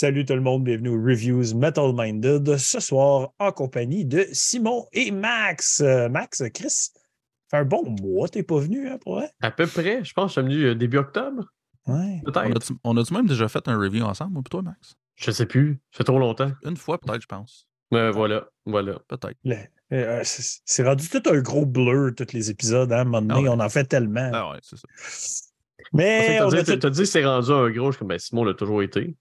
[0.00, 2.56] Salut tout le monde, bienvenue aux Reviews Metal Minded.
[2.56, 5.82] Ce soir, en compagnie de Simon et Max.
[5.82, 6.88] Euh, Max, Chris,
[7.50, 9.28] fait un bon mois, t'es pas venu, hein, pour vrai?
[9.42, 11.44] À peu près, je pense que je suis venu euh, début octobre.
[11.86, 12.22] Ouais.
[12.24, 12.72] Peut-être.
[12.82, 14.96] On a-tu- même déjà fait un review ensemble, moi toi, Max?
[15.16, 15.78] Je sais plus.
[15.92, 16.50] Ça fait trop longtemps.
[16.64, 17.68] Une fois, peut-être, je pense.
[17.92, 19.00] Mais voilà, voilà.
[19.06, 19.36] Peut-être.
[19.44, 19.56] Le-
[19.92, 22.90] euh, c'est rendu tout un gros blur, tous les épisodes.
[22.90, 23.48] Hein, à un moment donné, Ah ouais.
[23.50, 24.30] on en fait tellement.
[24.32, 24.88] Ah ouais, c'est ça.
[25.92, 28.44] Mais T'as dit, tout- dit que c'est rendu un gros, je suis comme, ben Simon
[28.44, 29.14] l'a toujours été.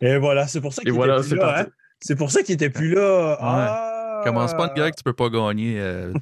[0.00, 1.60] Et voilà, c'est pour ça qu'il était voilà, plus là.
[1.62, 1.66] hein.
[2.00, 3.36] C'est pour ça qu'il était plus là.
[3.40, 4.20] Ah!
[4.24, 6.12] Commence pas de gars que tu peux pas gagner euh,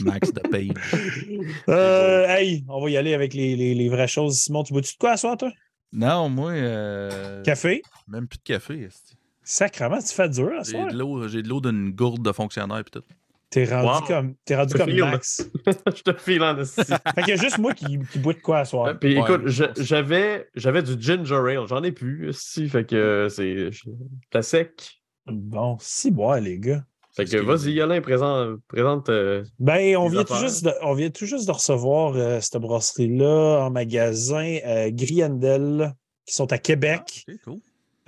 [0.00, 0.68] Max de page.
[1.68, 4.38] Euh, hey, on va y aller avec les, les- les vraies choses.
[4.38, 5.50] Simon, tu bois-tu de quoi à soir, toi?
[5.92, 7.82] Non, moi, euh, Café?
[8.08, 8.88] même plus de café.
[9.44, 10.88] Sacrement, tu fais dur à J'ai soir.
[10.92, 13.02] de l'eau, j'ai de l'eau d'une gourde de fonctionnaire et tout.
[13.50, 14.06] T'es rendu Wow.
[14.06, 15.00] comme, t'es rendu Ça comme file.
[15.04, 15.50] Max.
[15.66, 16.82] je te file en esti.
[17.14, 18.96] fait qu'il y a juste moi qui, qui bois de quoi à soir.
[18.98, 22.68] Puis Ouais, écoute, j'avais j'avais du ginger ale, j'en ai plus, esti.
[22.68, 23.70] Fait que euh, c'est.
[24.30, 25.00] T'as sec.
[25.26, 26.84] Bon, si boire, les gars.
[27.16, 28.60] Fait que vas-y, Alain, présente.
[28.68, 32.40] présente euh, Ben, on vient, tout juste de, on vient tout juste de recevoir euh,
[32.40, 35.92] cette brasserie-là en magasin, euh, Griendel,
[36.24, 37.24] qui sont à Québec.
[37.28, 37.58] Ok, cool.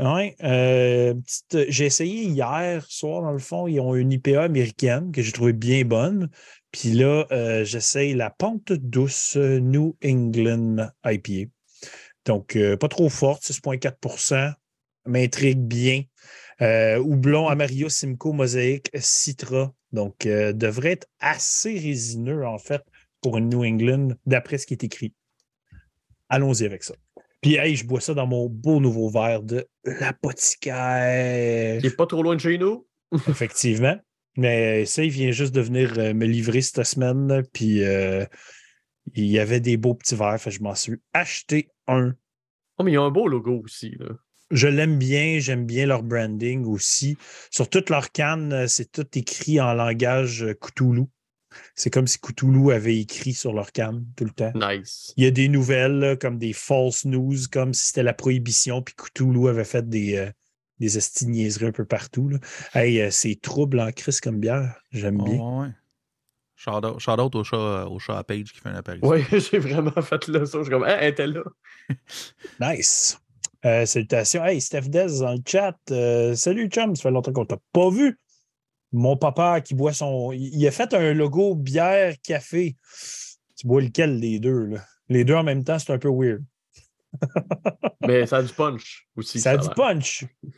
[0.02, 5.12] Ouais, euh, petite- j'ai essayé hier soir, dans le fond, ils ont une IPA américaine
[5.12, 6.28] que j'ai trouvée bien bonne.
[6.72, 11.50] Puis là, euh, j'essaye la pente douce New England IPA.
[12.24, 14.52] Donc, euh, pas trop forte, 6,4%
[15.06, 16.02] m'intrigue bien.
[16.62, 19.72] Euh, houblon Amarillo Simcoe Mosaïque Citra.
[19.92, 22.82] Donc, euh, devrait être assez résineux, en fait,
[23.20, 25.14] pour une New England, d'après ce qui est écrit.
[26.28, 26.94] Allons-y avec ça.
[27.42, 31.80] Puis, hey, je bois ça dans mon beau nouveau verre de l'apothicaire.
[31.80, 32.86] qui est pas trop loin de chez nous?
[33.28, 33.98] Effectivement.
[34.36, 37.42] Mais ça, il vient juste de venir euh, me livrer cette semaine.
[37.52, 38.24] Puis, euh,
[39.14, 40.40] il y avait des beaux petits verres.
[40.40, 42.14] Fait je m'en suis acheté un.
[42.78, 44.06] Oh, mais il y a un beau logo aussi, là.
[44.52, 47.16] Je l'aime bien, j'aime bien leur branding aussi.
[47.50, 51.06] Sur toutes leurs cannes, euh, c'est tout écrit en langage euh, Cthulhu.
[51.74, 54.52] C'est comme si Cthulhu avait écrit sur leur canne tout le temps.
[54.54, 55.12] Nice.
[55.16, 58.82] Il y a des nouvelles là, comme des false news, comme si c'était la prohibition,
[58.82, 60.30] puis Cthulhu avait fait des, euh,
[60.80, 62.28] des esti de niaiseries un peu partout.
[62.28, 62.38] là.
[62.74, 64.74] Hey, euh, c'est trouble en crise comme bière.
[64.90, 65.38] J'aime bien.
[65.38, 65.72] Ouais, ouais.
[66.56, 69.08] Shout out, shout out au, chat, au chat à Page qui fait une apparition.
[69.08, 70.58] Ouais, j'ai vraiment fait là ça.
[70.58, 71.42] Je suis comme, ah, elle était là.
[72.60, 73.18] Nice.
[73.64, 74.44] Euh, salutations.
[74.44, 75.76] Hey, Steph Dez dans le chat.
[75.90, 76.94] Euh, salut, chum.
[76.96, 78.18] Ça fait longtemps qu'on t'a pas vu.
[78.92, 80.32] Mon papa qui boit son.
[80.32, 82.76] Il a fait un logo bière, café.
[83.56, 84.66] Tu bois lequel des deux?
[84.66, 84.84] Là?
[85.08, 86.42] Les deux en même temps, c'est un peu weird.
[88.06, 89.40] Mais ça a du punch aussi.
[89.40, 90.24] ça a du punch.
[90.42, 90.52] Puis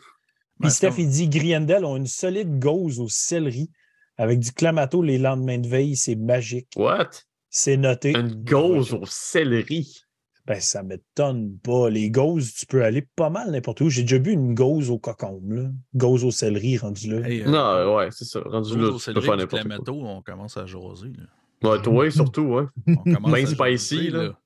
[0.60, 3.70] Ouais, Steph, il dit Griendel ont une solide gauze au céleri
[4.16, 5.96] avec du clamato les lendemains de veille.
[5.96, 6.68] C'est magique.
[6.76, 7.10] What?
[7.50, 8.10] C'est noté.
[8.10, 10.03] Une gauze au céleri.
[10.46, 11.88] Ben, ça m'étonne pas.
[11.88, 13.88] Les gauzes, tu peux aller pas mal n'importe où.
[13.88, 15.70] J'ai déjà bu une gauze au cocombe, là.
[15.94, 17.26] Gauze au céleri rendu là.
[17.26, 18.40] Hey, euh, Non, ouais, c'est ça.
[18.40, 20.08] Rendu là, au tu peux céleri faire n'importe quoi.
[20.08, 21.12] On commence à jaser.
[21.16, 21.70] Là.
[21.70, 22.70] Ouais, toi, surtout, hein.
[22.86, 24.38] On commence Ben, à ici, là.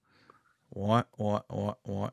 [0.74, 2.08] Ouais, ouais, ouais, ouais.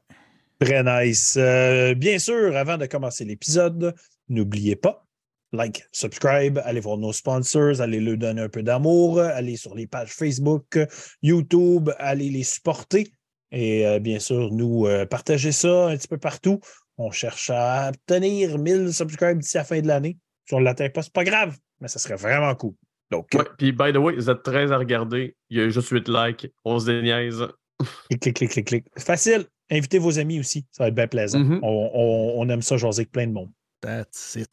[0.60, 1.36] Très nice.
[1.38, 3.94] Euh, bien sûr, avant de commencer l'épisode,
[4.30, 5.06] n'oubliez pas,
[5.52, 9.86] like, subscribe, allez voir nos sponsors, allez leur donner un peu d'amour, allez sur les
[9.86, 10.80] pages Facebook,
[11.22, 13.12] YouTube, allez les supporter.
[13.56, 16.60] Et euh, bien sûr, nous euh, partager ça un petit peu partout.
[16.98, 20.18] On cherche à obtenir 1000 subscribes d'ici la fin de l'année.
[20.48, 22.74] Si on ne l'atteint pas, c'est pas grave, mais ça serait vraiment cool.
[23.12, 25.36] Donc, Ouais, puis by the way, vous êtes très à regarder.
[25.50, 26.48] Il y a juste 8 likes.
[26.66, 27.46] On se déniaise.
[28.10, 28.86] clic, clic, clic, clic, clic.
[28.98, 29.46] Facile.
[29.72, 30.66] Invitez vos amis aussi.
[30.72, 31.40] Ça va être bien plaisant.
[31.40, 31.60] Mhm.
[31.64, 33.50] on, on- on aime ça jaser avec plein de monde.
[33.82, 34.50] That's it.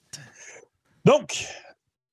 [1.04, 1.44] Donc,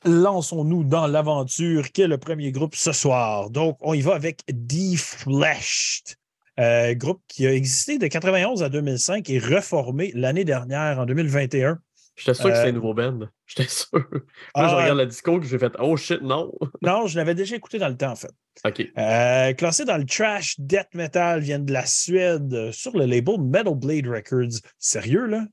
[0.06, 3.50] lançons-nous dans l'aventure qui est le premier groupe ce soir.
[3.52, 6.16] Donc, on y va avec Defleshed,
[6.60, 11.80] euh, groupe qui a existé de 91 à 2005 et reformé l'année dernière, en 2021.
[12.16, 13.20] J'étais sûr que Euh, c'était un nouveau band.
[13.48, 13.94] J'étais sûr.
[13.94, 14.22] Là, je
[14.54, 16.52] Ah, regarde la disco que j'ai fait Oh shit, non.
[16.82, 18.32] Non, je l'avais déjà écouté dans le temps, en fait.
[18.66, 18.82] OK.
[18.98, 23.40] Euh, classé dans le trash death metal, viennent de la Suède euh, sur le label
[23.40, 24.60] Metal Blade Records.
[24.78, 25.46] Sérieux, là?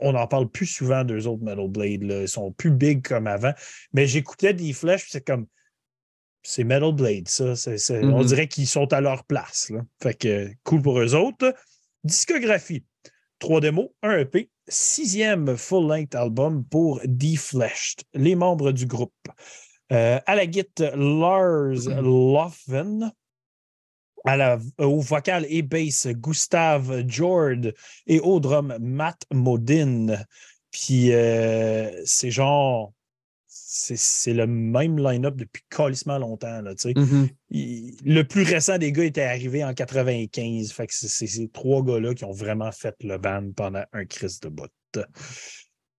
[0.00, 2.02] On n'en parle plus souvent d'eux autres Metal Blade.
[2.02, 2.22] Là.
[2.22, 3.52] Ils sont plus big comme avant.
[3.92, 5.46] Mais j'écoutais des flèches, c'est comme.
[6.42, 7.54] C'est Metal Blade, ça.
[7.90, 8.24] On Mhm.
[8.24, 9.70] dirait qu'ils sont à leur place.
[9.70, 9.80] Là.
[10.02, 11.54] Fait que cool pour eux autres.
[12.04, 12.84] Discographie.
[13.38, 19.12] Trois démos, un EP, sixième full-length album pour Defleshed, les membres du groupe.
[19.92, 23.12] Euh, à la guitare, Lars Loffen.
[24.24, 27.72] À la, au vocal et bass, Gustave Jord.
[28.06, 30.16] Et au drum, Matt Modin.
[30.70, 32.92] Puis euh, c'est genre
[33.70, 36.62] c'est le même line-up depuis calissement longtemps.
[36.62, 36.72] Là.
[36.96, 37.28] Mhm.
[37.50, 40.72] Il- le plus récent des gars était arrivé en 95.
[40.72, 44.06] Fait que c'est c'est ces trois gars-là qui ont vraiment fait le band pendant un
[44.06, 44.70] crise de bout.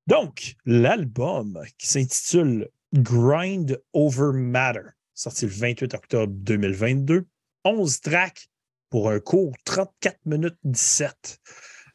[0.08, 7.28] Donc, l'album qui s'intitule Grind Over Matter, sorti le 28 octobre 2022,
[7.66, 8.48] 11 tracks
[8.90, 11.40] pour un court 34 minutes 17.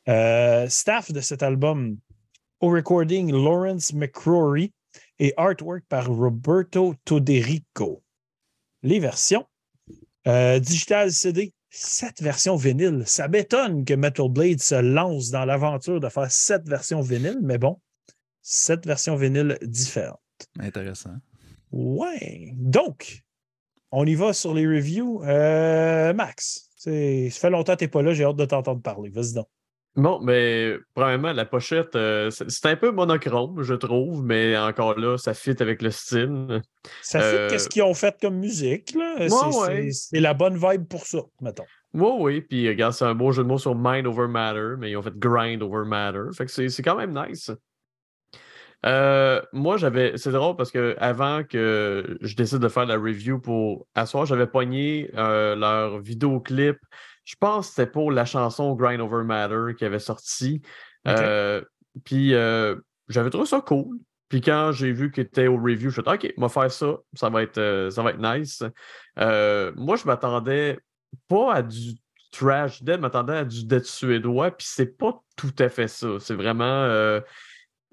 [0.08, 1.96] Euh, staff de cet album
[2.60, 4.72] au recording Lawrence McCrory
[5.18, 8.02] et artwork par Roberto Toderico.
[8.82, 9.46] Les versions
[10.26, 13.02] euh, digital CD, 7 versions vinyle.
[13.06, 17.58] Ça m'étonne que Metal Blade se lance dans l'aventure de faire 7 versions vinyle, mais
[17.58, 17.80] bon,
[18.42, 20.20] 7 versions vinyle différentes.
[20.58, 21.16] Intéressant.
[21.72, 22.52] Ouais.
[22.54, 23.22] Donc,
[23.90, 25.22] on y va sur les reviews.
[25.24, 29.10] Euh, Max, ça fait longtemps que tu n'es pas là, j'ai hâte de t'entendre parler.
[29.10, 29.48] Vas-y donc.
[29.96, 35.16] Bon, mais premièrement, la pochette, euh, c'est un peu monochrome, je trouve, mais encore là,
[35.18, 36.62] ça fit avec le style.
[37.00, 38.92] Ça fait Euh, qu'est-ce qu'ils ont fait comme musique.
[38.96, 39.14] là?
[39.20, 40.20] Ouais, C'est- ouais.
[40.20, 41.64] la bonne vibe pour ça, mettons.
[41.92, 44.90] Oui, oui, puis regarde, c'est un beau jeu de mots sur mind over matter, mais
[44.90, 46.22] ils ont fait grind over matter.
[46.36, 47.52] Fait que c'est quand même nice.
[48.84, 50.18] Euh, moi, j'avais.
[50.18, 54.46] C'est drôle parce que avant que je décide de faire la review pour Asseoir, j'avais
[54.46, 56.76] pogné euh, leur vidéoclip.
[57.24, 60.60] Je pense que c'était pour la chanson Grind Over Matter qui avait sorti.
[61.08, 61.62] Euh,
[62.04, 62.76] puis euh,
[63.08, 63.98] j'avais trouvé ça cool.
[64.28, 66.48] Puis quand j'ai vu qu'il était au review, je me suis dit, OK, on va
[66.48, 66.96] faire ça.
[67.14, 68.62] Ça va être, euh, ça va être nice.
[69.16, 70.78] Moi, je m'attendais
[71.28, 71.94] pas à du
[72.30, 76.08] trash dead, je m'attendais à du dead suédois, puis c'est pas tout à fait ça.
[76.18, 77.20] C'est vraiment.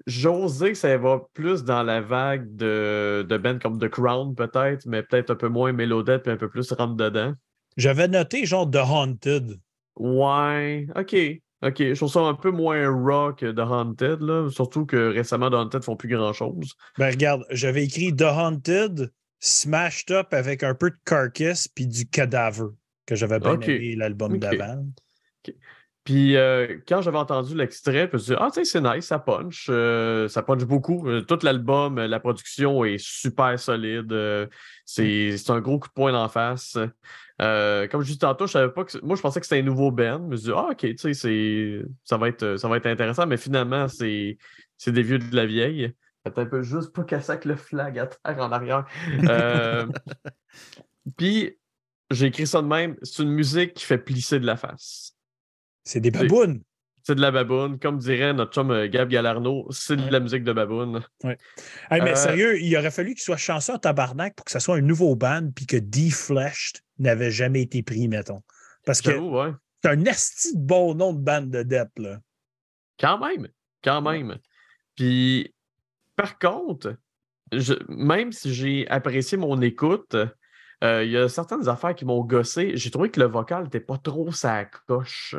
[0.06, 4.34] J'ose dire que ça va plus dans la vague de, de bands comme The Crown,
[4.34, 7.34] peut-être, mais peut-être un peu moins mélodette, puis un peu plus rentre dedans.
[7.76, 9.58] J'avais noté genre The Haunted.
[9.96, 11.16] Ouais, ok.
[11.64, 14.50] Ok, je trouve ça un peu moins rock que The Haunted, là.
[14.50, 16.74] Surtout que récemment, The Haunted font plus grand-chose.
[16.98, 22.08] Ben regarde, j'avais écrit The Haunted, smashed up avec un peu de carcass puis du
[22.08, 22.66] cadaver,
[23.06, 23.68] que j'avais bien Ok.
[23.68, 24.84] aimé l'album d'avant.
[26.04, 29.04] Puis euh, quand j'avais entendu l'extrait, je me suis dit, ah, tu sais, c'est nice,
[29.06, 29.68] ça punch.
[29.70, 31.08] euh, ça punch beaucoup.
[31.08, 34.12] Euh, tout l'album, la production est super solide.
[34.84, 36.76] c'est c'est un gros coup de poing d'en face.
[37.42, 38.96] Euh, comme je dis tantôt, je savais pas que.
[39.04, 40.20] Moi, je pensais que c'était un nouveau band.
[40.24, 43.26] Je me suis dit, ah, ok, tu sais, ça, va être- ça va être intéressant.
[43.26, 44.36] Mais finalement, c'est
[44.86, 45.92] des vieux de la vieille.
[46.24, 48.86] Attends un peu, juste pas casser avec le flag à terre en arrière.
[49.28, 49.86] Euh,
[51.16, 51.58] Puis,
[52.10, 52.96] j'ai écrit ça de même.
[53.02, 55.16] C'est une musique qui fait plisser de la face.
[55.84, 56.62] C'est des babounes.
[57.02, 57.80] C'est de la baboune.
[57.80, 61.00] Comme dirait notre chum euh, Gab Galarno, c'est de la musique de baboune.
[61.24, 61.36] Hey,
[61.90, 64.76] mais Euh, sérieux, il aurait fallu qu'il soit chanceux en tabarnak pour que ça soit
[64.76, 68.42] un nouveau band puis que Defleshed n'avait jamais été pris, mettons.
[68.84, 69.52] Parce que ouais.
[69.82, 72.20] c'est un esti de bon nom de band de Depp, là.
[72.98, 73.48] Quand même.
[73.82, 74.38] Quand même.
[74.96, 75.54] Puis,
[76.16, 76.96] par contre,
[77.52, 80.14] je- même si j'ai apprécié mon écoute,
[80.84, 82.72] euh, il y a certaines affaires qui m'ont gossé.
[82.76, 85.36] J'ai trouvé que le vocal n'était pas trop sa coche.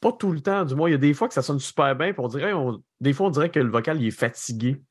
[0.00, 0.88] Pas tout le temps, du moins.
[0.88, 3.12] Il y a des fois que ça sonne super bien, puis on dirait, on- des
[3.12, 4.82] fois, on dirait que le vocal il est fatigué.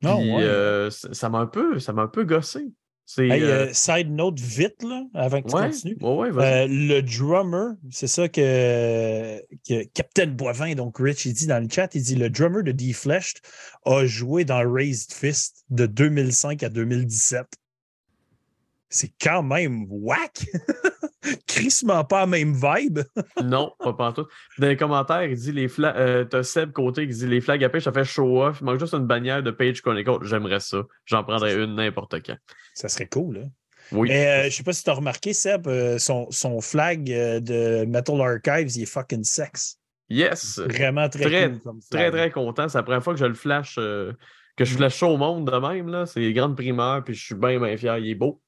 [0.00, 0.44] Puis, Non, ouais.
[0.44, 2.70] euh, ça ça m'a un peu, ça m'a un peu gossé.
[3.16, 5.96] Hey, euh, euh, side note vite, là, avant que tu continues.
[6.00, 6.64] ouais, ouais, vas-y.
[6.64, 11.68] Euh, le drummer, c'est ça que, que Captain Boivin, donc Rich, il dit dans le
[11.70, 13.38] chat, il dit le drummer de Defleshed
[13.86, 17.46] a joué dans Raised Fist de 2005 à 2017.
[18.90, 20.46] C'est quand même whack!
[21.46, 23.00] Crissement pas la même vibe.
[23.44, 24.28] Non, pas pantoute.
[24.58, 25.94] Dans les commentaires, il dit les flags.
[25.96, 28.58] Euh, T'as Seb côté qui dit les flags à pêche, ça fait show off.
[28.60, 30.18] Il manque juste une bannière de Page Chronicle.
[30.22, 30.82] J'aimerais ça.
[31.04, 32.36] J'en prendrais une n'importe quand.
[32.74, 33.50] Ça serait cool, hein?
[33.92, 34.08] Oui.
[34.08, 37.40] Mais euh, je sais pas si tu as remarqué, Seb, euh, son, son flag euh,
[37.40, 39.78] de Metal Archives, il est fucking sex.
[40.10, 40.58] Yes.
[40.58, 42.68] Vraiment très, Très, cool comme Très, très content.
[42.68, 43.76] C'est la première fois que je le flash.
[43.76, 44.14] que
[44.64, 46.06] je flash ça au monde de même.
[46.06, 47.04] C'est les grandes primeurs.
[47.04, 47.98] Puis je suis bien, bien fier.
[47.98, 48.40] Il est beau.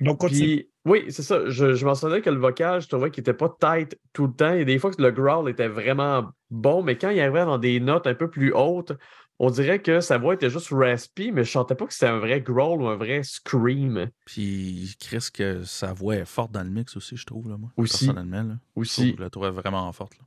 [0.00, 0.40] Donc, continue.
[0.40, 1.48] Puis, oui, c'est ça.
[1.48, 4.52] Je, je mentionnais que le vocal, je trouvais qu'il était pas tight tout le temps.
[4.52, 7.44] Il y a des fois que le growl était vraiment bon, mais quand il arrivait
[7.44, 8.92] dans des notes un peu plus hautes,
[9.40, 12.18] on dirait que sa voix était juste raspy, mais je sentais pas que c'était un
[12.18, 16.70] vrai growl ou un vrai scream Puis Chris, que sa voix est forte dans le
[16.70, 17.70] mix aussi, je trouve, là, moi.
[17.76, 18.06] Aussi.
[18.06, 18.58] Personnellement, là.
[18.76, 19.14] Je aussi.
[19.16, 20.14] Je la trouvais vraiment forte.
[20.18, 20.24] Là.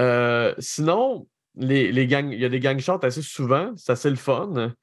[0.00, 1.26] Euh, sinon,
[1.56, 4.74] les, les gangs, il y a des gang shots assez souvent, c'est assez le fun.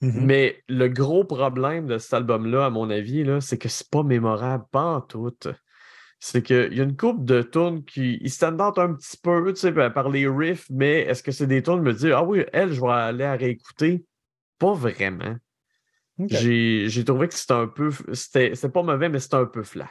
[0.00, 0.24] Mhm.
[0.26, 4.64] Mais le gros problème de cet album-là, à mon avis, c'est que c'est pas mémorable,
[4.70, 5.32] pas en tout.
[6.20, 9.52] C'est qu'il y a une coupe de tunes qui ils stand out un petit peu
[9.52, 12.44] tu sais, par les riffs, mais est-ce que c'est des tunes me dire Ah oui,
[12.52, 14.04] elle, je vais aller la réécouter?
[14.58, 15.36] Pas vraiment.
[16.18, 17.90] J'ai trouvé que c'était un peu.
[18.12, 19.90] C'était pas mauvais, mais c'était un peu flat.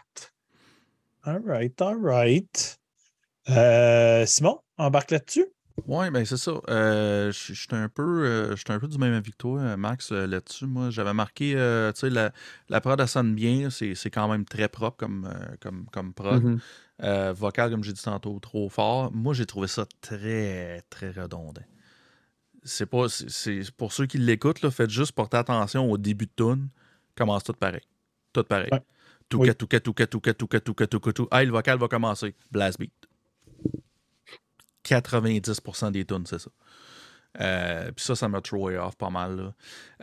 [1.23, 2.77] All right, all right.
[3.49, 5.45] Euh, Simon, embarque là-dessus.
[5.87, 6.51] Oui, ben c'est ça.
[6.69, 10.11] Euh, je suis un, peu, euh, j'étais un peu du même avis que toi, Max,
[10.11, 10.67] euh, là-dessus.
[10.67, 12.31] Moi, j'avais marqué, euh, tu sais, la,
[12.69, 13.69] la prod, elle sonne bien.
[13.69, 16.43] C'est quand même très propre comme, euh, comme, comme prod.
[16.43, 16.59] Mhm.
[17.01, 19.11] Euh, vocal, comme j'ai dit tantôt, trop fort.
[19.11, 21.53] Moi, j'ai trouvé ça très, très redondant.
[22.63, 23.09] C'est pas.
[23.09, 26.69] c'est- pour ceux qui l'écoutent, faites juste porter attention au début de tune.
[27.15, 27.81] Commence tout pareil.
[28.31, 28.69] Tout pareil.
[28.71, 28.81] Ouais.
[29.27, 29.55] Touka, Oui.
[29.55, 31.27] touka, touka, touka, touka, touka, touka, touka.
[31.31, 32.35] Ah, le vocal va commencer.
[32.51, 32.93] Blast beat.
[34.85, 36.49] 90% des tunes, c'est ça.
[37.41, 39.35] Euh, Puis ça, ça m'a throwé off pas mal.
[39.37, 39.53] là.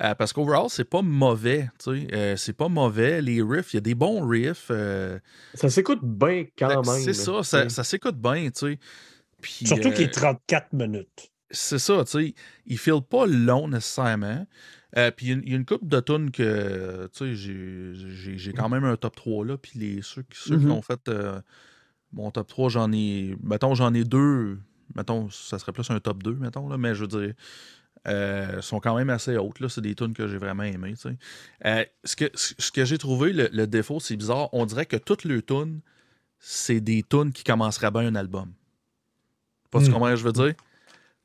[0.01, 1.71] Euh, parce qu'overall, c'est pas mauvais.
[1.79, 2.07] tu sais.
[2.13, 3.23] Euh, c'est pas mauvais.
[3.23, 4.67] Les riffs, il y a des bons riffs.
[4.71, 5.19] euh,
[5.55, 7.03] Ça s'écoute bien quand même.
[7.05, 8.79] C'est ça, ça, ça s'écoute bien, tu sais.
[9.41, 11.31] Puis, Surtout euh, qu'il est 34 minutes.
[11.53, 12.35] c'est ça, tu sais.
[12.67, 14.45] Il file pas long nécessairement.
[14.97, 17.37] Euh, puis il y a une- il y, a une couple de tunes que, tu
[17.37, 19.57] sais, j'ai- quand même un top 3 là.
[19.57, 20.73] Puis les, ceux, qui- ceux qui Mhm.
[20.73, 21.41] ont fait euh,
[22.13, 24.59] mon top 3, j'en ai, mettons, j'en ai deux.
[24.95, 27.35] Mettons, ça serait plus un top 2, mettons, là, mais je veux dire,
[28.09, 29.61] euh, sont quand même assez hautes.
[29.61, 29.69] là.
[29.69, 31.19] C'est des tunes que j'ai vraiment aimées, tu sais.
[31.67, 34.49] Euh, ce que, ce que j'ai trouvé, le, le défaut, c'est bizarre.
[34.55, 35.81] On dirait que toutes les tunes,
[36.39, 38.53] c'est des tunes qui commenceraient bien un album.
[39.71, 39.95] Pas tu Hmm.
[39.95, 40.55] ce que je veux dire?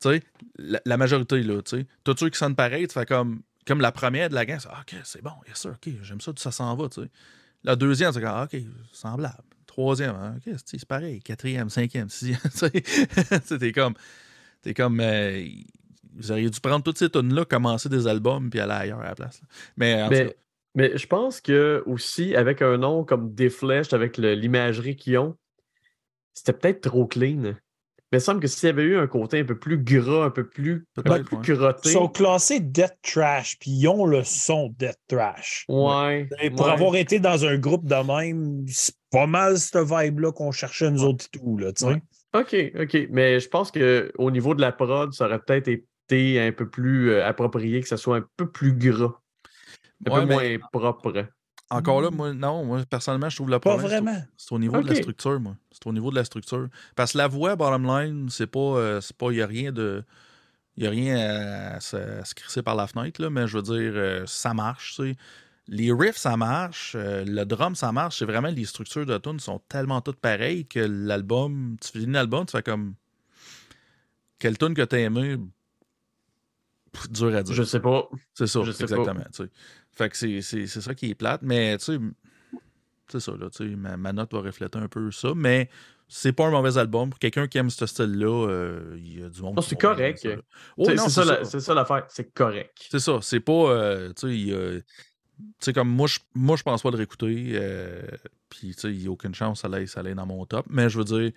[0.00, 0.22] Tu sais,
[0.58, 1.86] la, la majorité, là, tu sais.
[2.04, 4.68] Tous ceux qui sonnent pareil, tu fais comme, comme la première de la gang, c'est
[4.70, 7.10] ah, OK, c'est bon, yes sir, OK, j'aime ça, ça s'en va, tu sais.
[7.64, 8.60] La deuxième, c'est ah, OK,
[8.92, 9.42] semblable.
[9.76, 11.20] Troisième, OK, c'est pareil.
[11.20, 12.38] Quatrième, cinquième, sixième,
[13.60, 13.92] t'es comme,
[14.62, 15.44] t'es comme, euh,
[16.14, 19.14] vous auriez dû prendre toutes ces tunes-là, commencer des albums, puis aller ailleurs à la
[19.14, 19.42] place.
[19.42, 19.48] là.
[19.76, 20.36] Mais, en tout cas, Mais,
[20.74, 25.36] mais je pense que aussi, avec un nom comme Defleshed, avec le- l'imagerie qu'ils ont,
[26.32, 27.54] c'était peut-être trop clean.
[28.16, 30.24] Mais il me semble que s'il y avait eu un côté un peu plus gras,
[30.24, 31.58] un peu plus, un peu plus ouais.
[31.58, 31.90] crotté.
[31.90, 35.66] Ils sont classés Death Trash, puis ils ont le son Death Trash.
[35.68, 36.26] Ouais.
[36.40, 36.72] Et pour ouais.
[36.72, 41.04] avoir été dans un groupe de même, c'est pas mal cette vibe-là qu'on cherchait nous
[41.04, 41.58] autres et tout.
[41.58, 41.72] Là.
[41.82, 42.02] Ouais.
[42.32, 43.08] OK, OK.
[43.10, 47.10] Mais je pense qu'au niveau de la prod, ça aurait peut-être été un peu plus
[47.10, 49.20] euh, approprié que ça soit un peu plus gras.
[50.06, 51.26] Un ouais, peu mais moins propre.
[51.70, 53.88] Encore là, moi, non, moi, personnellement, je trouve le Pas problème.
[53.90, 54.22] c'est au- vraiment.
[54.36, 55.56] C'est au niveau de la structure, moi.
[55.72, 56.68] C'est au niveau de la structure.
[56.94, 58.58] Parce que la voix, bottom line, c'est pas.
[58.60, 59.30] euh, c'est pas.
[59.32, 60.04] Il n'y a rien de.
[60.76, 63.56] Il n'y a rien à, se, à se crisser par la fenêtre, là, mais je
[63.56, 64.96] veux dire, euh, ça marche.
[64.96, 65.16] tu sais.
[65.68, 66.92] Les riffs, ça marche.
[66.94, 68.18] euh, le drum, ça marche.
[68.18, 72.44] C'est vraiment les structures de tunes sont tellement toutes pareilles que l'album, tu finis l'album,
[72.46, 72.94] tu fais comme.
[74.38, 75.36] Quelle tune que t'as aimé
[76.92, 77.54] Pff, Dur à dire.
[77.54, 78.08] Je sais pas.
[78.34, 78.92] C'est ça, Je sais pas.
[78.96, 79.24] exactement.
[79.34, 79.50] tu sais.
[79.96, 81.98] Fait que c'est- ça qui est plate, mais tu sais,
[83.08, 85.70] c'est ça, là, tu sais, ma, ma note va refléter un peu ça, mais
[86.08, 87.10] c'est pas un mauvais album.
[87.10, 89.58] Pour quelqu'un qui aime ce style-là, euh, il y a du monde.
[89.62, 90.18] C'est correct.
[90.20, 90.38] C'est-
[90.96, 91.24] ça, ça.
[91.24, 92.04] la- c'est ça l'affaire.
[92.08, 92.86] C'est correct.
[92.90, 93.52] C'est ça, c'est pas.
[93.52, 94.52] euh, tu
[95.60, 97.52] sais, comme moi, je, moi, je pense pas le réécouter.
[97.54, 98.02] euh,
[98.48, 100.66] Puis, tu sais, il n'y a aucune chance que ça aille dans mon top.
[100.70, 101.32] Mais je veux dire,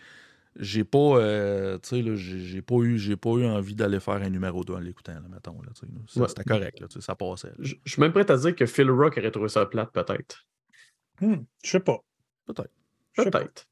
[0.57, 0.97] j'ai pas.
[1.17, 4.63] euh, tu sais, là, j'ai pas, eu- j'ai pas eu envie d'aller faire un numéro
[4.63, 5.61] 2 en l'écoutant, là, mettons.
[5.61, 5.69] Là.
[5.75, 6.27] Ça, Ouais.
[6.27, 7.51] C'était correct, là, tu sais, ça passait.
[7.59, 10.45] Je je suis même prêt à dire que Phil Rock aurait trouvé ça plate, peut-être.
[11.21, 11.99] Hmm, je sais pas.
[12.45, 12.71] Peut-être,
[13.13, 13.39] Je sais pas.
[13.39, 13.67] Peut-être.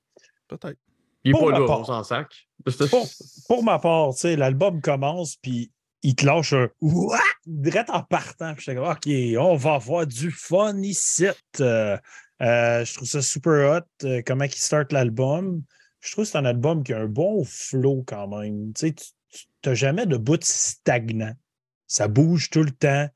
[0.47, 0.79] peut-être.
[1.23, 1.79] Il est Pour pas là, part.
[1.81, 2.47] on s'en sac.
[2.89, 3.07] Pour,
[3.47, 5.71] pour ma part, tu sais, l'album commence, puis
[6.03, 7.19] il te lâche un Ouah!
[7.45, 8.53] direct en partant.
[8.53, 9.07] Puis comme, OK,
[9.39, 11.25] on va avoir du fun ici.
[11.59, 11.97] Euh,
[12.41, 15.63] euh, je trouve ça super hot, euh, comment il start l'album.
[16.01, 18.71] Je trouve que c'est un album qui a un bon flow quand même.
[18.73, 21.33] Tu sais, tu n'as jamais de bout stagnant.
[21.87, 23.07] Ça bouge tout le temps.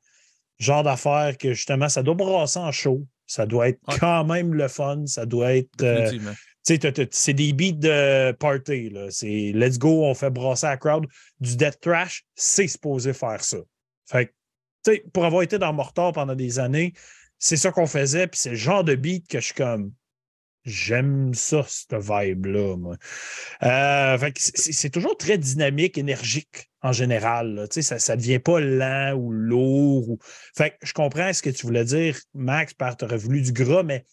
[0.58, 3.06] Genre d'affaire que justement, ça doit brasser en show.
[3.26, 3.98] Ça doit être Ouais.
[3.98, 5.04] quand même le fun.
[5.06, 5.82] Ça doit être.
[5.82, 6.10] euh,
[6.64, 8.90] c'est des beats de party.
[8.90, 9.10] là.
[9.10, 11.06] C'est let's go, on fait brasser la crowd.
[11.40, 13.58] Du death trash, c'est supposé faire ça.
[14.06, 14.32] Fait que,
[14.84, 16.92] tu sais, pour avoir été dans Mortar pendant des années,
[17.38, 18.26] c'est ça qu'on faisait.
[18.28, 19.92] Puis c'est le genre de beat que je suis comme.
[20.64, 22.76] J'aime ça, cette vibe-là.
[23.64, 27.66] Euh, c'est toujours très dynamique, énergique en général.
[27.70, 30.10] Ça ne devient pas lent ou lourd.
[30.10, 30.18] Ou...
[30.56, 33.52] Fait que je comprends ce que tu voulais dire, Max, par tu aurais voulu du
[33.52, 34.04] gras, mais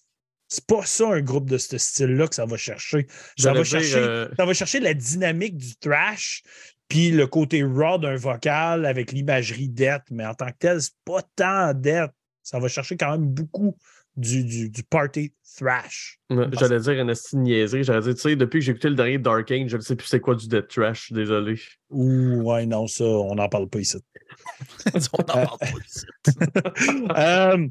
[0.48, 3.06] c'est pas ça un groupe de ce style-là que ça va chercher.
[3.38, 6.42] Ça va, dire, chercher euh, ça va chercher la dynamique du trash,
[6.88, 10.96] puis le côté raw d'un vocal avec l'imagerie death, mais en tant que tel, c'est
[11.06, 12.12] pas tant death.
[12.42, 13.78] Ça va chercher quand même beaucoup
[14.20, 16.20] du, du, du party thrash.
[16.30, 17.84] J'allais dire une niaiserie.
[17.84, 19.96] J'allais dire, tu sais, depuis que j'ai écouté le dernier Dark Age, je ne sais
[19.96, 21.60] plus c'est quoi du Death Trash, désolé.
[21.90, 23.98] Ouh, ouais, non, ça, on n'en parle pas ici.
[25.14, 26.06] On n'en parle pas ici.
[27.18, 27.68] Euh,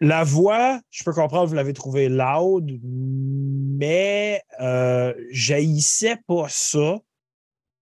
[0.00, 6.98] la voix, je peux comprendre, vous l'avez trouvé loud, mais euh, j'haïssais pas ça.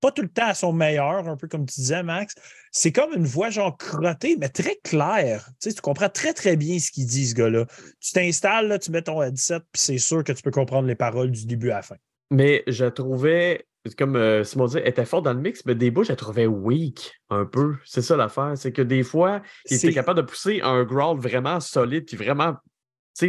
[0.00, 2.34] Pas tout le temps à son meilleur, un peu comme tu disais, Max.
[2.70, 5.46] C'est comme une voix genre crottée, mais très claire.
[5.60, 7.66] Tu, sais, tu comprends très, très bien ce qu'il dit, ce gars-là.
[8.00, 10.94] Tu t'installes, là, tu mets ton headset, puis c'est sûr que tu peux comprendre les
[10.94, 11.96] paroles du début à la fin.
[12.30, 15.90] Mais je trouvais comme euh, Simon dit, elle était forte dans le mix, mais des
[15.90, 17.76] bouts, je la trouvais weak un peu.
[17.84, 18.52] C'est ça l'affaire.
[18.56, 22.56] C'est que des fois, il était capable de pousser un growl vraiment solide puis vraiment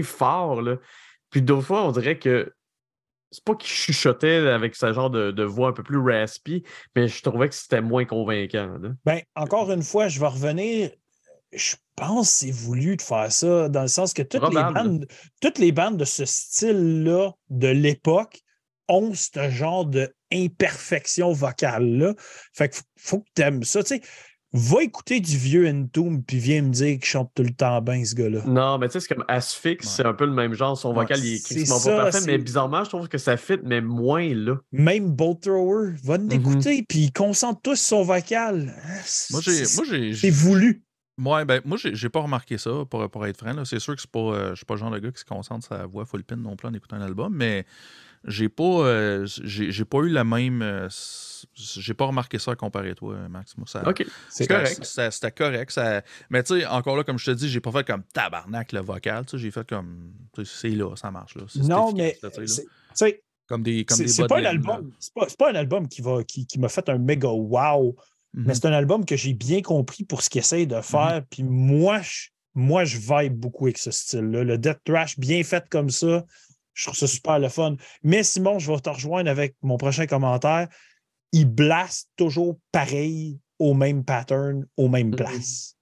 [0.03, 0.61] fort.
[0.61, 0.77] Là.
[1.29, 2.53] Puis d'autres fois, on dirait que
[3.31, 6.63] c'est pas qu'il chuchotait avec ce genre de, voix un peu plus raspy,
[6.95, 8.77] mais je trouvais que c'était moins convaincant.
[9.05, 10.91] Ben, encore une fois, je vais revenir.
[11.53, 15.07] Je pense que c'est voulu de faire ça, dans le sens que toutes, les bandes,
[15.41, 18.39] toutes les bandes de ce style-là de l'époque
[18.87, 22.13] ont ce genre d'imperfection vocale-là.
[22.53, 23.83] Fait qu'il faut, que tu aimes ça.
[23.83, 24.01] Tu sais,
[24.53, 28.03] va écouter du vieux Entombed puis viens me dire qu'il chante tout le temps bien,
[28.03, 28.43] ce gars-là.
[28.45, 30.77] Non, mais tu sais, c'est comme Asphyx, c'est un peu le même genre.
[30.77, 33.81] Son vocal, il est quasiment pas parfait, mais bizarrement, je trouve que ça fit, mais
[33.81, 34.57] moins là.
[34.71, 36.35] Même Bolt Thrower, va nous mm-hmm.
[36.35, 38.73] écouter, puis il concentre tous son vocal.
[39.31, 40.15] Moi, j'ai.
[40.15, 40.83] C'est voulu.
[41.23, 43.65] Ouais, ben, moi, j'ai pas remarqué ça, pour, pour être franc.
[43.65, 45.67] C'est sûr que pas, euh, je suis pas le genre de gars qui se concentre
[45.67, 47.65] sa voix full pin non plus en écoutant un album, mais
[48.25, 50.61] j'ai pas, euh, j'ai pas eu la même.
[50.61, 50.87] Euh,
[51.55, 53.57] j'ai pas remarqué ça comparé à toi, Max.
[53.57, 54.83] Moi, ça, ok, c'est correct.
[54.83, 55.71] C'était correct.
[55.71, 58.71] Ça, mais tu sais, encore là, comme je te dis, j'ai pas fait comme tabarnak
[58.73, 59.25] le vocal.
[59.33, 60.13] J'ai fait comme.
[60.43, 61.35] C'est là, ça marche.
[61.35, 61.43] Là.
[61.63, 62.17] Non, mais.
[63.47, 63.85] comme des.
[63.89, 67.29] C'est pas, un album, pas, pas, un album qui m'a qui, qui fait un méga
[67.29, 67.95] wow.
[68.33, 68.55] Mais mm-hmm.
[68.55, 71.19] c'est un album que j'ai bien compris pour ce qu'il essaye de faire.
[71.19, 71.25] Mm-hmm.
[71.29, 74.43] Puis moi, je, moi, je vibe beaucoup avec ce style-là.
[74.43, 76.23] Le death trash bien fait comme ça,
[76.73, 77.75] je trouve ça super le fun.
[78.03, 80.67] Mais Simon, je vais te rejoindre avec mon prochain commentaire.
[81.31, 85.15] Il blast toujours pareil, au même pattern, aux mêmes mm-hmm.
[85.15, 85.77] places.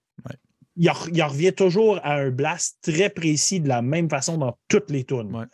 [0.76, 5.04] Il, revient toujours à un blast très précis de la même façon dans toutes les
[5.04, 5.48] tunes.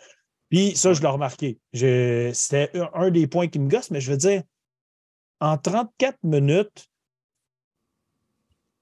[0.50, 1.58] Puis ça, je l'ai remarqué.
[1.72, 4.42] C'était un des points qui me gosse, mais je veux dire,
[5.40, 6.88] en 34 minutes,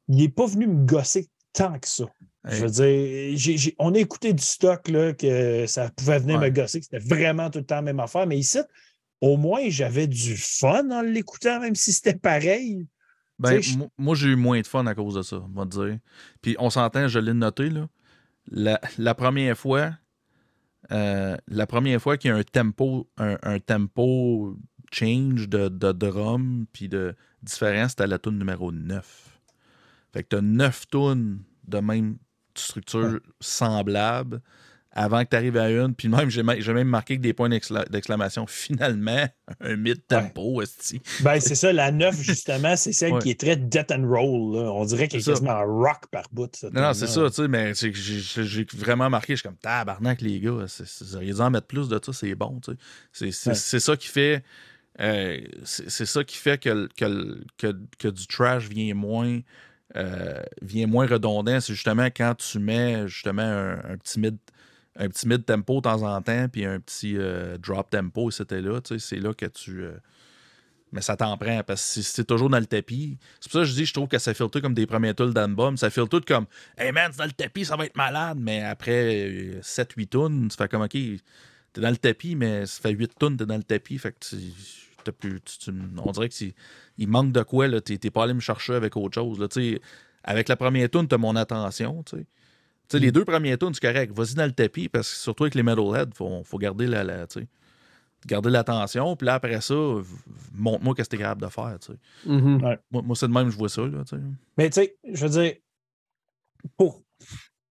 [0.08, 2.04] il n'est pas venu me gosser tant que ça.
[2.46, 6.80] Je veux dire, on a écouté du stock là, que ça pouvait venir me gosser,
[6.80, 8.26] que c'était vraiment tout le temps la même affaire.
[8.26, 8.58] Mais ici,
[9.20, 12.86] au moins, j'avais du fun en l'écoutant, même si c'était pareil.
[13.38, 13.60] Ben,
[13.96, 15.98] moi, j'ai eu moins de fun à cause de ça, on va dire.
[16.42, 17.88] Puis on s'entend, je l'ai noté, là.
[18.46, 19.92] La, première fois,
[20.92, 24.58] euh, la première fois qu'il y a un tempo, un, tempo
[24.92, 29.40] change de, de drum puis de différence, c'était la tune numéro 9.
[30.12, 32.18] Fait que t'as 9 tunes de même
[32.60, 34.40] structure semblable
[34.96, 35.94] avant que tu arrives à une.
[35.94, 38.46] Puis même, j'ai même marqué que des points d'exclamation.
[38.46, 39.26] Finalement,
[39.60, 40.64] un mid-tempo, ouais.
[41.20, 44.56] Ben, c'est ça, la 9, justement, c'est celle qui est très death and roll.
[44.56, 46.50] On dirait qu'elle est, quasiment rock par bout.
[46.72, 50.40] non, non c'est ça, tu sais, mais j'ai vraiment marqué, je suis comme tabarnak, les
[50.40, 50.64] gars.
[51.00, 52.72] Vous auriez dû en mettre plus de ça, c'est bon, tu
[53.12, 53.54] sais.
[53.54, 54.44] C'est ça qui fait.
[55.00, 59.40] Euh, c'est ça qui fait que, que, que, que, du trash vient moins
[59.96, 64.36] euh, vient moins redondant, c'est justement quand tu mets justement un, petit mid
[64.96, 68.60] un petit mid tempo de temps en temps, puis un petit euh, drop tempo, c'était
[68.60, 69.82] là, c'est là que tu.
[69.82, 69.92] Euh,
[70.92, 73.18] mais ça t'en prend, parce que c'est toujours dans le tapis.
[73.40, 75.34] C'est pour ça que je dis, je trouve que ça filtre comme des premiers tools
[75.34, 75.76] d'album.
[75.76, 76.46] Ça filtre tout comme,
[76.78, 78.38] hey man, c'est dans le tapis, ça va être malade.
[78.40, 82.92] Mais après 7-8 tonnes, tu fais comme, ok, t'es dans le tapis, mais ça fait
[82.92, 83.98] 8 tonnes, t'es dans le tapis.
[83.98, 84.36] Fait que tu
[86.04, 86.54] on dirait qu'il
[87.08, 87.68] manque de quoi.
[87.80, 89.38] Tu n'es pas allé me chercher avec autre chose.
[89.38, 89.48] Là,
[90.24, 92.04] avec la première tune, tu as mon attention.
[92.92, 93.10] Les mm.
[93.10, 94.12] deux premières tunes, c'est correct.
[94.12, 97.26] Vas-y dans le tapis, parce que surtout avec les Metalhead, il faut, faut, garder la,
[98.26, 99.16] garder l'attention.
[99.16, 99.74] Puis là, après ça,
[100.54, 101.78] montre-moi qu'est-ce que tu es capable de faire.
[102.26, 102.78] Mm-hmm.
[102.90, 103.82] Moi, c'est de même que je vois ça.
[103.82, 104.02] Là,
[104.56, 105.54] Mais tu sais, je veux dire,
[106.76, 107.02] pour,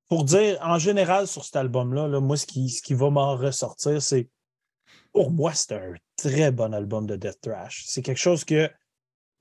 [0.08, 3.36] pour dire en général sur cet album-là, là, moi, ce qui, ce qui va m'en
[3.36, 4.30] ressortir, c'est
[5.13, 7.84] pour moi, c'est un très bon album de Death Trash.
[7.86, 8.69] C'est quelque chose que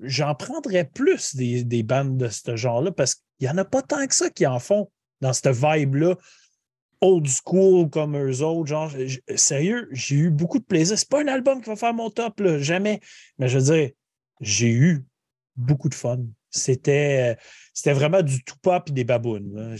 [0.00, 3.82] j'en prendrais plus des, des bandes de ce genre-là parce qu'il n'y en a pas
[3.82, 6.16] tant que ça qui en font dans cette vibe-là.
[7.00, 8.68] Old school comme eux autres.
[8.68, 8.92] Genre,
[9.34, 10.96] sérieux, j'ai eu beaucoup de plaisir.
[10.96, 13.00] C'est pas un album qui va faire mon top, jamais.
[13.38, 13.90] Mais je veux dire,
[14.40, 15.04] j'ai eu
[15.56, 16.18] beaucoup de fun.
[16.52, 17.36] C'était,
[17.72, 19.76] c'était vraiment du tout pop et des babounes.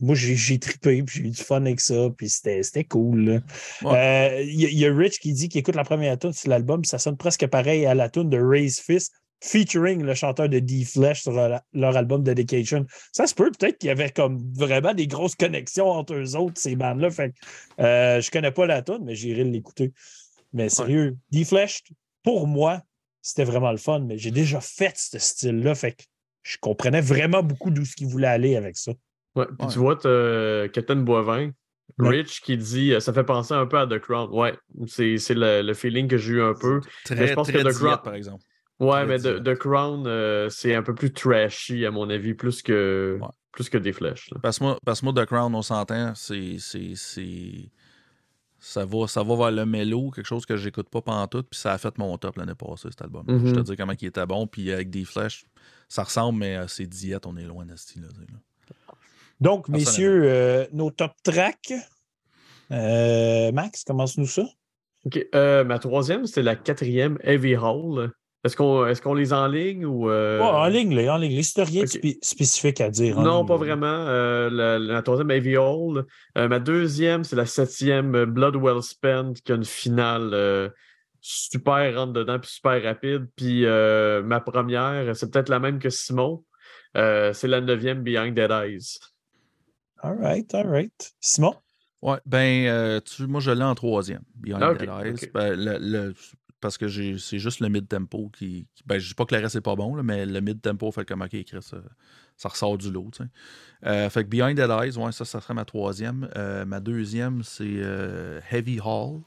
[0.00, 3.42] moi, j'ai, trippé, puis j'ai eu du fun avec ça, puis c'était, cool.
[3.82, 6.98] Il euh, y, a Rich qui dit qu'il écoute la première tune sur l'album, ça
[6.98, 11.32] sonne presque pareil à la tune de Raise Fist, featuring le chanteur de D-Flesh sur
[11.32, 12.86] leur, album Dedication.
[13.10, 16.60] Ça se peut peut-être qu'il y avait comme vraiment des grosses connexions entre eux autres,
[16.60, 17.10] ces bandes-là.
[17.10, 17.34] Fait
[17.80, 19.92] euh, je connais pas la tune, mais j'irai l'écouter.
[20.52, 21.82] Mais sérieux, D-Flesh,
[22.22, 22.82] pour moi,
[23.20, 25.74] c'était vraiment le fun, mais j'ai déjà fait ce style-là.
[25.74, 26.04] Fait que
[26.42, 28.92] je comprenais vraiment beaucoup d'où ce qu'il voulait aller avec ça.
[29.34, 31.52] Ouais, puis tu vois, tu Captain Boivin,
[31.98, 34.30] Rich qui dit euh, ça fait penser un peu à The Crown.
[34.32, 34.54] Ouais,
[34.86, 36.80] c'est le, feeling que j'ai eu un peu.
[37.04, 37.98] Très, je pense que The Crown.
[38.02, 38.42] par exemple.
[38.80, 43.20] Ouais, mais The, Crown, euh, c'est un peu plus trashy, à mon avis, plus que,
[43.52, 44.30] plus que des flèches.
[44.42, 44.76] Parce que moi,
[45.14, 46.56] The Crown, on s'entend, c'est
[48.58, 51.58] ça va, ça va vers le mélo, quelque chose que j'écoute pas pendant tout, puis
[51.58, 53.24] ça a fait mon top l'année passée, cet album.
[53.26, 53.48] Mhm.
[53.48, 55.44] Je te dis comment il était bon, puis avec des flèches,
[55.92, 58.06] ça ressemble, mais euh, c'est diète, on est loin de ce sais, là.
[59.40, 61.72] Donc, messieurs, euh, nos top tracks.
[62.70, 64.44] Euh, Max, commence-nous ça?
[65.04, 65.26] OK.
[65.34, 68.10] Euh, ma troisième, c'était la quatrième, Heavy Hall.
[68.44, 70.10] Est-ce qu'on est qu'on les enligne ou.
[70.10, 71.36] euh, Ouais, en ligne, là, en ligne.
[71.36, 71.42] là.
[71.54, 71.92] T'as rien de ok.
[71.92, 73.18] spé- spécifique à dire.
[73.18, 73.58] en Non, ligne, pas là.
[73.58, 73.86] vraiment.
[74.08, 76.04] Euh, la, la troisième, Heavy Hall.
[76.38, 80.68] Euh, ma deuxième, c'est la septième, Blood Well Spent, qui a une finale euh,
[81.22, 83.28] super rentre dedans puis super rapide.
[83.36, 86.44] Puis euh, ma première, c'est peut-être la même que Simon.
[86.96, 88.98] Euh, c'est la neuvième, Behind Dead Eyes.
[90.02, 91.12] All right, all right.
[91.20, 91.54] Simon?
[92.02, 94.88] Ouais, ben, euh, tu, moi, je l'ai en troisième, Behind Ah, ok, Dead
[95.22, 95.30] Eyes.
[95.32, 96.14] Ben, le- le-
[96.60, 98.66] parce que c'est juste le mid-tempo qui.
[98.74, 100.90] qui- ben, je dis pas que le reste n'est pas bon, là, mais le mid-tempo
[100.90, 101.80] fait comme, OK, Chris, euh,
[102.36, 103.28] ça ressort du lot, tu sais.
[103.86, 106.28] Euh, fait que Behind Dead Eyes, ouais, ça, ça serait ma troisième.
[106.36, 109.20] Euh, ma deuxième, c'est euh, Heavy Hall.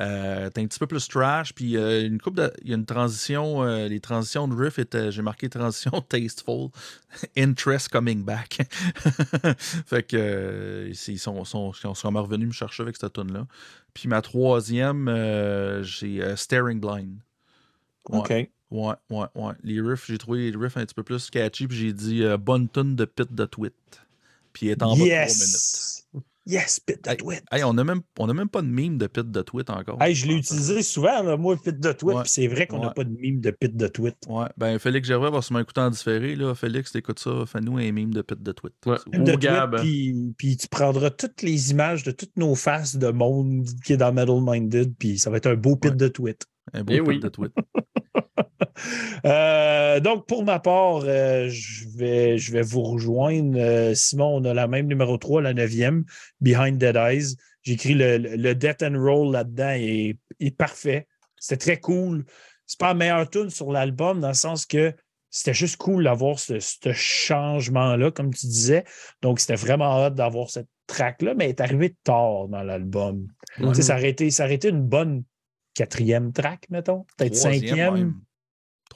[0.00, 2.50] Euh, T'es un petit peu plus trash, puis euh, une coupe de.
[2.62, 5.12] Il y a une transition, euh, les transitions de riff étaient.
[5.12, 6.70] J'ai marqué transition tasteful,
[7.36, 8.58] interest coming back.
[9.86, 13.46] fait que ils sont, sont, sont revenus me chercher avec cette tune là
[13.92, 15.10] Puis ma troisième,
[15.82, 17.18] j'ai Staring Blind.
[18.08, 18.18] Ouais.
[18.18, 18.30] OK.
[18.70, 19.52] Ouais, ouais, ouais.
[19.62, 22.66] Les riffs, j'ai trouvé les riffs un petit peu plus catchy, puis j'ai dit bonne
[22.70, 23.74] tune de Pit de Twit.
[24.54, 26.31] Puis il est en bas de 3 minutes.
[26.46, 26.80] Yes!
[26.80, 27.42] Pit de Hey, Twit.
[27.50, 30.00] Hey, on n'a même, on a même pas de meme de Pit de Twit encore.
[30.02, 32.22] Hey, je l'ai utilisé souvent, là, moi, Pit de Twit, Ouais.
[32.22, 32.94] puis c'est vrai qu'on n'a Ouais.
[32.94, 34.14] pas de mime de Pit de Twit.
[34.28, 36.34] Ouais, ben Félix Gervais va sûrement écouter en différé.
[36.36, 36.54] Là.
[36.54, 38.72] Félix, t'écoutes ça, fais-nous un meme de Pit de Twit.
[38.86, 38.96] Ouais.
[39.12, 39.32] De.
[39.34, 43.92] Twit, puis, puis tu prendras toutes les images de toutes nos faces de monde qui
[43.94, 45.96] est dans Metal Minded, puis ça va être un beau Pit Ouais.
[45.96, 46.46] de Twit.
[46.72, 47.20] Un beau Eh Pit oui.
[47.20, 47.52] de Twit.
[49.24, 53.56] Euh, donc, pour ma part, euh, je, vais, je vais vous rejoindre.
[53.56, 56.04] Euh, Simon, on a la même numéro 3, la neuvième,
[56.40, 57.36] Behind Dead Eyes.
[57.62, 61.06] J'ai écrit le, le- Death and Roll là-dedans et est parfait.
[61.38, 62.24] C'était très cool.
[62.66, 64.92] C'est pas la meilleure tune sur l'album dans le sens que
[65.30, 68.84] c'était juste cool d'avoir ce, ce changement-là, comme tu disais.
[69.22, 73.28] Donc, c'était vraiment hot d'avoir cette track-là, mais elle est arrivée tard dans l'album.
[73.82, 75.22] Ça, aurait été- ça aurait été une bonne
[75.74, 77.04] quatrième track, mettons?
[77.16, 78.14] Peut-être Troisième cinquième?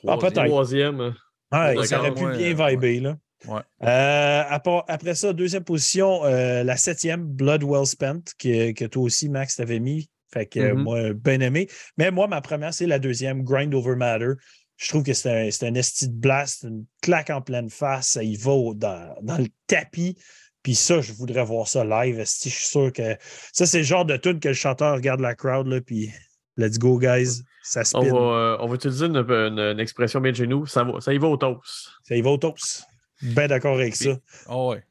[0.07, 0.45] Ah, peut-être.
[0.45, 1.01] Troisième.
[1.01, 1.15] Ouais,
[1.51, 2.71] D'accord, ça aurait pu ouais, bien ouais.
[2.71, 3.17] vibrer, là.
[3.47, 3.61] Ouais.
[3.83, 4.43] Euh,
[4.89, 9.57] après ça, deuxième position, euh, la septième, Blood Well Spent, que, que toi aussi, Max,
[9.57, 10.11] t'avais mis.
[10.33, 10.83] Fait que Mhm.
[10.83, 11.69] moi, bien aimé.
[11.97, 14.33] Mais moi, ma première, c'est la deuxième, Grind Over Matter.
[14.77, 18.09] Je trouve que c'est un, c'est un esti de blast, une claque en pleine face.
[18.09, 20.17] Ça y va dans le tapis.
[20.63, 22.19] Puis ça, je voudrais voir ça live.
[22.19, 22.51] esti.
[22.51, 23.17] Je suis sûr que
[23.53, 26.11] ça, c'est le genre de tune que le chanteur regarde la crowd, là, puis
[26.57, 27.43] let's go, guys.
[27.63, 28.13] Ça On spin.
[28.13, 30.67] va, euh, on va utiliser une, une- une expression bien de chez nous.
[30.67, 31.91] Ça, va, ça y va au toast.
[32.05, 32.85] Ça y va au toast.
[33.23, 34.19] Bien d'accord avec Puis- ça.
[34.47, 34.85] Ah ouais.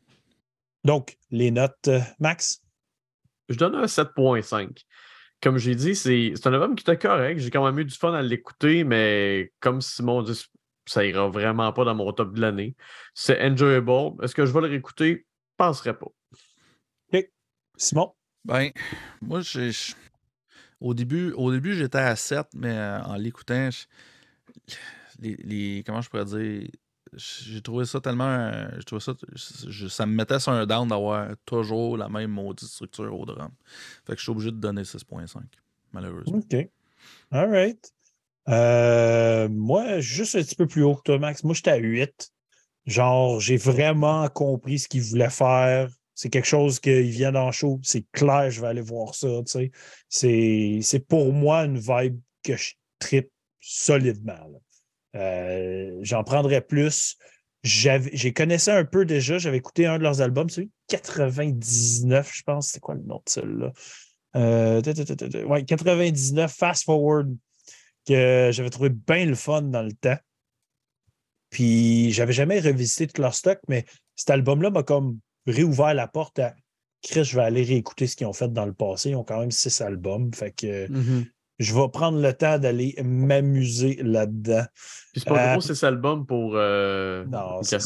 [0.83, 2.61] Donc, les notes, euh, Max?
[3.49, 4.83] Je donne un 7.5.
[5.41, 7.39] Comme j'ai dit, c'est un album qui était correct.
[7.39, 10.43] J'ai quand même eu du fun à l'écouter, mais comme Simon dit,
[10.85, 12.75] ça ira vraiment pas dans mon top de l'année.
[13.13, 13.91] C'est enjoyable.
[14.23, 15.25] Est-ce que je vais le réécouter?
[15.27, 16.07] Je penserais pas.
[17.77, 18.13] Simon?
[18.45, 18.71] Ben,
[19.21, 19.93] moi, j'ai- je-
[20.79, 23.69] au début, au début j'étais à 7, mais euh, en l'écoutant,
[25.19, 26.69] les, comment je pourrais dire,
[27.13, 28.25] j'ai trouvé ça tellement.
[28.25, 29.13] euh, j'ai trouvé ça,
[29.89, 33.51] ça me mettait sur un down d'avoir toujours la même maudite structure au drum.
[34.05, 35.41] Fait que je suis obligé de donner 6.5,
[35.93, 36.37] malheureusement.
[36.37, 36.69] OK.
[37.31, 37.91] All right.
[38.47, 41.43] Euh, moi, juste un petit peu plus haut que toi, Max.
[41.43, 42.31] Moi, j'étais à 8.
[42.85, 45.89] Genre, j'ai vraiment compris ce qu'il voulait faire.
[46.15, 47.79] C'est quelque chose qu'il vient dans le show.
[47.83, 49.27] C'est clair, je vais aller voir ça.
[50.09, 54.39] C'est pour moi une vibe que je tripe solidement.
[55.15, 57.17] Euh, J'en prendrais plus.
[57.63, 59.37] J'ai connaissais un peu déjà.
[59.37, 62.67] J'avais écouté un de leurs albums, celui de 99, je pense.
[62.69, 63.73] C'est quoi le nom de celui-là?
[64.35, 64.81] Euh,
[65.47, 67.35] ouais, 99, Fast Forward,
[68.07, 70.17] que j'avais trouvé bien le fun dans le temps.
[71.49, 76.39] Puis, j'avais jamais revisité tout leur stock, mais cet album-là m'a comme réouvert la porte
[76.39, 76.55] à
[77.01, 79.11] Chris, je vais aller réécouter ce qu'ils ont fait dans le passé.
[79.11, 80.33] Ils ont quand même six albums.
[80.33, 80.87] Fait que
[81.59, 84.63] je vais prendre le temps d'aller m'amuser là-dedans.
[85.13, 86.53] Puis c'est pas Euh, gros, c'est cet album pour.
[86.55, 87.77] euh, Non, ça.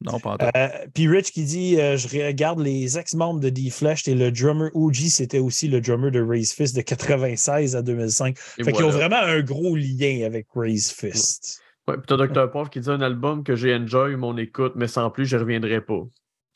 [0.00, 0.36] Non, pas.
[0.56, 4.68] Euh, Puis Rich qui dit euh, Je regarde les ex-membres de D-Flash et le drummer
[4.74, 8.36] OG, c'était aussi le drummer de Raise Fist de 96 à 2005.
[8.58, 11.62] Et fait qu'ils ont vraiment un gros lien avec Raise Fist.
[11.88, 12.50] Ouais, puis t'as Dr.
[12.50, 15.80] Paul qui dit un album que j'ai enjoy mon écoute, mais sans plus, je reviendrai
[15.80, 16.02] pas.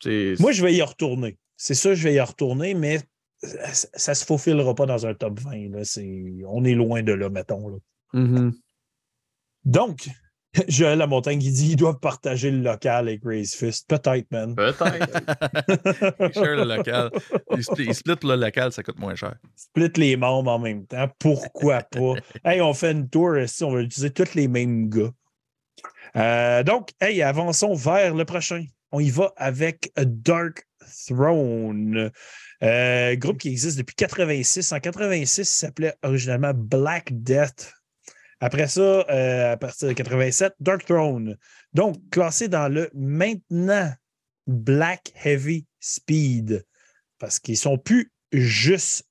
[0.02, 1.37] C'est- Moi, je vais y retourner.
[1.56, 3.00] C'est ça, je vais y retourner, mais
[3.42, 5.70] ça, ça se faufilera pas dans un top 20.
[5.70, 5.84] là.
[5.84, 7.68] C'est- On est loin de là, mettons.
[7.68, 7.76] là.
[8.12, 8.52] Mhm.
[9.64, 10.08] Donc,
[10.68, 13.87] Joël Lamontagne, il dit ils doivent partager le local avec Raise Fist.
[13.88, 14.54] Peut-être, man.
[14.54, 14.78] Peut-être.
[16.20, 17.11] Ils share le local.
[17.54, 19.34] Ils split, ils split le local, ça coûte moins cher.
[19.56, 21.06] Split les membres en même temps.
[21.18, 22.14] Pourquoi pas?
[22.44, 25.11] hey, on fait une tour ici, on va utiliser tous les mêmes gars.
[26.16, 28.64] Euh, donc, hey, avançons vers le prochain.
[28.92, 30.66] On y va avec Dark
[31.07, 32.11] Throne.
[32.62, 34.72] Euh, groupe qui existe depuis 86.
[34.72, 37.72] En 86, il s'appelait originalement Black Death.
[38.40, 41.37] Après ça, euh, à partir de 87, Dark Throne.
[41.74, 43.92] Donc, classé dans le maintenant
[44.46, 46.64] Black Heavy Speed.
[47.18, 49.05] Parce qu'ils sont plus juste.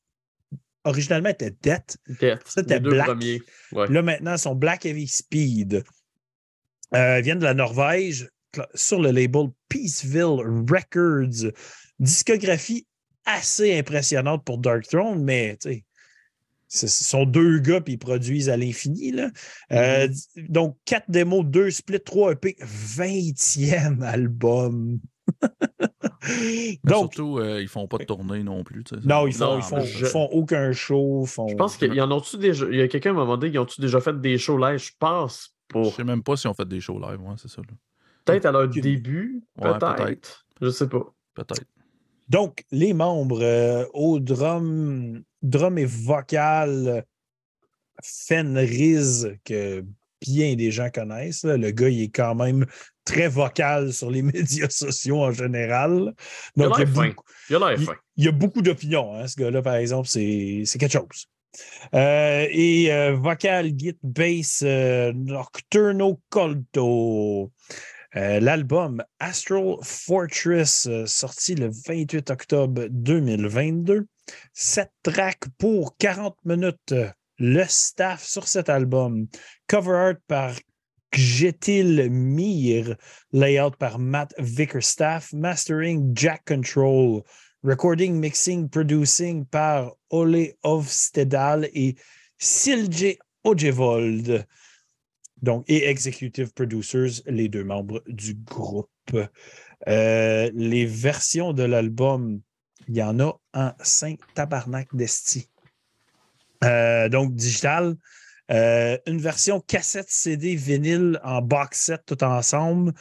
[0.86, 1.98] Originalement, étaient Death.
[2.08, 2.42] Death.
[2.46, 3.10] C'était Black.
[3.74, 3.88] Ouais.
[3.90, 5.84] Là, maintenant, ils sont Black Heavy Speed.
[6.96, 8.30] Euh, ils viennent de la Norvège
[8.76, 11.52] sur le label Peaceville Records.
[12.00, 12.86] Discographie
[13.26, 15.70] assez impressionnante pour Dark Throne, mais tu
[16.70, 19.12] sais, ce sont deux gars puis ils produisent à l'infini.
[19.12, 19.30] là.
[19.72, 20.08] Euh,
[20.50, 25.00] Donc, quatre démos, deux splits, trois EP, 20e album.
[26.84, 28.84] Donc, surtout, euh, ils font pas de tournée non plus.
[29.04, 31.26] non, ils font, Non, ils font, je- aucun show.
[31.26, 31.48] Font...
[31.48, 32.66] Je pense qu'il y en a-tu déjà.
[32.70, 34.78] Il y a quelqu'un qui m'a demandé ils ont-tu déjà fait des shows live?
[34.80, 35.94] Je pense Je pour.
[35.96, 37.62] sais même pas si on fait des shows live, ouais, c'est ça.
[37.62, 37.74] là.
[38.28, 39.42] Peut-être à leur début.
[39.60, 39.96] Ouais, Peut-être.
[39.96, 40.46] peut-être.
[40.62, 41.04] je sais pas.
[41.34, 41.64] Peut-être.
[42.30, 47.06] Donc, les membres euh, au drum, drum et vocal,
[48.04, 49.84] Fenriz, que
[50.22, 51.44] bien des gens connaissent.
[51.44, 51.58] là.
[51.58, 52.66] Le gars, il est quand même
[53.06, 56.14] très vocal sur les médias sociaux en général.
[56.56, 57.96] Il a Donc, il y a beaucoup, Il a l'air il, fin.
[58.18, 59.16] il y a beaucoup d'opinions.
[59.16, 61.28] hein, ce gars-là, par exemple, c'est c'est quelque chose.
[61.96, 67.52] Euh, et euh, vocal, git, bass, euh, Nocturno Colto.
[68.16, 74.08] Euh, L'album Astral Fortress, euh, sorti le 28 octobre 2022.
[74.54, 76.96] Sept tracks pour 40 minutes.
[77.40, 79.28] Le staff sur cet album.
[79.68, 80.54] Cover art par
[81.12, 82.96] Gjetil Mir.
[83.32, 85.34] Layout par Matt Vickerstaff.
[85.34, 87.24] Mastering Jack Control.
[87.64, 91.96] Recording, mixing, producing par Ole Ovstedal et
[92.38, 94.46] Silje Ojevold.
[95.42, 98.90] Donc, et Executive Producers, les deux membres du groupe.
[99.88, 102.42] Euh, les versions de l'album,
[102.88, 105.50] il y en a en 5 tabarnak d'esti.
[106.64, 107.96] Euh, donc, digital.
[108.50, 112.94] Euh, une version cassette CD vinyle en box set tout ensemble.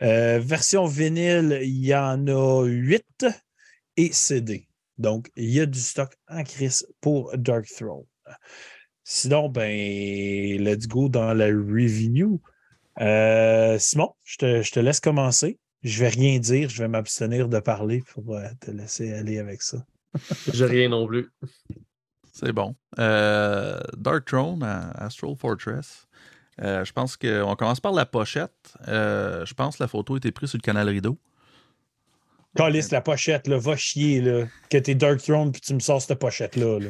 [0.00, 3.26] Version vinyle, il y en a 8
[3.96, 4.68] et CD.
[4.98, 8.04] Donc, il y a du stock en crise pour Dark Throne.
[9.08, 9.70] Sinon, ben,
[10.60, 12.40] let's go dans la review.
[13.00, 15.60] Euh, Simon, je te, je te laisse commencer.
[15.84, 19.62] Je vais rien dire, je vais m'abstenir de parler pour euh, te laisser aller avec
[19.62, 19.78] ça.
[20.52, 21.30] J'ai rien non plus.
[22.32, 22.74] C'est bon.
[22.98, 26.08] Euh, Dark Throne à Astral Fortress.
[26.60, 28.74] Euh, je pense qu'on commence par la pochette.
[28.88, 31.16] Euh, je pense que la photo a été prise sur le canal Rideau.
[32.56, 36.02] Calisse la pochette, là, va chier, là, que t'es Dark Throne puis tu me sors
[36.02, 36.80] cette pochette-là.
[36.80, 36.88] là.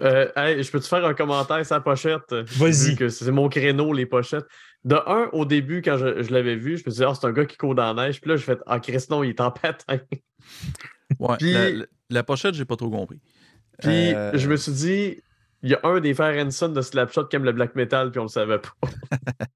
[0.00, 2.32] Euh, hey, je peux-tu faire un commentaire sur la pochette?
[2.32, 3.10] Vas-y.
[3.10, 4.46] C'est mon créneau, les pochettes.
[4.84, 7.26] De un, au début, quand je, je l'avais vu, je me suis dit, ah, c'est
[7.26, 8.20] un gars qui court dans la neige.
[8.20, 9.98] Puis là, je fais, ah, Chris, non, il est en patin.
[11.18, 13.18] Ouais, Puis- la, pochette, j'ai pas trop compris.
[13.80, 15.22] Puis Euh, je me suis dit,
[15.62, 18.20] il y a un des frères Hanson de Slapshot qui aime le black metal, puis
[18.20, 18.70] on le savait pas.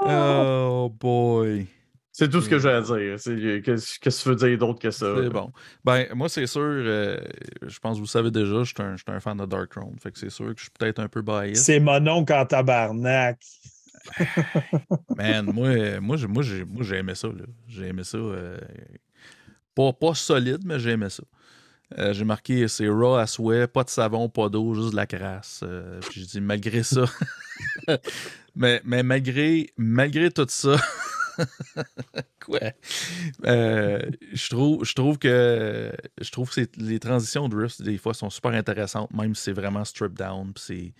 [0.00, 1.66] Oh boy.
[2.12, 3.16] C'est tout ce que j'ai à dire.
[3.64, 5.14] Qu'est-ce que tu veux dire d'autre que ça?
[5.16, 5.50] C'est bon.
[5.82, 7.18] Ben, moi, c'est sûr, euh,
[7.62, 9.96] je pense que vous le savez déjà, je suis un, fan de Dark Throne.
[9.98, 11.56] Fait que c'est sûr que je suis peut-être un peu biased.
[11.56, 13.40] C'est mon oncle en tabarnak.
[15.16, 17.28] Man, moi, moi, j'ai, moi, j'ai, moi, j'ai aimé ça.
[17.28, 17.44] Là.
[17.66, 18.18] J'ai aimé ça.
[18.18, 18.58] euh,
[19.74, 21.22] pas, pas solide, mais j'ai aimé ça.
[21.98, 25.06] Euh, j'ai marqué c'est raw à souhait, pas de savon, pas d'eau, juste de la
[25.06, 25.60] crasse.
[25.62, 27.04] Euh, puis j'ai dit malgré ça.
[28.56, 30.76] mais, mais malgré, malgré tout ça.
[32.44, 32.72] Quoi?
[33.46, 38.14] Euh, je trouve, je trouve que je trouve que les transitions de riffs, des fois,
[38.14, 40.92] sont super intéressantes, même si c'est vraiment strip down, c'est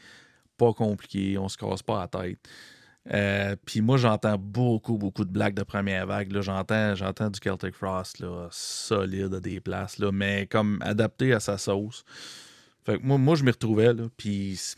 [0.57, 2.38] pas compliqué, on se casse pas la tête.
[3.12, 6.40] Euh, puis moi, j'entends beaucoup, beaucoup de blagues de première vague.
[6.40, 11.40] J'entends, j'entends du Celtic Frost là, solide à des places, là, mais comme adapté à
[11.40, 12.05] sa sauce.
[12.85, 13.90] Fait que moi, moi je m'y retrouvais.
[14.16, 14.75] Puis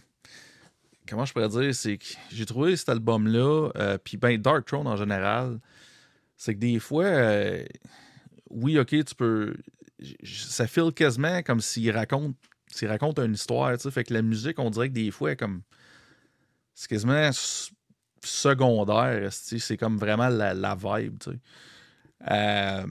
[1.08, 4.86] comment je pourrais dire, c'est que j'ai trouvé cet album-là, euh, puis ben Dark Throne
[4.86, 5.58] en général,
[6.36, 7.64] c'est que des fois, euh,
[8.50, 9.56] oui, ok, tu peux.
[10.24, 12.36] Ça file quasiment comme s'il raconte,
[12.70, 13.90] s'il raconte une histoire, tu sais.
[13.90, 15.62] Fait que la musique, on dirait que des fois, comme.
[16.74, 17.30] C'est quasiment
[18.24, 21.38] secondaire, c'est comme vraiment la, la vibe, tu sais.
[22.30, 22.86] Euh,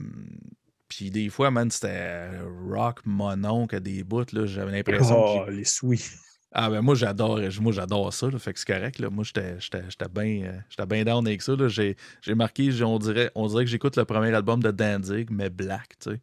[0.88, 2.30] puis des fois, man, c'était
[2.68, 6.12] rock monon à des bouts, là, j'avais l'impression Oh, les sweets.
[6.56, 9.00] Ah ben moi j'adore moi j'adore ça, là, fait que c'est correct.
[9.00, 9.10] Là.
[9.10, 11.54] Moi j'étais bien euh, bien down avec ça.
[11.68, 11.96] J'ai
[12.34, 16.12] marqué, on dirait, on dirait que j'écoute le premier album de Danzig, mais black, tu
[16.12, 16.20] sais.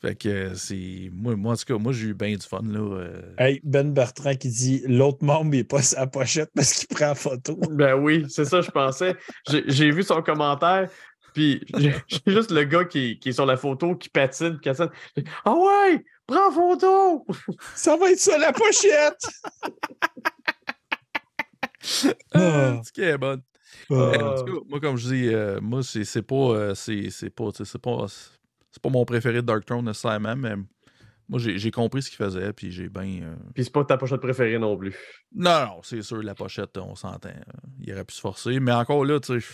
[0.00, 1.10] Fait que c'est.
[1.12, 2.62] Moi, moi, en tout cas, moi, j'ai eu bien du fun.
[2.62, 3.34] Là, euh.
[3.36, 7.58] Hey, Ben Bertrand qui dit l'autre membre n'est pas sa pochette parce qu'il prend photo.
[7.72, 9.16] Ben oui, c'est ça, je pensais.
[9.48, 10.88] J'ai vu son commentaire.
[11.34, 11.94] Puis j'ai
[12.26, 14.90] juste le gars qui, qui, est sur la photo qui patine, qui patine.
[15.44, 17.26] Ah ouais, prends photo!
[17.74, 19.26] Ça va être ça la pochette!
[22.34, 23.40] ah, ce qui est bon.
[23.90, 24.12] Ah.
[24.68, 26.34] moi, comme je dis, euh, moi, c'est pas.
[26.34, 27.50] Euh, c'est pas.
[27.54, 28.06] C'est pas
[28.70, 30.54] c'est pas mon préféré de Dark Throne nécessairement, mais
[31.28, 33.22] moi, j'ai compris ce qu'il faisait, puis j'ai bien.
[33.22, 34.94] Euh, puis c'est pas ta pochette préférée non plus.
[35.34, 37.30] Non, non, c'est sûr, la pochette, on s'entend.
[37.80, 39.46] il aurait pu se forcer, mais encore là, tu sais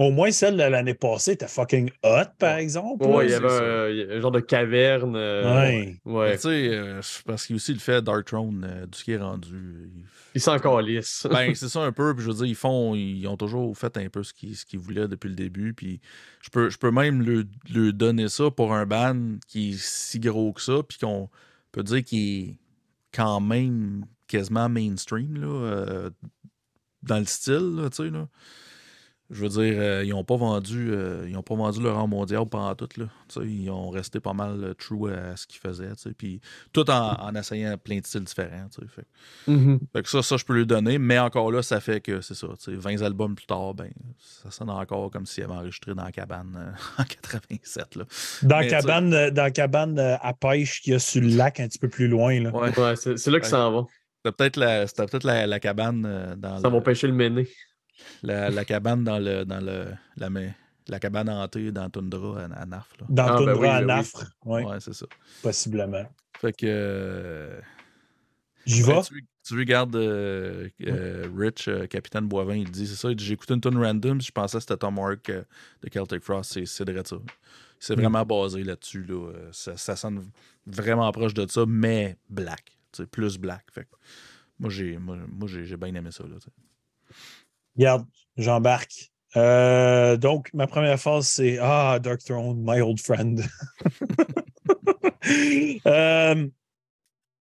[0.00, 3.04] au moins, celle de l'année passée était fucking hot, par exemple.
[3.06, 5.14] Oui, il y avait un, genre de caverne.
[5.14, 6.36] Euh, ouais.
[6.36, 9.12] Tu sais, euh, parce qu'il y a aussi le fait Dark Throne, euh, du qui
[9.12, 9.90] est rendu.
[10.34, 11.26] Il sont encore lisse.
[11.30, 12.14] ben, c'est ça un peu.
[12.14, 14.64] Puis je veux dire, ils font, ils ont toujours fait un peu ce qu'ils, ce
[14.64, 15.74] qu'ils voulaient depuis le début.
[15.74, 16.00] Puis
[16.40, 20.54] je peux, je peux même lui, donner ça pour un band qui est si gros
[20.54, 20.82] que ça.
[20.88, 21.28] Puis qu'on
[21.72, 22.56] peut dire qu'il est
[23.12, 26.08] quand même quasiment mainstream, là,
[27.02, 28.28] dans le style, tu sais, là.
[29.30, 32.08] Je veux dire, euh, ils n'ont pas vendu euh, ils ont pas vendu le rang
[32.08, 32.88] mondial pendant tout.
[32.96, 33.04] Là.
[33.44, 35.92] ils ont resté pas mal euh, true à ce qu'ils faisaient.
[36.18, 36.40] Puis,
[36.72, 38.66] tout en, essayant plein de styles différents.
[38.88, 39.06] Fait.
[39.48, 39.78] Mm-hmm.
[39.92, 40.02] fait.
[40.02, 40.98] que ça, ça, je peux lui donner.
[40.98, 42.48] Mais encore là, ça fait que c'est ça.
[42.66, 46.74] 20 albums plus tard, ben, ça sonne encore comme s'il avait enregistré dans la cabane
[46.98, 47.94] en 87.
[47.94, 48.04] Là.
[48.42, 51.68] Dans, la cabane, dans la cabane à pêche qu'il y a sur le lac un
[51.68, 52.40] petit peu plus loin.
[52.40, 52.50] Là.
[52.50, 53.86] Ouais, c'est, là que ça en va.
[54.24, 56.60] C'était peut-être la, peut la, la, cabane dans.
[56.60, 57.48] Ça va pêcher le méné.
[58.22, 59.86] La, cabane dans le dans le
[60.16, 60.28] la,
[60.88, 63.04] la cabane hantée dans Tundra à, Nafre.
[63.08, 64.62] Dans ah, Tundra ben à ben Nafre, oui.
[64.62, 65.06] Ouais, c'est ça.
[65.42, 66.04] Possiblement.
[66.40, 66.66] Fait que.
[66.66, 67.60] Euh,
[68.66, 69.00] J'y vais.
[69.42, 73.08] Tu, regardes euh, euh, Rich, Capitaine Boivin, il dit c'est ça.
[73.16, 76.64] J'ai écouté une tune random, je pensais que c'était Tom Work de Celtic Frost.
[76.64, 77.16] C'est vrai ça.
[77.78, 78.00] C'est mm.
[78.00, 79.04] vraiment basé là-dessus.
[79.04, 79.32] Là.
[79.52, 80.30] Ça, ça, sonne
[80.66, 82.76] vraiment proche de ça, mais black.
[83.10, 83.64] Plus black.
[83.72, 83.88] Fait
[84.58, 86.24] moi, j'ai moi, moi j'ai bien aimé ça.
[86.24, 86.36] Là,
[87.80, 89.10] Regarde, j'embarque.
[89.38, 93.42] Euh, donc, ma première phase, c'est Ah, Dark Throne, my old friend.
[95.86, 96.48] Euh,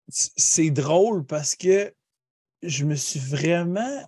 [0.09, 1.93] c'est drôle parce que
[2.63, 4.07] je me suis vraiment.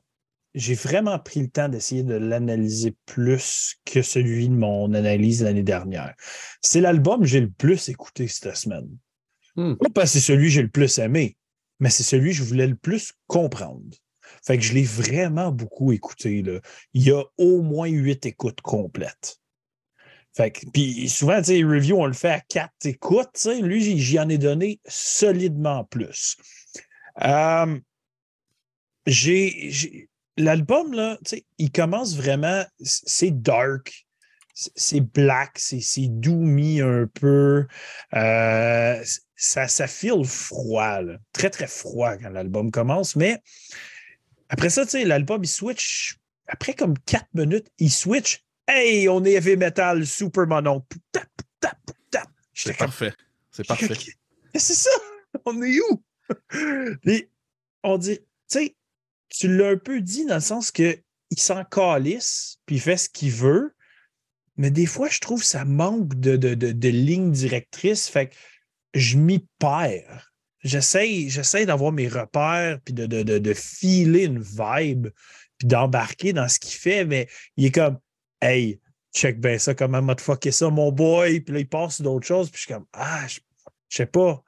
[0.54, 5.62] J'ai vraiment pris le temps d'essayer de l'analyser plus que celui de mon analyse l'année
[5.62, 6.14] dernière.
[6.60, 8.88] C'est l'album que j'ai le plus écouté cette semaine.
[9.56, 9.74] Hmm.
[9.76, 11.36] Pas parce que c'est celui que j'ai le plus aimé,
[11.80, 13.96] mais c'est celui que je voulais le plus comprendre.
[14.42, 16.42] Fait que je l'ai vraiment beaucoup écouté.
[16.42, 16.60] Là.
[16.92, 19.40] Il y a au moins huit écoutes complètes.
[20.36, 23.46] Fait que, puis souvent, tu sais, on le fait à quatre écoutes.
[23.62, 26.36] Lui, j'y en ai donné solidement plus.
[27.22, 27.78] Euh,
[29.06, 31.18] j'ai, l'album, là,
[31.58, 34.06] il commence vraiment, c'est dark,
[34.54, 37.66] c'est black, c'est, doomy un peu.
[38.14, 39.04] Euh,
[39.36, 41.00] ça, ça file froid,
[41.32, 43.40] très, très froid quand l'album commence, mais
[44.48, 46.18] après ça, tu sais, l'album, il switch.
[46.46, 48.44] Après comme quatre minutes, il switch.
[48.66, 50.86] Hey, on est heavy metal, super mono.
[52.54, 53.12] C'est parfait.
[53.50, 53.94] C'est parfait.
[54.54, 54.90] C'est ça.
[55.44, 56.02] On est où?
[57.82, 58.76] On dit, tu sais,
[59.28, 60.98] tu l'as un peu dit dans le sens que
[61.30, 63.74] il s'en calisse, puis il fait ce qu'il veut.
[64.56, 68.08] Mais des fois, je trouve que ça manque de, de, de, de ligne directrice.
[68.08, 68.34] Fait que
[68.94, 70.32] je m'y perds
[70.64, 75.08] j'essaie, d'avoir mes repères, puis de, de, de, filer une vibe,
[75.58, 77.98] puis d'embarquer dans ce qu'il fait, mais il est comme,
[78.40, 78.80] hey,
[79.14, 82.50] check bien ça, comment m'a fucké ça, mon boy, puis là, il passe d'autres choses,
[82.50, 83.40] puis je suis comme, ah, je,
[83.88, 84.42] sais pas.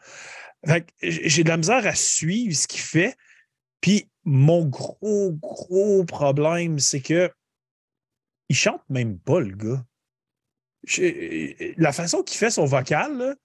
[1.02, 3.14] j'ai de la misère à suivre ce qu'il fait,
[3.80, 7.30] puis mon gros, gros problème, c'est que
[8.48, 9.84] il chante même pas, le gars.
[11.76, 13.36] la façon qu'il fait son vocal,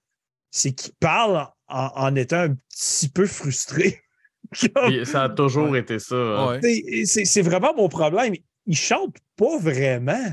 [0.50, 4.00] c'est qu'il parle en, étant un petit peu frustré.
[5.04, 6.16] ça a toujours été ça.
[6.16, 6.60] Hein.
[7.04, 8.34] C'est vraiment mon problème.
[8.66, 10.30] Il chante pas vraiment.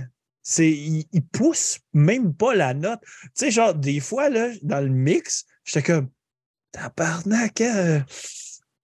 [0.57, 2.99] Il, il pousse même pas la note.
[3.01, 6.09] Tu sais, genre, des fois, là, dans le mix, j'étais comme
[6.71, 8.05] Tabarnak, hein?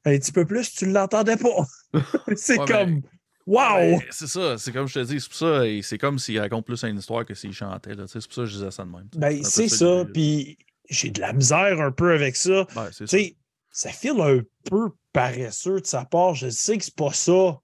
[0.06, 1.66] un petit peu plus, tu l'entendais pas.
[2.36, 3.02] c'est comme
[3.48, 4.02] Wow!
[4.10, 6.84] c'est ça, c'est comme je te dis, c'est pour ça, c'est comme s'il raconte plus
[6.84, 7.92] une histoire que s'il chantait.
[8.08, 9.08] C'est pour ça que je disais ça de même.
[9.16, 10.58] Ben, c'est ça, puis
[10.90, 12.66] j'ai de la misère un peu avec ça.
[12.96, 13.36] tu sais,
[13.72, 16.36] ça file un peu paresseux de sa part.
[16.36, 17.60] Je sais que c'est pas ça,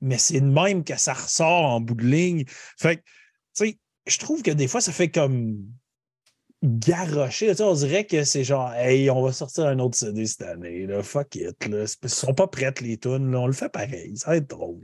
[0.00, 2.44] mais c'est de même que ça ressort en bout de ligne.
[2.78, 5.56] Fait que, tu sais, je trouve que des fois, ça fait comme
[6.62, 7.54] garoché.
[7.54, 10.86] Tu on dirait que c'est genre, hey, on va sortir un autre CD cette année.
[10.86, 11.02] Là.
[11.02, 11.66] Fuck it.
[11.66, 11.84] Là.
[12.02, 13.34] Ils sont pas prêtes, les tunes.
[13.34, 14.16] On le fait pareil.
[14.16, 14.80] Ça va être drôle.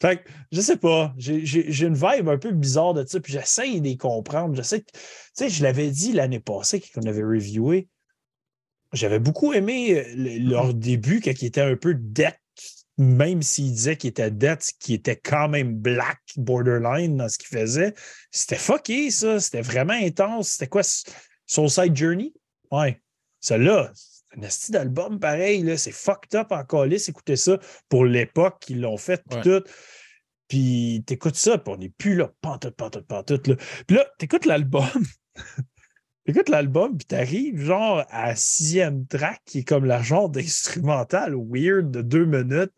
[0.00, 1.14] Fait que, je sais pas.
[1.16, 3.20] J'ai une vibe un peu bizarre de ça.
[3.20, 4.54] Puis j'essaie de les comprendre.
[4.54, 5.00] Je sais que, tu
[5.34, 7.88] sais, je l'avais dit l'année passée qu'on avait reviewé.
[8.92, 12.34] J'avais beaucoup aimé euh, leur début quand ils étaient un peu dead
[12.96, 17.48] même s'il disait qu'il était dette, qui était quand même black borderline dans ce qu'il
[17.48, 17.94] faisait,
[18.30, 19.40] c'était fucké, ça.
[19.40, 20.50] C'était vraiment intense.
[20.50, 20.82] C'était quoi?
[21.46, 22.32] Soulside Journey?
[22.70, 23.00] Ouais.
[23.40, 25.76] Celle-là, c'est un asti d'album pareil.
[25.76, 27.04] C'est fucked up en colis.
[27.08, 29.64] Écoutez ça pour l'époque qu'ils l'ont fait, puis tout.
[30.48, 33.48] Puis t'écoutes ça, puis on n'est plus là, pantoute, pantoute, pantoute.
[33.48, 33.56] Là.
[33.86, 34.84] Puis là, t'écoutes l'album.
[36.26, 41.90] T'écoutes l'album, puis t'arrives genre à sixième track, qui est comme la genre d'instrumental weird
[41.90, 42.72] de deux minutes.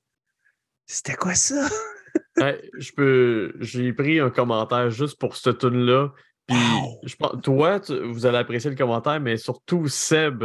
[0.87, 1.69] C'était quoi ça?
[2.37, 3.55] je peux.
[3.61, 6.13] J'ai pris un commentaire juste pour ce tune-là.
[6.47, 6.57] Puis
[7.05, 10.45] je pense, toi, vous allez apprécier le commentaire, mais surtout Seb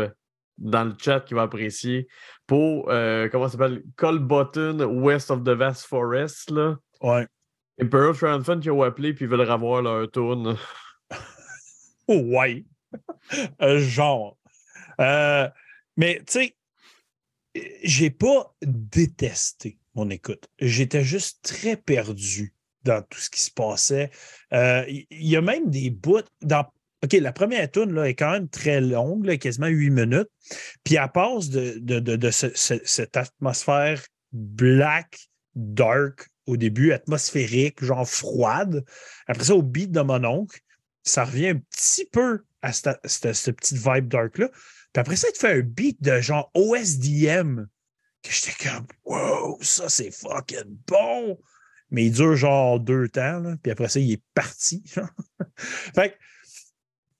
[0.57, 2.07] dans le chat qui va apprécier
[2.47, 3.83] pour euh, comment ça s'appelle?
[3.97, 6.51] Call Button West of the Vast Forest.
[6.51, 6.77] Là.
[7.01, 7.27] Ouais.
[7.79, 10.55] Imperial Triumphant qui ont appelé puis ils veulent revoir leur tune.
[12.07, 12.65] ouais.
[13.61, 14.37] Euh, genre.
[14.99, 15.47] Euh,
[15.95, 16.55] mais tu sais,
[17.83, 20.47] j'ai pas détesté mon écoute.
[20.59, 24.09] J'étais juste très perdu dans tout ce qui se passait.
[24.53, 26.65] Euh, il y, a même des bouts dans.
[27.03, 30.29] OK, la première tune là, est quand même très longue, quasiment huit minutes.
[30.83, 35.19] Puis à passe de, de, cette atmosphère black,
[35.55, 38.83] dark au début, atmosphérique, genre froide.
[39.27, 40.59] Après ça, au beat de mon oncle,
[41.03, 44.49] ça revient un petit peu à cette, cette petite vibe dark-là.
[44.93, 47.65] Puis après ça, il te fait un beat de genre OSDM
[48.22, 51.39] que j'étais comme Wow, ça c'est fucking bon!
[51.89, 54.84] Mais il dure genre deux temps, puis après ça, il est parti.
[55.93, 56.17] fait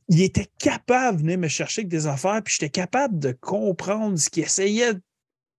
[0.08, 4.20] il était capable de venir me chercher avec des affaires, puis j'étais capable de comprendre
[4.20, 4.96] ce qu'il essayait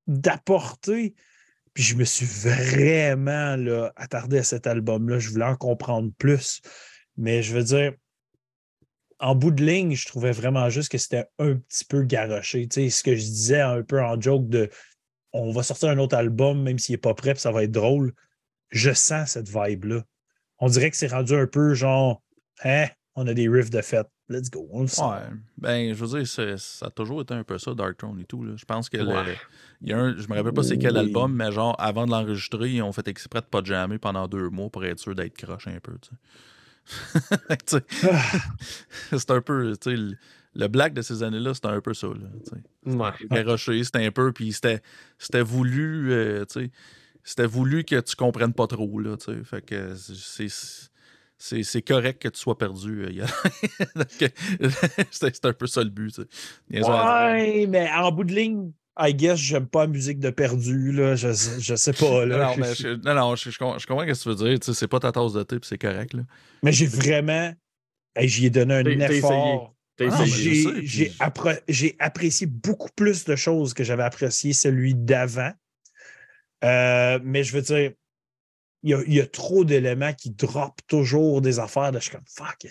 [0.06, 1.14] d'apporter.
[1.72, 5.18] Puis je me suis vraiment là, attardé à cet album-là.
[5.18, 6.60] Je voulais en comprendre plus.
[7.16, 7.94] Mais je veux dire,
[9.20, 12.68] en bout de ligne, je trouvais vraiment juste que c'était un petit peu garoché.
[12.68, 14.68] Tu sais, ce que je disais un peu en joke de
[15.32, 17.72] on va sortir un autre album, même s'il n'est pas prêt, puis ça va être
[17.72, 18.12] drôle.
[18.70, 20.02] Je sens cette vibe-là.
[20.58, 22.22] On dirait que c'est rendu un peu genre,
[22.64, 24.08] hein, on a des riffs de fête.
[24.28, 24.66] Let's go.
[24.70, 25.02] On le sent.
[25.02, 25.18] Ouais.
[25.58, 28.44] Ben, je veux dire, ça a toujours été un peu ça, Dark Throne et tout.
[28.44, 28.54] Là.
[28.56, 31.50] Je pense que il y a un, je me rappelle pas c'est quel album, mais
[31.52, 34.84] genre, avant de l'enregistrer, ils ont fait exprès de pas jammer pendant deux mois pour
[34.84, 35.92] être sûr d'être croche un peu.
[39.18, 40.16] c'est un peu, tu sais,
[40.54, 42.08] le black de ces années-là, c'était un peu ça.
[42.08, 43.56] Là, ouais.
[43.84, 44.80] c'était un peu, puis c'était
[45.40, 46.44] voulu, euh,
[47.24, 48.98] c'était voulu que tu comprennes pas trop.
[48.98, 50.48] Là, fait que c'est
[51.38, 53.04] c'est correct que tu sois perdu.
[53.04, 53.26] Euh,
[55.10, 56.20] c'est un peu ça le but.
[56.70, 60.92] Ouais, mais en bout de ligne, I guess j'aime pas la musique de perdu.
[60.92, 61.16] Là.
[61.16, 62.24] Je, je sais pas.
[62.26, 62.46] Là.
[62.46, 64.58] non, mais je, non, non, je, comprends ce que tu veux dire.
[64.62, 66.14] C'est pas ta tasse de thé, c'est correct.
[66.14, 66.22] Là.
[66.62, 67.52] Mais j'ai vraiment.
[68.20, 69.74] J'y ai donné un effort.
[70.10, 70.24] Ah,
[71.68, 75.52] j'ai apprécié beaucoup plus de choses que j'avais apprécié celui d'avant.
[76.64, 77.92] Euh, mais je veux dire,
[78.84, 81.92] il y a, trop d'éléments qui drop toujours des affaires.
[81.92, 82.66] De, je suis comme, fuck,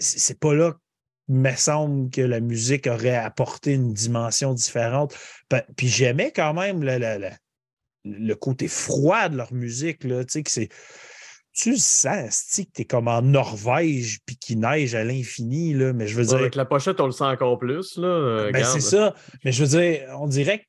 [0.00, 0.74] c'est pas là
[1.28, 5.16] il me semble que la musique aurait apporté une dimension différente.
[5.76, 6.82] Puis j'aimais quand même
[8.04, 10.04] le côté froid de leur musique.
[10.04, 10.68] Là, que c'est
[11.54, 16.08] tu sens, que tu es comme en Norvège puis qu'il neige à l'infini, là, mais
[16.08, 16.36] je veux dire.
[16.36, 18.08] Avec la pochette, on le sent encore plus, là.
[18.08, 19.14] Euh, ben, c'est ça.
[19.44, 20.66] Mais je veux dire, on dirait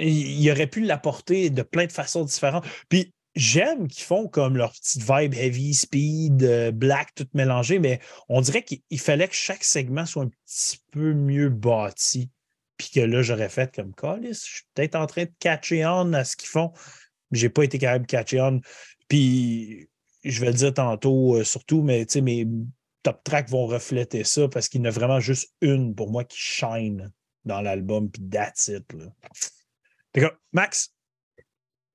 [0.00, 2.64] qu'il aurait pu l'apporter de plein de façons différentes.
[2.88, 8.00] Puis j'aime qu'ils font comme leur petite vibe heavy, speed, euh, black, tout mélangé, mais
[8.30, 12.30] on dirait qu'il fallait que chaque segment soit un petit peu mieux bâti.
[12.78, 16.12] Puis que là, j'aurais fait comme Callis, je suis peut-être en train de catcher on
[16.14, 16.72] à ce qu'ils font.
[17.32, 18.60] J'ai pas été capable de catcher on.
[19.08, 19.88] Puis,
[20.24, 22.46] je vais le dire tantôt, euh, surtout, mais mes
[23.02, 26.24] top tracks vont refléter ça parce qu'il y en a vraiment juste une pour moi
[26.24, 27.12] qui shine
[27.44, 28.84] dans l'album, puis that's it.
[28.92, 30.30] Là.
[30.52, 30.92] Max?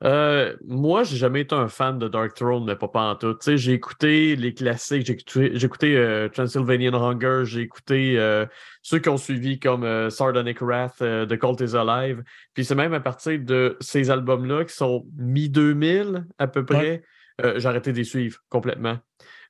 [0.03, 3.37] Euh, moi, j'ai jamais été un fan de Dark Throne, mais pas, pas en tout.
[3.45, 8.45] J'ai écouté les classiques, j'ai écouté, écouté euh, Transylvanian Hunger, j'ai écouté euh,
[8.81, 12.23] ceux qui ont suivi comme Sardonic Wrath, The Cult is Alive.
[12.53, 17.03] Puis c'est même à partir de ces albums-là qui sont mi-2000 à peu près,
[17.41, 18.97] j'ai arrêté de les suivre complètement.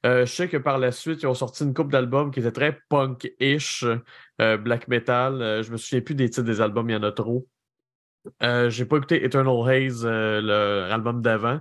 [0.04, 2.80] je sais que par la suite, ils ont sorti une coupe d'albums qui était très
[2.90, 3.86] punk-ish,
[4.38, 5.64] black metal.
[5.64, 7.48] je me souviens plus des titres des albums, il y en a trop.
[8.42, 10.42] Euh, j'ai pas écouté Eternal Haze, euh,
[10.88, 11.60] l'album d'avant.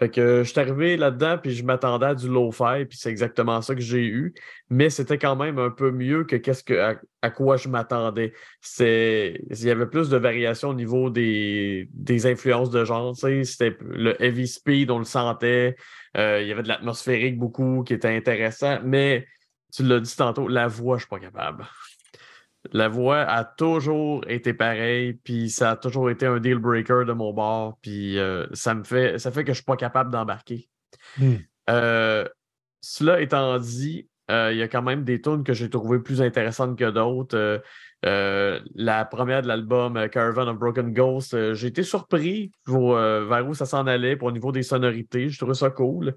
[0.00, 3.62] Fait que je suis arrivé là-dedans, puis je m'attendais à du low-fi, puis c'est exactement
[3.62, 4.34] ça que j'ai eu.
[4.68, 8.32] Mais c'était quand même un peu mieux que, qu'est-ce que à, quoi je m'attendais.
[8.80, 13.16] Il y avait plus de variation au niveau des, des influences de genre.
[13.16, 15.76] C'était le heavy speed, on le sentait.
[16.16, 18.80] Euh, il y avait de l'atmosphérique beaucoup qui était intéressant.
[18.84, 19.28] Mais
[19.72, 21.64] tu l'as dit tantôt, la voix, je suis pas capable.
[22.72, 27.12] La voix a toujours été pareille, puis ça a toujours été un deal breaker de
[27.12, 30.68] mon bord, puis euh, ça me fait ça fait que je suis pas capable d'embarquer.
[31.18, 31.36] Hmm.
[31.68, 32.26] Euh,
[32.80, 36.22] cela étant dit, euh, il y a quand même des tunes que j'ai trouvées plus
[36.22, 37.62] intéressantes que d'autres.
[38.02, 43.86] la première de l'album Caravan of Broken Ghost, j'ai été surpris vers où ça s'en
[43.86, 45.28] allait pour au niveau des sonorités.
[45.28, 46.14] Je trouvais ça cool.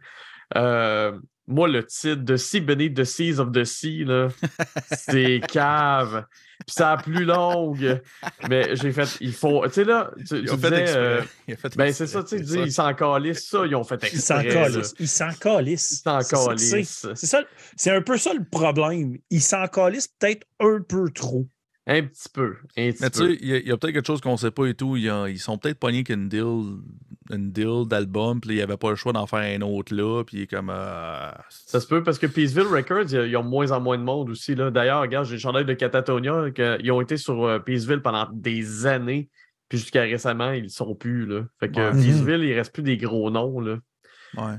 [1.47, 4.05] Moi, le titre de Sea Beneath the Seas of the Sea,
[4.91, 6.25] c'est cave.
[6.65, 8.01] Puis ça a plus longue.
[8.49, 9.65] Mais j'ai fait, il faut.
[9.67, 10.85] Tu sais, là, tu, tu disais.
[10.89, 11.21] Euh,
[11.75, 14.17] ben, c'est ça, tu sais, ils s'en calissent, ça, ils ont fait exprès.
[14.17, 14.93] Ils s'en calissent.
[14.99, 15.91] Ils s'en calissent.
[15.91, 17.07] Ils s'en calissent.
[17.15, 17.43] C'est ça,
[17.75, 19.17] c'est un peu ça le problème.
[19.29, 21.47] Ils s'en calissent peut-être un peu trop.
[21.89, 22.57] Un petit peu.
[22.75, 24.65] Un petit mais tu sais, il y a, peut-être quelque chose qu'on ne sait pas
[24.65, 24.97] et tout.
[24.97, 26.79] Ils, sont peut-être pognés qu'une deal,
[27.31, 30.23] une deal d'album, puis il n'y avait pas le choix d'en faire un autre là,
[30.25, 30.69] puis comme.
[30.69, 34.29] Euh, ça se peut parce que Peaceville Records, ils ont moins en moins de monde
[34.29, 34.53] aussi.
[34.53, 36.47] D'ailleurs, regarde, j'ai le chandail de Catatonia,
[36.81, 39.29] ils ont été sur euh, Peaceville pendant des années,
[39.69, 41.25] puis jusqu'à récemment, ils ne sont plus.
[41.25, 41.45] Là.
[41.61, 43.61] Fait que Peaceville, il ne reste plus des gros noms.
[43.61, 43.77] Là.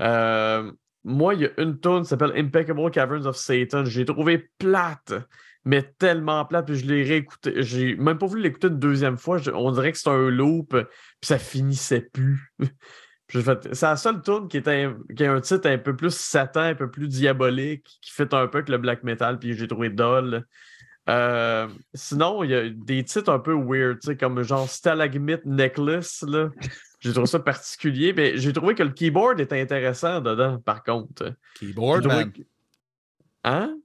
[0.01, 0.71] Euh,
[1.03, 3.85] moi, il y a une tune qui s'appelle Impeccable Caverns of Satan.
[3.85, 5.13] J'ai trouvé plate
[5.69, 6.63] mais tellement plat.
[6.63, 7.61] Puis je l'ai réécouté.
[7.61, 9.39] J'ai même pas voulu l'écouter une deuxième fois.
[9.53, 10.87] on dirait que c'est un loop, puis
[11.21, 12.51] ça finissait plus.
[13.29, 16.75] c'est la seule tune qui, était, qui a un titre un peu plus Satan, un
[16.75, 20.43] peu plus diabolique, qui fait un peu que le black metal, puis j'ai trouvé dol.
[21.07, 26.25] Euh, sinon, il y a des titres un peu weird, comme genre Stalagmite Necklace.
[26.99, 31.35] J'ai trouvé ça particulier, mais j'ai trouvé que le keyboard était intéressant dedans, par contre.
[31.59, 32.33] Keyboard, man.
[33.43, 33.77] Hein?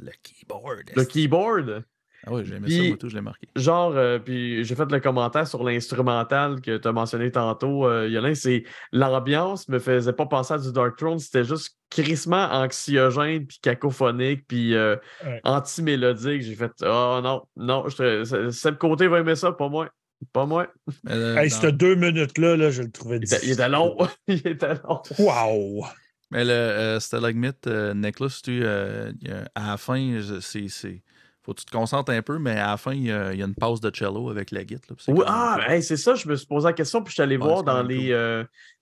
[0.00, 0.90] Le keyboard.
[0.96, 1.84] Le keyboard?
[2.26, 3.48] Ah oui, j'ai aimé ça, moi, tout, je l'ai marqué.
[3.56, 8.08] Genre, euh, puis j'ai fait le commentaire sur l'instrumental que tu as mentionné tantôt, euh,
[8.08, 13.46] Yolin, c'est l'ambiance me faisait pas penser à du Dark Throne, c'était juste crissement anxiogène,
[13.46, 14.96] puis cacophonique, puis euh,
[15.44, 16.42] anti-mélodique.
[16.42, 19.88] J'ai fait, oh non, non, Seb Côté va aimer ça, pas moi.
[20.34, 20.66] Pas moi.
[21.08, 23.48] hey, ces deux minutes-là, là, je le trouvais difficile.
[23.48, 23.96] Il était long.
[24.26, 25.00] il était long.
[25.18, 25.86] Wow!
[26.30, 29.12] Mais le euh, Stalagmite euh, Necklace, tu, euh,
[29.54, 31.02] à la fin, c'est.
[31.42, 33.54] Faut que tu te concentres un peu, mais à la fin, il y a, une
[33.54, 34.96] pause de cello avec la guitare.
[35.08, 37.64] Oui, ah, c'est ça, je me suis posé la question, puis je suis allé voir
[37.64, 38.10] dans les,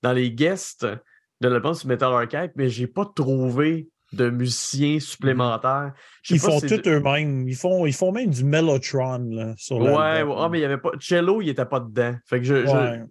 [0.02, 0.84] dans les guests
[1.40, 5.92] de l'album sur Metal Archive, mais j'ai pas trouvé de musiciens supplémentaires.
[6.30, 7.46] Ils font tout eux-mêmes.
[7.48, 10.78] Ils font, ils font même du Mellotron là, sur Ouais, ouais mais il y avait
[10.78, 10.92] pas.
[11.00, 12.14] Cello, il n'était pas dedans.
[12.26, 12.64] Fait que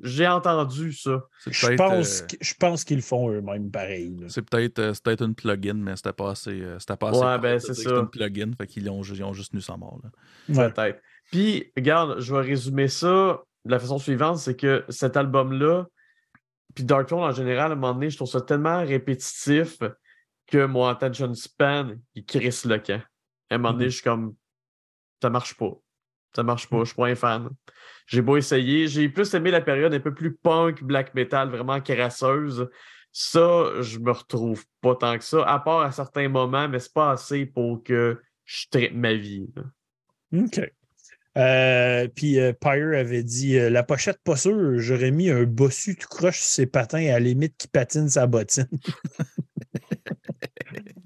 [0.03, 1.21] j'ai entendu ça.
[1.45, 4.15] Je pense, euh, je pense qu'ils le font eux-mêmes pareil.
[4.27, 6.61] C'est peut-être euh, peut une plugin, mais c'était pas assez.
[6.61, 7.91] Euh, c'était pas assez ouais, ben c'est ça.
[7.91, 8.51] une plugin.
[8.57, 9.99] Fait qu'ils ont, ont, juste nu sans mort.
[10.47, 10.99] Peut-être.
[11.31, 15.87] Puis, regarde, je vais résumer ça de la façon suivante c'est que cet album-là,
[16.73, 19.79] puis Dark Throne en général, à un moment donné, je trouve ça tellement répétitif
[20.47, 23.01] que mon attention span, il crisse le camp.
[23.49, 23.89] À un moment donné, mm-hmm.
[23.89, 24.35] je suis comme,
[25.21, 25.73] ça marche pas.
[26.35, 27.49] Ça marche pas, je suis pas un fan.
[28.05, 28.87] J'ai beau essayer.
[28.87, 32.69] J'ai plus aimé la période un peu plus punk, black metal, vraiment crasseuse.
[33.11, 36.93] Ça, je me retrouve pas tant que ça, à part à certains moments, mais c'est
[36.93, 39.47] pas assez pour que je traite ma vie.
[40.33, 40.61] OK.
[41.37, 45.95] Euh, puis euh, Pyre avait dit euh, la pochette pas sûre, j'aurais mis un bossu
[45.95, 48.67] tout croche sur ses patins à la limite qui patine sa bottine.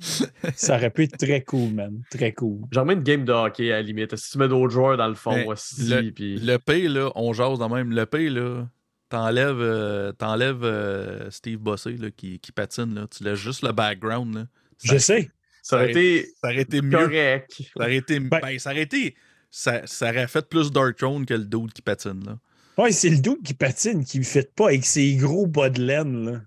[0.56, 2.02] ça aurait pu être très cool, man.
[2.10, 2.62] Très cool.
[2.72, 4.16] J'en mets une game de hockey à la limite.
[4.16, 5.88] Si tu mets d'autres joueurs dans le fond aussi.
[5.88, 6.40] Le, puis...
[6.40, 7.92] le P, là, on jase dans même.
[7.92, 8.66] Le P, là,
[9.10, 12.96] t'enlèves, euh, euh, Steve Bossé là, qui, qui, patine.
[12.96, 13.08] Là.
[13.08, 14.36] Tu laisses juste le background.
[14.36, 14.48] Là.
[14.84, 15.30] Je sais.
[15.62, 16.98] Ça aurait, été, ça aurait été mieux.
[16.98, 17.52] Correct.
[17.78, 18.20] Ça aurait été.
[18.20, 19.16] Ben, ben, ça aurait été.
[19.52, 22.24] Ça, ça, aurait fait plus Dark Throne que le dude qui patine.
[22.26, 22.40] Là.
[22.78, 25.84] Ouais, c'est le dude qui patine qui ne fait pas avec ses gros bas de
[25.84, 26.26] laine.
[26.26, 26.42] Là.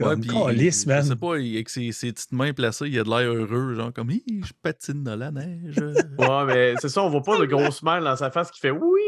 [0.00, 0.54] Comme ouais,
[0.86, 1.02] man.
[1.02, 3.92] Je sais pas, avec ses, ses, petites mains placées, il a de l'air heureux, genre
[3.92, 5.76] comme je patine dans la neige.
[6.18, 8.70] ouais, mais c'est ça, on voit pas de grosse main dans sa face qui fait
[8.70, 9.00] oui.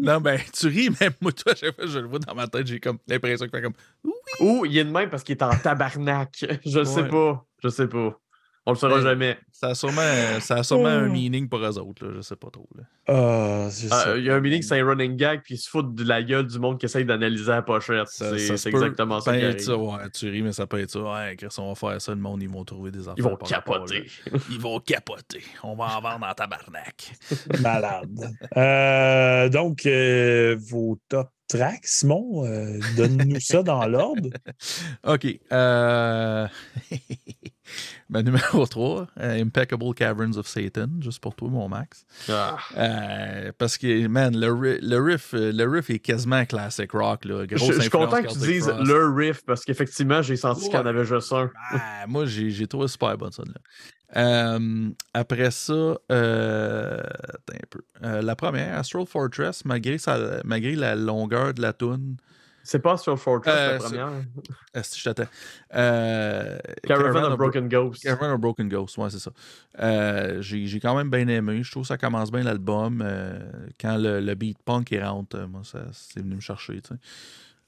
[0.00, 2.66] Non, ben, tu ris, mais moi, toi, chaque fois je le vois dans ma tête,
[2.66, 3.74] j'ai comme l'impression qu'il fait comme
[4.04, 4.12] oui.
[4.40, 6.44] Ou il est de même parce qu'il est en tabarnak.
[6.66, 7.46] Je sais pas.
[7.62, 8.20] Je sais pas.
[8.66, 9.38] On le saura jamais.
[9.52, 10.02] Ça a sûrement,
[10.40, 11.12] ça a sûrement un oh.
[11.12, 12.12] meaning pour eux autres, là.
[12.16, 12.68] je sais pas trop.
[13.06, 15.94] Ah, ah, il y a un meaning, c'est un running gag, puis ils se foutent
[15.94, 18.08] de la gueule du monde qui essaye d'analyser la pochette.
[18.08, 19.36] C'est exactement ça.
[19.36, 21.00] Qui ça ouais, tu ris, mais ça peut être ça.
[21.00, 23.14] Ouais, Chris, on va faire ça, le monde, ils vont trouver des affaires.
[23.18, 24.06] Ils vont capoter.
[24.50, 25.44] ils vont capoter.
[25.62, 27.12] On va en vendre en tabarnak.
[27.60, 28.30] Malade.
[28.56, 32.44] Euh, donc, euh, vos top track, Simon.
[32.44, 34.30] Euh, Donne-nous ça dans l'ordre.
[35.06, 35.26] OK.
[35.52, 36.48] Euh...
[38.08, 42.06] Ma numéro 3, euh, Impeccable Caverns of Satan, juste pour toi, mon Max.
[42.28, 42.56] Ah.
[42.76, 47.24] Euh, parce que, man, le, ri- le, riff, euh, le riff est quasiment classic rock.
[47.24, 47.44] Là.
[47.50, 48.86] Je, Grosse je suis content que tu Celtic dises Frost.
[48.86, 51.50] le riff parce qu'effectivement, j'ai senti qu'il y en avait juste un.
[51.72, 53.42] Ah, moi, j'ai j'ai trouvé super bonne ça.
[53.44, 53.54] Là.
[54.16, 57.80] Euh, après ça, euh, attends un peu.
[58.04, 62.16] Euh, la première, Astral Fortress, malgré, sa- malgré la longueur de la toune.
[62.66, 64.10] C'est pas sur Fortress Euh, la première.
[64.74, 65.30] Est-ce que je t'attends?
[65.74, 68.02] Euh, Caravan of of Broken Ghost.
[68.02, 69.30] Caravan of Broken Ghost, ouais, c'est ça.
[69.78, 71.62] Euh, J'ai j'ai quand même bien aimé.
[71.62, 73.02] Je trouve que ça commence bien l'album.
[73.06, 73.38] Euh,
[73.80, 76.80] quand le, le beat punk il rentre, euh, moi, ça c'est venu me chercher.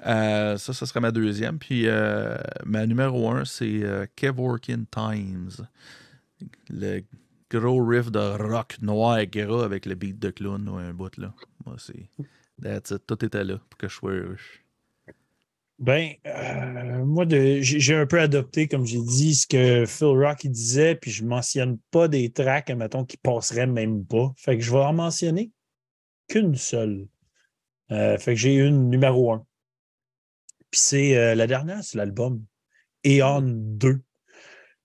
[0.04, 1.58] Euh, ça, ça serait ma deuxième.
[1.60, 2.36] Puis euh,
[2.66, 5.64] ma numéro un, c'est euh, Kevorkin Times.
[6.70, 7.02] Le
[7.50, 11.32] gros riff de rock noir gras avec le beat de clown ou un bout là.
[11.64, 12.10] Moi, c'est.
[12.60, 13.06] That's it.
[13.06, 14.12] Tout était là pour que je sois.
[15.78, 20.96] Ben, euh, moi, j'ai un peu adopté, comme j'ai dit, ce que Phil Rock disait,
[20.96, 24.32] puis je mentionne pas des tracks, mettons, qui passeraient même pas.
[24.36, 25.52] Fait que je vais en mentionner
[26.26, 27.06] qu'une seule.
[27.92, 29.46] Euh, fait que j'ai une numéro un.
[30.70, 32.44] Puis c'est euh, la dernière, c'est l'album
[33.04, 34.00] Eon 2,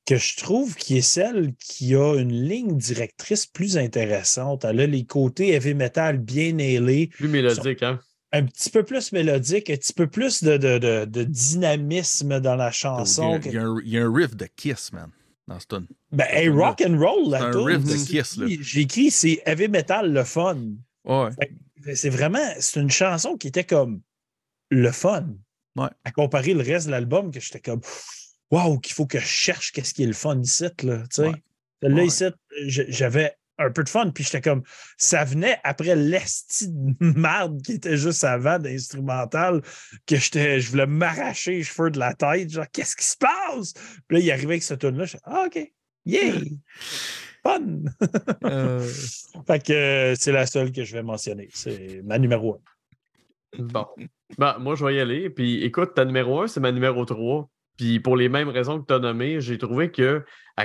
[0.05, 4.63] que je trouve qui est celle qui a une ligne directrice plus intéressante.
[4.63, 7.99] Elle a les côtés heavy metal bien ailés, Plus mélodique, hein?
[8.33, 12.55] Un petit peu plus mélodique, un petit peu plus de, de- de- de dynamisme dans
[12.55, 13.39] la y, chanson.
[13.45, 15.09] il y a un, il y a un riff de Kiss, man,
[15.47, 15.87] dans ce tune.
[16.11, 18.47] Ben, hey, rock and roll, la un toune, riff de Kiss, là.
[18.59, 20.57] J'ai écrit, c'est heavy metal le fun.
[21.05, 21.29] Ouais.
[21.95, 24.01] C'est vraiment, c'est une chanson qui était comme
[24.69, 25.27] le fun.
[25.75, 25.89] Ouais.
[26.03, 27.81] À comparer le reste de l'album, que j'étais comme,
[28.51, 31.27] waouh, qu'il faut que je cherche qu'est-ce qui est le fun ici, là, tu sais.
[31.27, 31.43] Ouais.
[31.81, 32.23] Là, ici,
[32.67, 34.63] j'avais un peu de fun, puis j'étais comme,
[34.97, 39.61] ça venait après l'esti de merde qui était juste avant d'instrumental,
[40.05, 43.73] que j'étais, je voulais m'arracher les cheveux de la tête, genre, qu'est-ce qui se passe?
[44.07, 45.71] Puis là, il arrivait avec ce tune-là, je ah, OK,
[46.05, 46.33] yeah,
[47.43, 47.83] fun!
[48.43, 48.85] Euh,
[49.47, 51.49] Fait que euh, c'est la seule que je vais mentionner.
[51.53, 52.59] C'est ma numéro un.
[53.57, 53.85] Bon.
[54.37, 55.29] Ben, moi, je vais y aller.
[55.29, 57.49] Puis écoute, ta numéro 1, c'est ma numéro 3.
[57.77, 60.23] Puis pour les mêmes raisons que tu as nommées, j'ai trouvé qu'elle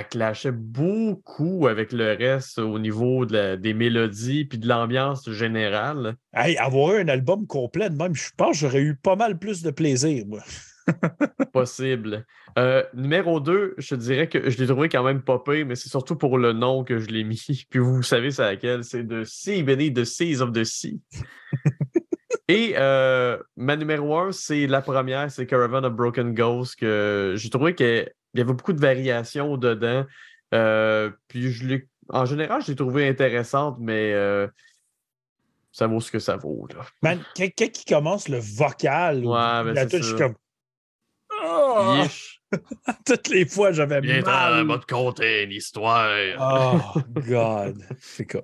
[0.09, 6.15] clashait beaucoup avec le reste au niveau de la- des mélodies puis de l'ambiance générale.
[6.33, 9.39] Hey, avoir eu un album complet de même, je pense que j'aurais eu pas mal
[9.39, 10.41] plus de plaisir, moi.
[11.53, 12.25] Possible.
[12.57, 16.15] Euh, numéro 2, je dirais que je l'ai trouvé quand même popé, mais c'est surtout
[16.15, 17.43] pour le nom que je l'ai mis.
[17.69, 18.83] Puis vous savez c'est laquelle?
[18.83, 20.99] C'est de Sea Beneath the Seas of the Sea.
[22.49, 27.51] Et euh, ma numéro 1, c'est la première, c'est Caravan of Broken Ghost, que j'ai
[27.51, 30.03] trouvé qu'il y avait beaucoup de variations dedans.
[30.55, 34.47] Euh, puis je l'ai, en général, je l'ai trouvé intéressante, mais euh,
[35.71, 36.67] ça vaut ce que ça vaut.
[36.73, 36.83] Là.
[37.03, 40.35] Man, quand, quand il commence le vocal, Ouais, ben la touche, je suis comme.
[42.01, 42.41] Yeesh.
[43.05, 44.65] Toutes les fois, j'avais mal.
[44.65, 46.09] va te conter une histoire.
[46.39, 47.85] Oh, God.
[47.99, 48.41] C'est comme.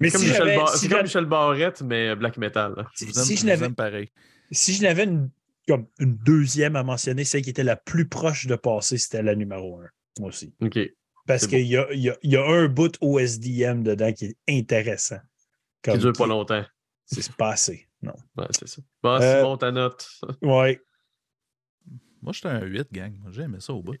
[0.00, 2.36] Mais C'est comme, si Michel, j'avais- Bar- si c'est comme j'avais- Michel Barrette, mais black
[2.38, 2.74] metal.
[2.76, 2.86] là.
[2.94, 4.10] je si- vous aime, si je vous pareil.
[4.50, 5.30] si je n'avais une,
[5.68, 9.34] comme une deuxième à mentionner, celle qui était la plus proche de passer, c'était la
[9.34, 9.88] numéro un,
[10.18, 10.54] moi aussi.
[10.62, 10.78] OK.
[11.26, 14.24] Parce qu'il y, a, il y, a, il y a un bout OSDM dedans qui
[14.26, 15.18] est intéressant.
[15.82, 16.64] Qui Comme dure pas qui- longtemps.
[17.06, 18.14] C'est pas assez, non.
[18.36, 18.82] Ouais, c'est ça.
[19.02, 20.08] Bon, Euh, Simon, ta note.
[20.42, 20.80] Ouais.
[22.22, 23.12] Moi, j'étais un 8, gang.
[23.20, 23.96] Moi, J'ai aimé ça au bout.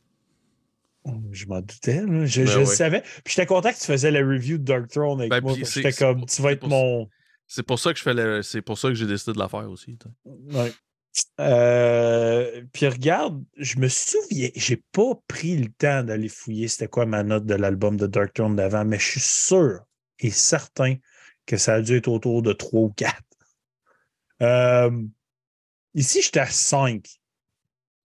[1.32, 2.26] Je m'en doutais, là.
[2.26, 3.00] je, Ben je le savais.
[3.24, 5.54] Puis j'étais content que tu faisais la review de Dark Throne avec Ben, moi.
[5.54, 7.08] J'étais comme, tu vas être mon.
[7.46, 9.68] C'est pour ça que je fais c'est pour ça que j'ai décidé de la faire
[9.70, 9.98] aussi.
[10.24, 10.72] Ouais.
[11.40, 17.06] Euh, puis regarde, je me souviens, j'ai pas pris le temps d'aller fouiller c'était quoi
[17.06, 19.80] ma note de l'album de Dark Throne d'avant, mais je suis sûr
[20.20, 20.96] et certain
[21.46, 23.14] que ça a dû être autour de 3 ou 4.
[24.42, 25.02] Euh,
[25.94, 27.04] ici, j'étais à 5.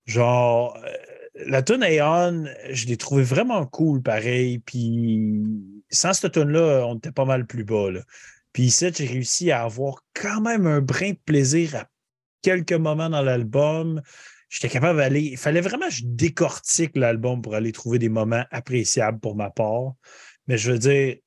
[0.06, 0.93] Genre, euh,
[1.36, 4.59] la tune Aeon, je l'ai trouvé vraiment cool pareil.
[4.59, 5.41] Puis
[5.89, 7.91] sans cette tune-là, on était pas mal plus bas.
[7.91, 8.01] Là.
[8.53, 11.89] Puis ici, j'ai réussi à avoir quand même un brin de plaisir à
[12.41, 14.01] quelques moments dans l'album.
[14.49, 15.21] J'étais capable d'aller.
[15.21, 19.49] Il fallait vraiment que je décortique l'album pour aller trouver des moments appréciables pour ma
[19.49, 19.93] part.
[20.47, 21.17] Mais je veux dire,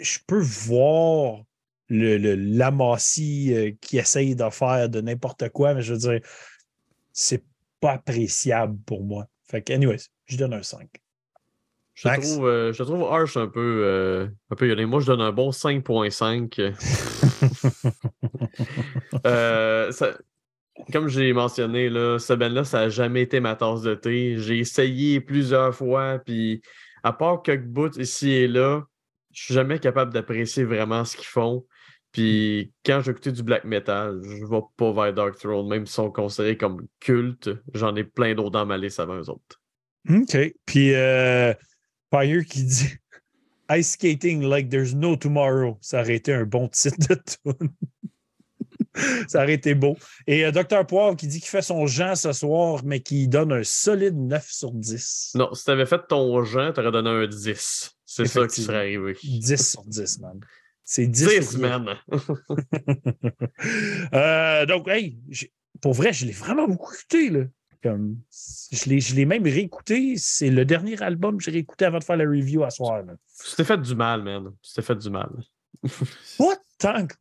[0.00, 1.42] je peux voir
[1.88, 6.20] le, le- euh, qui essaye de faire de n'importe quoi, mais je veux dire,
[7.12, 7.44] c'est
[7.84, 9.26] pas appréciable pour moi.
[9.46, 10.88] Fait que, anyways, je donne un 5.
[11.92, 12.32] Je Max?
[12.32, 14.86] trouve, euh, je trouve harsh un peu, euh, un peu.
[14.86, 16.72] Moi, je donne un bon 5.5.
[19.26, 19.92] Euh,
[20.92, 24.36] comme j'ai mentionné, là, ce band-là, ça n'a jamais été ma tasse de thé.
[24.38, 26.62] J'ai essayé plusieurs fois, puis
[27.02, 28.82] à part quelques bouts ici et là,
[29.32, 31.64] je suis jamais capable d'apprécier vraiment ce qu'ils font.
[32.14, 36.12] Puis quand j'écoutais du black metal, je vais pas vers Dark Throne, même s'ils sont
[36.12, 37.50] considérés comme culte.
[37.74, 39.60] J'en ai plein d'autres dans ma liste avant eux autres.
[40.08, 40.36] OK.
[40.64, 41.52] Puis euh,
[42.12, 42.88] Fire qui dit
[43.72, 45.76] Ice skating like there's no tomorrow.
[45.80, 47.70] Ça aurait été un bon titre de tune.
[49.26, 49.96] ça aurait été beau.
[50.28, 50.86] Et euh, Dr.
[50.86, 54.46] Poivre qui dit qu'il fait son Jean ce soir, mais qui donne un solide 9
[54.48, 55.32] sur 10.
[55.34, 57.90] Non, si t'avais fait ton Jean, t'aurais donné un 10.
[58.04, 59.16] C'est ça qui serait arrivé.
[59.24, 60.38] 10 sur 10, man.
[60.84, 61.96] C'est 10, 10 sur man.
[64.12, 65.18] Euh, donc, hey,
[65.80, 67.30] pour vrai, je l'ai vraiment beaucoup écouté.
[67.30, 67.44] Là.
[67.82, 68.16] Comme,
[68.72, 70.14] je l'ai- même réécouté.
[70.16, 73.02] C'est le dernier album que j'ai réécouté avant de faire la review à soir.
[73.02, 73.14] là.
[73.44, 74.52] Tu t'es fait du mal, man.
[74.62, 75.30] Tu t'es fait du mal.
[76.38, 77.14] Pas tant que,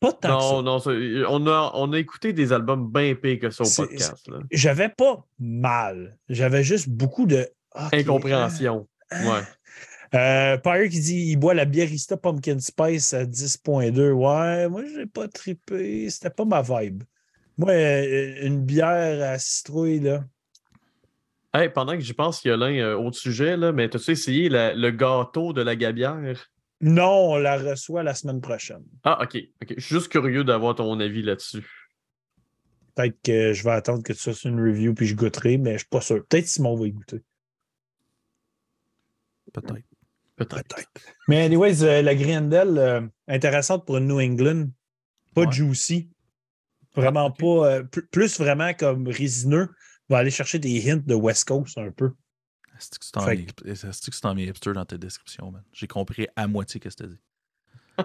[0.00, 0.50] pas tant que ça.
[0.50, 3.70] Non, non, ça- on a, on a écouté des albums bien pires que ça au
[3.70, 4.28] podcast.
[4.50, 6.18] J'avais pas mal.
[6.28, 7.48] J'avais juste beaucoup de.
[7.92, 8.86] Incompréhension.
[9.10, 9.40] ah, Ouais.
[10.14, 14.12] Euh, Pyre qui dit il boit la Bierista Pumpkin Spice à 10.2.
[14.12, 16.08] Ouais, moi, j'ai pas trippé.
[16.08, 17.02] C'était pas ma vibe.
[17.58, 20.24] Moi, euh, une bière à citrouille, là.
[21.52, 24.10] Hey, pendant que j'y pense, il y a l'un euh, autre sujet, là, mais t'as-tu
[24.10, 26.50] essayé la- le gâteau de la gabière?
[26.80, 28.84] Non, on la reçoit la semaine prochaine.
[29.04, 29.36] Ah, ok.
[29.62, 29.74] ok.
[29.76, 31.64] Je suis juste curieux d'avoir ton avis là-dessus.
[32.94, 35.78] Peut-être que je vais attendre que tu fasses une review puis je goûterai, mais je
[35.78, 36.24] suis pas sûr.
[36.26, 37.22] Peut-être Simon va y goûter.
[39.52, 39.93] Peut-être.
[40.36, 40.76] Peut-être.
[41.28, 44.68] Mais anyways, euh, la Griendel, euh, intéressante pour New England.
[45.34, 45.52] Pas Ouais.
[45.52, 46.10] juicy.
[46.94, 47.38] Vraiment Ah, ok.
[47.38, 47.46] pas.
[47.70, 49.68] euh, pl- plus vraiment comme résineux.
[50.08, 52.12] Va aller chercher des hints de West Coast un peu.
[52.76, 55.62] Est-ce que tu t'en mis hipster dans tes descriptions, man?
[55.72, 57.20] J'ai compris à moitié ce que tu dit.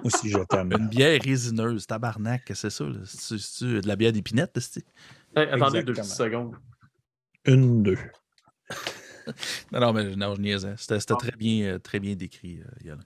[0.03, 0.71] Aussi, je t'aime.
[0.71, 2.85] Une bière résineuse, tabarnak, c'est ça?
[3.05, 4.85] C'est-tu de la bière d'épinette, c'est
[5.35, 6.55] Hey, attendez deux secondes.
[7.45, 7.97] Une, deux.
[9.71, 10.73] Non, non, mais non, je niaisais.
[10.77, 13.03] C'était c'était très bien, euh, très bien décrit, euh, Yolin.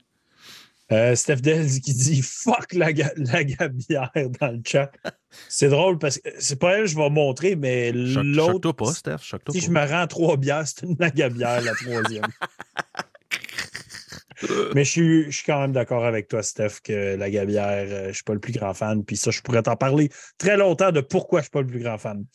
[0.92, 4.92] Euh, Steph Dells qui dit fuck la, ga- la gabière dans le chat.
[5.48, 8.52] C'est drôle parce que c'est pas elle que je vais montrer, mais l'autre.
[8.52, 9.18] Choque-toi pas, Steph.
[9.22, 9.54] Si pas.
[9.54, 12.28] je me rends à trois bières, c'est une gabière, la troisième.
[14.76, 18.08] Mais je suis, je suis quand même d'accord avec toi, Steph, que la gabière, je
[18.08, 19.04] ne suis pas le plus grand fan.
[19.06, 21.68] Puis ça, je pourrais t'en parler très longtemps de pourquoi je ne suis pas le
[21.68, 22.26] plus grand fan.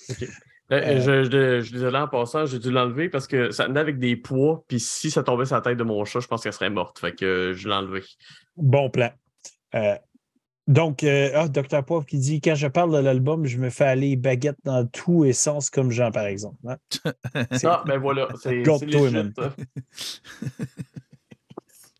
[0.70, 3.80] Euh, Je, je, je suis désolé en passant, j'ai dû l'enlever parce que ça venait
[3.80, 6.42] avec des poids, puis si ça tombait sur la tête de mon chat, je pense
[6.42, 6.98] qu'elle serait morte.
[6.98, 8.02] Fait que euh, je l'ai enlevé.
[8.56, 9.10] Bon plan.
[9.74, 9.94] Euh,
[10.66, 11.82] donc, euh, ah, Dr.
[11.82, 15.24] Poivre qui dit Quand je parle de l'album, je me fais aller baguette dans tout
[15.24, 16.56] et sens comme Jean, par exemple.
[16.66, 16.76] hein?
[17.64, 18.62] Ah, ben voilà, c'est.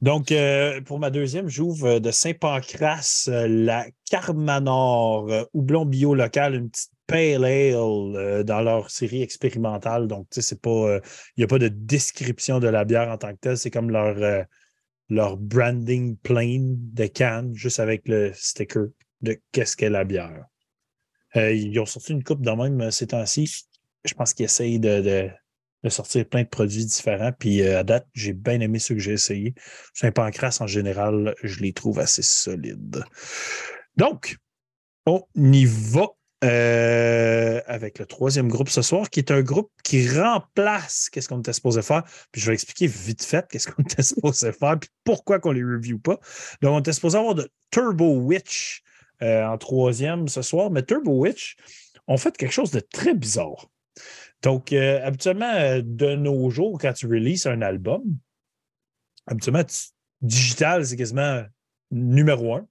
[0.01, 6.15] Donc, euh, pour ma deuxième, j'ouvre euh, de Saint-Pancras euh, la Carmanor, euh, houblon bio
[6.15, 10.07] local, une petite pale ale euh, dans leur série expérimentale.
[10.07, 10.71] Donc, tu sais, c'est pas.
[10.71, 11.01] euh,
[11.37, 13.59] Il n'y a pas de description de la bière en tant que telle.
[13.59, 14.45] C'est comme leur, euh,
[15.09, 18.89] leur branding plain de canne, juste avec le sticker
[19.23, 20.45] de qu'est-ce qu'est la bière.
[21.37, 23.65] Euh, ils ont sorti une coupe de même euh, ces temps-ci.
[24.05, 25.31] Je pense qu'ils essayent de, de-
[25.89, 27.33] sortir plein de produits différents.
[27.33, 29.55] Puis euh, à date, j'ai bien aimé ceux que j'ai essayés.
[29.95, 33.03] Saint-Pancras, en général, je les trouve assez solides.
[33.97, 34.37] Donc,
[35.07, 36.09] on y va
[36.45, 41.41] euh, avec le troisième groupe ce soir, qui est un groupe qui remplace qu'est-ce qu'on
[41.41, 42.05] était supposé faire.
[42.31, 45.65] Puis je vais expliquer vite fait qu'est-ce qu'on était supposé faire, puis pourquoi qu'on les
[45.65, 46.19] review pas.
[46.63, 48.83] Donc, on était supposé avoir de Turbo Witch
[49.23, 51.57] euh, en troisième ce soir, mais Turbo Witch
[52.07, 53.69] ont fait quelque chose de très bizarre.
[54.43, 58.03] Donc, euh, habituellement, de nos jours, quand tu releases un album,
[59.27, 61.43] habituellement, tu- digital, c'est quasiment
[61.91, 62.67] numéro un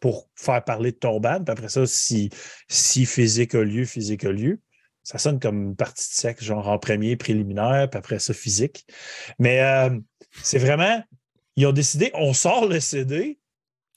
[0.00, 1.44] pour faire parler de ton band.
[1.44, 2.30] Puis après ça, si,
[2.68, 4.60] si physique a lieu, physique a lieu.
[5.02, 8.86] Ça sonne comme une partie de sexe, genre en premier, préliminaire, puis après ça, physique.
[9.38, 9.90] Mais euh,
[10.42, 11.02] c'est vraiment,
[11.56, 13.38] ils ont décidé, on sort le CD,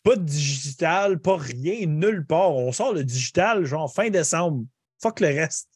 [0.04, 2.52] pas de digital, pas rien, nulle part.
[2.52, 4.66] On sort le digital, genre fin décembre.
[5.02, 5.70] Fuck le reste.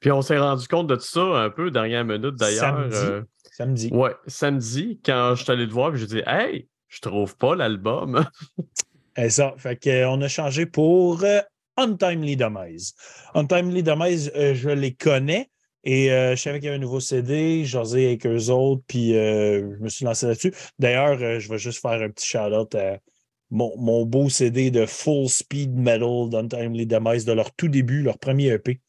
[0.00, 2.90] Puis on s'est rendu compte de tout ça un peu dernière minute d'ailleurs.
[2.90, 2.96] Samedi.
[2.96, 3.22] euh,
[3.52, 3.90] Samedi.
[3.92, 7.54] ouais, samedi, quand je suis allé te voir, puis j'ai dit Hey, je trouve pas
[7.56, 8.24] l'album.
[9.16, 11.40] Et ça, fait qu'on a changé pour euh,
[11.76, 12.94] Untimely Demise.
[13.34, 15.50] Untimely Demise, euh, je les connais
[15.84, 19.16] et euh, je savais qu'il y avait un nouveau CD, j'osais avec eux autres, puis
[19.16, 20.52] euh, je me suis lancé là-dessus.
[20.78, 22.98] D'ailleurs, euh, je vais juste faire un petit shout-out à
[23.50, 28.18] mon, mon beau CD de Full Speed Metal d'Untimely Demise de leur tout début, leur
[28.18, 28.80] premier EP.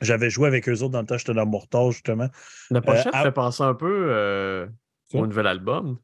[0.00, 2.28] J'avais joué avec eux autres dans le temps, j'étais dans Mortal, justement.
[2.70, 4.66] La pochette ah- fait penser un peu euh,
[5.12, 5.98] au nouvel album.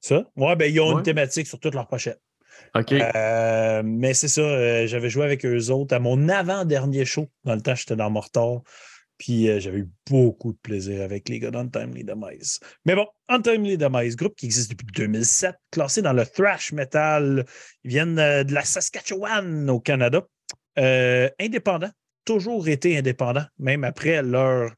[0.00, 0.28] Ça?
[0.36, 0.94] Ouais, ben, ils ont Ouais.
[0.96, 2.20] une thématique sur toute leur pochette.
[2.76, 7.28] Euh, mais c'est ça, euh, j'avais joué avec eux autres à mon avant-dernier show.
[7.44, 8.60] Dans le temps, j'étais dans Mortar.
[9.18, 12.58] Puis euh, j'avais eu beaucoup de plaisir avec les gars d'Untimely Demise.
[12.86, 17.44] Mais bon, Untimely Demise, groupe qui existe depuis 2007, classé dans le thrash metal.
[17.84, 20.26] Ils viennent de la Saskatchewan au Canada.
[20.76, 21.90] Indépendant,
[22.24, 24.72] toujours été indépendant, même après leurs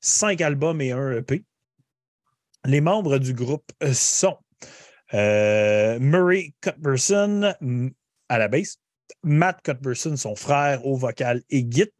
[0.00, 1.44] cinq albums et un EP.
[2.66, 4.36] Les membres du groupe sont
[5.12, 7.54] Murray Cuthbertson
[8.28, 8.78] à la basse,
[9.22, 11.90] Matt Cuthbertson, son frère au vocal et git,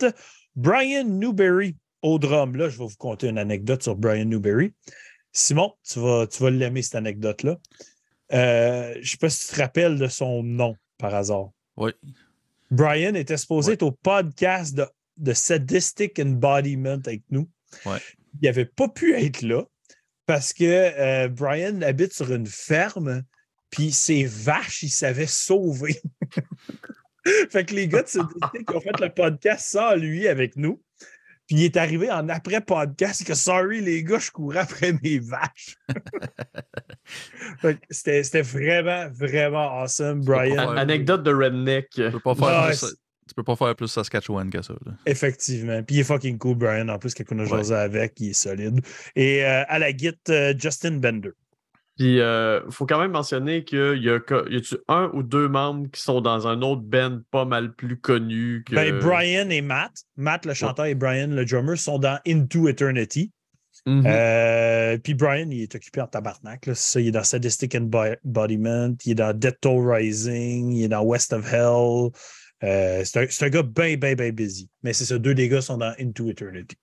[0.54, 2.56] Brian Newberry au drum.
[2.56, 4.72] Là, je vais vous conter une anecdote sur Brian Newberry.
[5.32, 7.58] Simon, tu vas, tu vas l'aimer, cette anecdote-là.
[8.32, 11.50] Euh, je ne sais pas si tu te rappelles de son nom par hasard.
[11.76, 11.92] Oui.
[12.70, 14.86] Brian était supposé être au podcast de,
[15.18, 17.48] de Sadistic Embodiment avec nous.
[17.84, 17.98] Ouais.
[18.40, 19.62] Il n'avait pas pu être là
[20.26, 23.22] parce que euh, Brian habite sur une ferme,
[23.70, 26.00] puis ses vaches, il savait sauver.
[27.50, 30.82] fait que les gars de Sadistic ont fait le podcast sans lui avec nous.
[31.46, 35.76] Puis il est arrivé en après-podcast que sorry les gars, je courais après mes vaches.
[37.90, 40.70] C'était vraiment, vraiment awesome, Brian.
[40.70, 41.90] Anecdote de redneck.
[41.90, 42.96] Tu peux pas faire, plus,
[43.28, 44.74] tu peux pas faire plus Saskatchewan que ça.
[44.84, 44.92] Là.
[45.04, 45.82] Effectivement.
[45.82, 46.88] Puis il est fucking cool, Brian.
[46.88, 48.80] En plus, quelqu'un a joué avec, il est solide.
[49.16, 51.32] Et euh, à la guide, euh, Justin Bender.
[51.96, 54.20] Puis, il euh, faut quand même mentionner qu'il y a,
[54.50, 57.98] y a un ou deux membres qui sont dans un autre band pas mal plus
[57.98, 58.74] connu que.
[58.74, 63.32] Ben, Brian et Matt, Matt le chanteur et Brian le drummer sont dans Into Eternity.
[63.86, 64.04] Mhm.
[64.04, 66.66] Euh, puis Brian, il est occupé en tabarnak.
[66.66, 66.74] Là.
[66.74, 71.02] Ça, il est dans Sadistic Embodiment, il est dans Dead Toll Rising, il est dans
[71.02, 72.10] West of Hell.
[72.64, 74.68] Euh, c'est un, gars bien, bien, bien busy.
[74.82, 76.76] Mais c'est ça, deux des gars sont dans Into Eternity.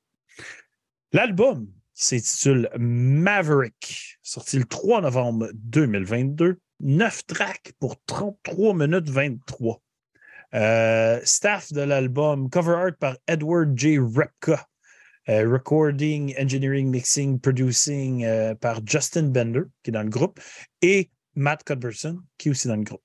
[1.11, 6.59] L'album, s'intitule Maverick, sorti le 3 novembre 2022.
[6.79, 9.81] 9 tracks pour 33 minutes 23.
[10.55, 13.99] Euh, staff de l'album, cover art par Edward J.
[13.99, 14.67] Repka.
[15.29, 20.39] Euh, recording, engineering, mixing, producing par Justin Bender, qui est dans le groupe,
[20.81, 23.03] et Matt Cuthbertson, qui est aussi dans le groupe.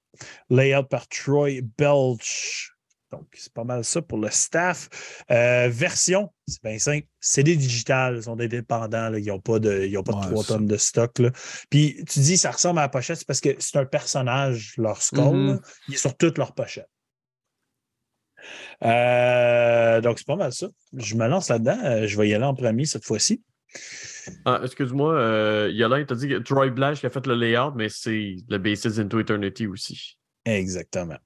[0.50, 2.72] Layout par Troy Belch.
[3.10, 5.24] Donc, c'est pas mal ça pour le staff.
[5.30, 7.06] Euh, version, c'est bien simple.
[7.20, 9.14] C'est des digitales, ils sont indépendants.
[9.14, 11.18] Ils n'ont pas de, ils ont pas de 3 tonnes de stock.
[11.18, 11.30] Là.
[11.70, 15.02] Puis tu dis, ça ressemble à la pochette, c'est parce que c'est un personnage, leur
[15.02, 15.36] skull.
[15.36, 15.60] Mm -hmm.
[15.88, 16.90] Il est sur toute leur pochette.
[18.84, 20.68] Euh, donc, c'est pas mal ça.
[20.92, 22.06] Je me lance là-dedans.
[22.06, 23.42] Je vais y aller en premier cette fois-ci.
[24.44, 27.72] Ah, Excuse-moi, euh, Yolande, tu as dit que Troy Blash qui a fait le layout,
[27.74, 30.18] mais c'est le Basis into Eternity aussi.
[30.44, 31.18] Exactement.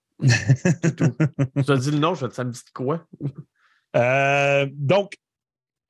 [0.96, 1.16] tout.
[1.64, 3.06] Tu as dit le nom, ça me dit quoi?
[3.96, 5.14] euh, donc,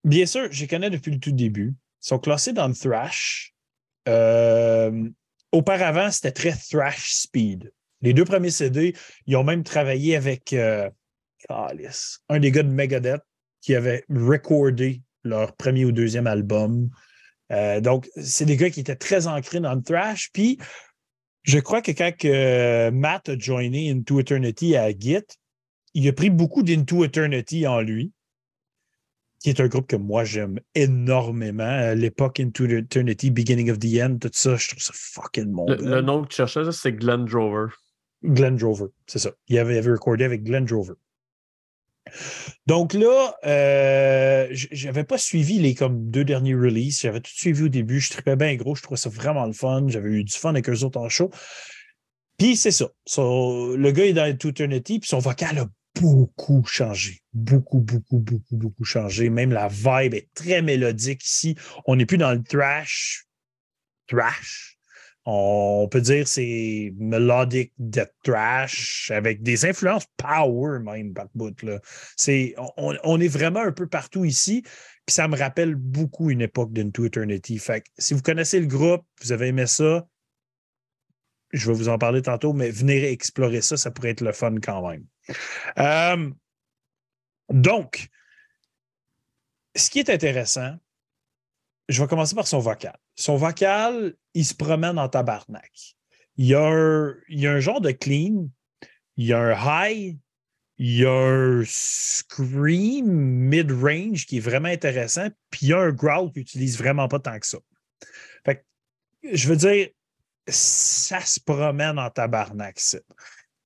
[0.04, 1.74] bien sûr, je les connais depuis le tout début.
[2.02, 3.54] Ils sont classés dans le thrash.
[4.08, 5.08] Euh,
[5.52, 7.72] auparavant, c'était très thrash speed.
[8.00, 8.96] Les deux premiers CD,
[9.26, 10.90] ils ont même travaillé avec euh,
[11.48, 13.22] un des gars de Megadeth
[13.60, 16.90] qui avait recordé leur premier ou deuxième album.
[17.50, 20.30] Euh, donc, c'est des gars qui étaient très ancrés dans le thrash.
[20.32, 20.58] Puis,
[21.42, 22.12] je crois que quand
[22.92, 25.24] Matt a joiné Into Eternity à Git,
[25.94, 28.12] il a pris beaucoup d'Into Eternity en lui,
[29.40, 31.92] qui est un groupe que moi j'aime énormément.
[31.94, 35.66] L'époque Into Eternity, Beginning of the End, tout ça, je trouve ça fucking bon.
[35.66, 37.66] Le, le nom que tu cherchais, c'est Glenn Drover.
[38.24, 39.32] Glenn Drover, c'est ça.
[39.48, 40.94] Il avait, il avait recordé avec Glenn Drover.
[42.66, 47.00] Donc là, euh, j'avais pas suivi les comme deux derniers releases.
[47.00, 48.00] J'avais tout suivi au début.
[48.00, 48.74] Je tripais bien gros.
[48.74, 49.84] Je trouvais ça vraiment le fun.
[49.88, 51.30] J'avais eu du fun avec eux autres en show.
[52.38, 52.88] Puis c'est ça.
[53.06, 55.66] So, le gars est dans Eternity, puis son vocal a
[56.00, 57.20] beaucoup changé.
[57.32, 59.30] Beaucoup, beaucoup, beaucoup, beaucoup changé.
[59.30, 61.56] Même la vibe est très mélodique ici.
[61.86, 63.26] On n'est plus dans le thrash.
[64.08, 64.78] Thrash?
[65.24, 71.54] On peut dire c'est melodic death trash avec des influences power même par bout.
[72.16, 74.62] C'est, on, on, est vraiment un peu partout ici.
[75.06, 77.58] Puis ça me rappelle beaucoup une époque d'Into Eternity.
[77.58, 80.06] Fait que si vous connaissez le groupe, vous avez aimé ça,
[81.52, 84.56] je vais vous en parler tantôt, mais venez explorer ça, ça pourrait être le fun
[84.60, 85.04] quand même.
[85.78, 86.30] Euh,
[87.50, 88.08] donc,
[89.76, 90.76] ce qui est intéressant,
[91.88, 92.96] je vais commencer par son vocal.
[93.14, 95.70] Son vocal, il se promène en tabarnak.
[96.36, 98.48] Il y a un, a un genre de clean,
[99.16, 100.18] il y a un high,
[100.78, 105.92] il y a un scream mid-range qui est vraiment intéressant, puis il y a un
[105.92, 107.58] growl qu'il n'utilise vraiment pas tant que ça.
[108.44, 109.88] Fait que, je veux dire,
[110.48, 112.98] ça se promène en tabarnak, ça.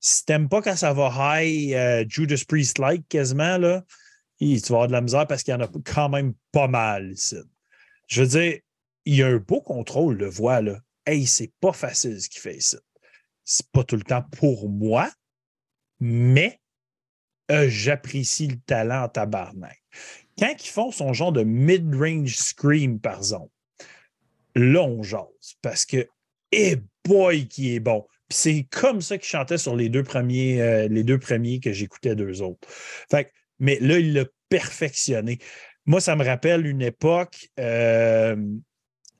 [0.00, 3.82] Si t'aimes pas quand ça va high, euh, Judas Priest-like quasiment, là,
[4.38, 7.12] tu vas avoir de la misère parce qu'il y en a quand même pas mal
[7.12, 7.36] ici.
[8.08, 8.60] Je veux dire,
[9.06, 10.80] il y a un beau contrôle de voix, là.
[11.06, 12.76] Hey, c'est pas facile ce qu'il fait ici.
[13.44, 15.08] C'est pas tout le temps pour moi,
[16.00, 16.60] mais
[17.52, 19.80] euh, j'apprécie le talent en tabarnak.
[20.38, 23.52] Quand ils font son genre de mid-range scream, par exemple,
[24.56, 25.54] là, on jase.
[25.62, 26.08] Parce que,
[26.50, 28.04] eh boy, qui est bon.
[28.28, 31.72] Puis c'est comme ça qu'il chantait sur les deux premiers, euh, les deux premiers que
[31.72, 32.68] j'écoutais d'eux autres.
[33.10, 35.38] Fait mais là, il l'a perfectionné.
[35.86, 38.36] Moi, ça me rappelle une époque, euh,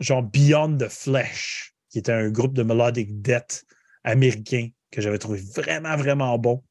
[0.00, 3.64] genre Beyond the Flesh, qui était un groupe de melodic death
[4.04, 6.62] américain que j'avais trouvé vraiment, vraiment bon.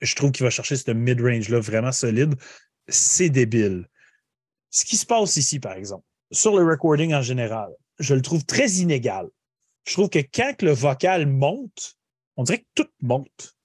[0.00, 2.34] Je trouve qu'il va chercher ce mid-range-là vraiment solide.
[2.88, 3.86] C'est débile.
[4.70, 8.44] Ce qui se passe ici, par exemple, sur le recording en général, je le trouve
[8.44, 9.28] très inégal.
[9.86, 11.96] Je trouve que quand le vocal monte,
[12.36, 13.56] on dirait que tout monte.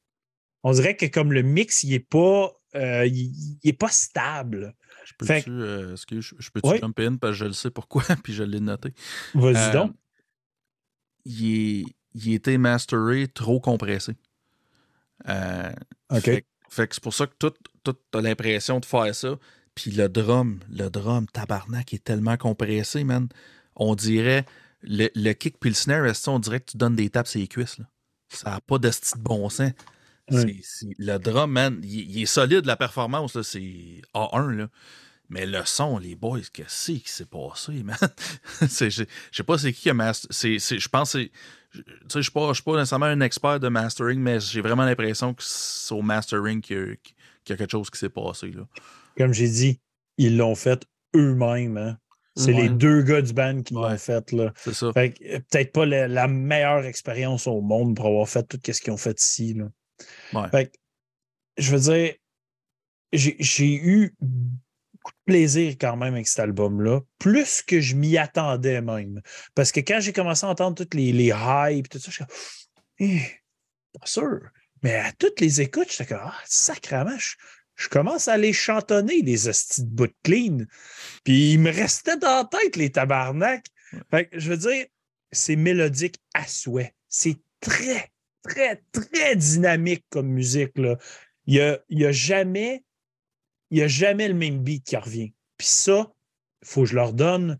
[0.63, 4.75] On dirait que comme le mix, il n'est pas, euh, il, est pas stable.
[5.05, 8.43] Je peux-tu euh, je, peux jump in parce que je le sais pourquoi, puis je
[8.43, 8.93] l'ai noté.
[9.33, 9.95] Vas-y euh, donc.
[11.25, 14.15] Il, est, il était masteré trop compressé.
[15.25, 16.43] OK.
[16.71, 17.53] Fait, que c'est pour ça que tout,
[17.83, 19.37] tout as l'impression de faire ça.
[19.73, 23.27] Puis le drum, le drum tabarnak est tellement compressé, man.
[23.75, 24.45] On dirait
[24.81, 27.47] le, le kick puis le snare, on dirait que tu donnes des tapes sur les
[27.47, 27.79] cuisses.
[27.79, 27.85] Là?
[28.29, 29.71] Ça n'a pas de style bon sens.
[30.31, 34.55] Le drum, man, il, est solide, la performance, c'est A1.
[34.55, 34.69] Là.
[35.29, 37.97] Mais le son, les boys, qu'est-ce qui s'est passé, man?
[38.61, 40.29] je sais pas c'est qui qui a master.
[40.31, 41.29] je pense que
[41.73, 45.43] Je ne suis pas, pas nécessairement un expert de mastering, mais j'ai vraiment l'impression que
[45.45, 46.97] c'est au mastering qu'il
[47.47, 48.51] y, a quelque chose qui s'est passé.
[48.51, 48.67] Là.
[49.17, 49.79] Comme j'ai dit,
[50.17, 50.83] ils l'ont fait
[51.15, 51.77] eux-mêmes.
[51.77, 51.97] Hein?
[52.35, 54.31] C'est les deux gars du band qui l'ont fait.
[54.31, 54.53] Là.
[54.55, 54.87] C'est ça.
[54.87, 58.97] Euh, peut-être pas la, meilleure expérience au monde pour avoir fait tout ce qu'ils ont
[58.97, 59.53] fait ici.
[59.53, 59.65] Là.
[60.51, 60.71] Fait
[61.57, 62.13] je veux dire,
[63.11, 68.81] j'ai eu beaucoup de plaisir quand même avec cet album-là, plus que je m'y attendais
[68.81, 69.21] même.
[69.55, 72.25] Parce que quand j'ai commencé à entendre toutes les, les hypes, tout ça, je suis
[72.25, 72.35] comme,
[72.99, 73.21] eh,
[73.99, 74.39] pas sûr.
[74.83, 77.17] Mais à toutes les écoutes, j'étais comme, ah, sacrément,
[77.75, 80.65] je commence à les chantonner, les hosties de bout clean.
[81.23, 83.67] Puis il me restait dans la tête, les tabarnaks.
[84.11, 84.85] Fait je veux dire,
[85.31, 86.93] c'est mélodique à souhait.
[87.07, 88.11] C'est très,
[88.49, 90.77] très, très dynamique comme musique.
[90.77, 90.97] Là.
[91.45, 92.83] Il n'y a, a, jamais,
[93.71, 95.33] il a jamais le même beat qui revient.
[95.57, 96.11] Puis ça,
[96.61, 97.59] il faut que je leur donne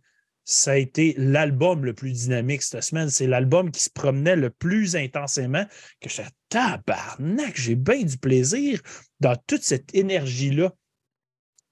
[0.50, 3.12] ça a été l'album le plus dynamique cette semaine.
[3.12, 5.64] C'est l'album qui se promenait le plus intensément,
[6.02, 8.82] que je tabarnak, j'ai bien du plaisir
[9.20, 10.74] dans toute cette énergie-là.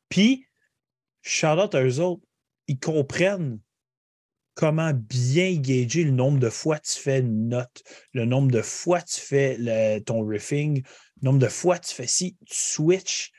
[0.09, 0.45] Puis,
[1.23, 2.21] shout à eux autres,
[2.67, 3.59] ils comprennent
[4.57, 7.83] comment bien gager le nombre de fois tu fais une note,
[8.13, 10.81] le nombre de fois tu fais ton riffing,
[11.21, 13.31] le nombre de fois tu fais si, tu switches.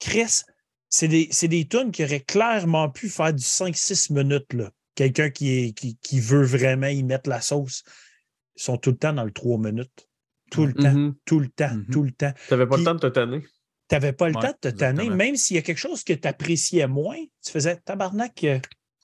[0.00, 0.42] Chris,
[0.88, 4.52] c'est des, des tunes qui auraient clairement pu faire du 5-6 minutes.
[4.96, 7.84] Quelqu'un qui, qui, veut vraiment y mettre la sauce.
[8.56, 10.08] Ils sont tout le temps dans le 3 minutes.
[10.50, 11.14] Tout le temps, mm-hmm.
[11.24, 11.92] tout le temps, mm-hmm.
[11.92, 12.32] tout le temps.
[12.48, 13.42] Tu n'avais pas le temps de te tanner.
[13.42, 15.08] Tu n'avais pas le temps de te tanner.
[15.08, 18.44] Même s'il y a quelque chose que tu appréciais moins, tu faisais tabarnak.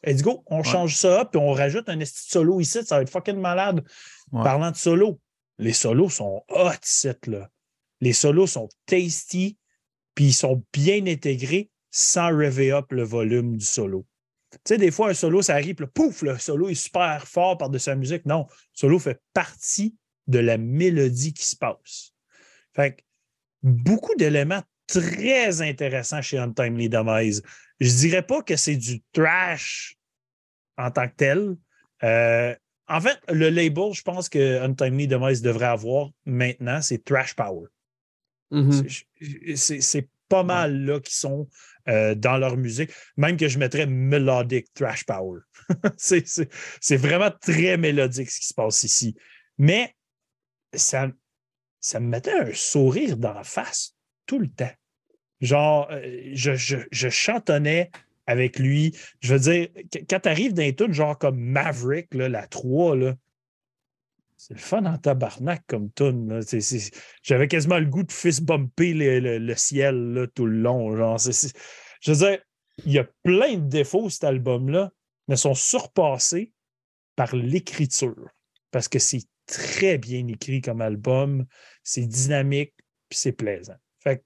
[0.07, 3.11] Let's go, on change ça, puis on rajoute un esti solo ici, ça va être
[3.11, 3.83] fucking malade.
[4.31, 5.21] Parlant de solo,
[5.59, 7.51] les solos sont hot ici, là.
[8.01, 9.57] Les solos sont tasty,
[10.15, 14.05] puis ils sont bien intégrés sans rever up le volume du solo.
[14.53, 17.57] Tu sais, des fois, un solo, ça arrive, puis pouf, le solo est super fort
[17.57, 18.27] par-dessus la musique.
[18.27, 19.97] Non, le solo fait partie
[20.27, 22.13] de la mélodie qui se passe.
[22.75, 23.03] Fait que
[23.63, 27.43] beaucoup d'éléments très intéressants chez Untimely Demise.
[27.81, 29.97] Je dirais pas que c'est du trash
[30.77, 31.57] en tant que tel.
[32.03, 32.55] Euh,
[32.89, 37.69] en fait, le label, je pense que Untimely Demise devrait avoir maintenant, c'est Trash Power.
[38.53, 39.57] Mm-hmm.
[39.57, 41.49] C'est pas mal là qui sont
[41.89, 45.41] euh, dans leur musique, même que je mettrais melodic trash power.
[45.97, 49.15] c'est vraiment très mélodique ce qui se passe ici.
[49.59, 49.95] Mais
[50.73, 51.11] ça,
[51.81, 53.95] ça me mettait un sourire dans la face
[54.27, 54.73] tout le temps.
[55.45, 57.91] Genre, euh, je, je, chantonnais
[58.27, 58.97] avec lui.
[59.21, 59.69] Je veux dire,
[60.09, 63.15] quand tu arrives dans les tunes, genre comme Maverick, là, la 3, là,
[64.39, 66.41] c'est le fun en tabarnak comme tune.
[67.23, 70.97] J'avais quasiment le goût de fist bumper le, ciel là, tout le long.
[70.97, 72.39] Genre, je veux dire,
[72.87, 74.91] il y a plein de défauts, cet album-là,
[75.29, 76.53] mais sont surpassés
[77.17, 78.31] par l'écriture.
[78.71, 81.45] Parce que c'est très bien écrit comme album,
[81.83, 82.75] c'est dynamique,
[83.09, 83.77] puis c'est plaisant.
[84.01, 84.25] Fait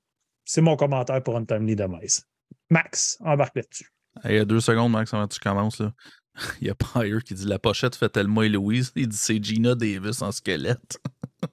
[0.49, 2.27] c'est mon commentaire pour Untimely Demise.
[2.71, 3.93] Max, embarque là-dessus.
[4.25, 5.79] Il y a deux secondes, Max, avant que tu commences.
[5.79, 5.93] Là.
[6.63, 8.91] Il y a Pyre qui dit La pochette fait tellement et Louise.
[8.97, 10.99] Il dit C'est Gina Davis en squelette.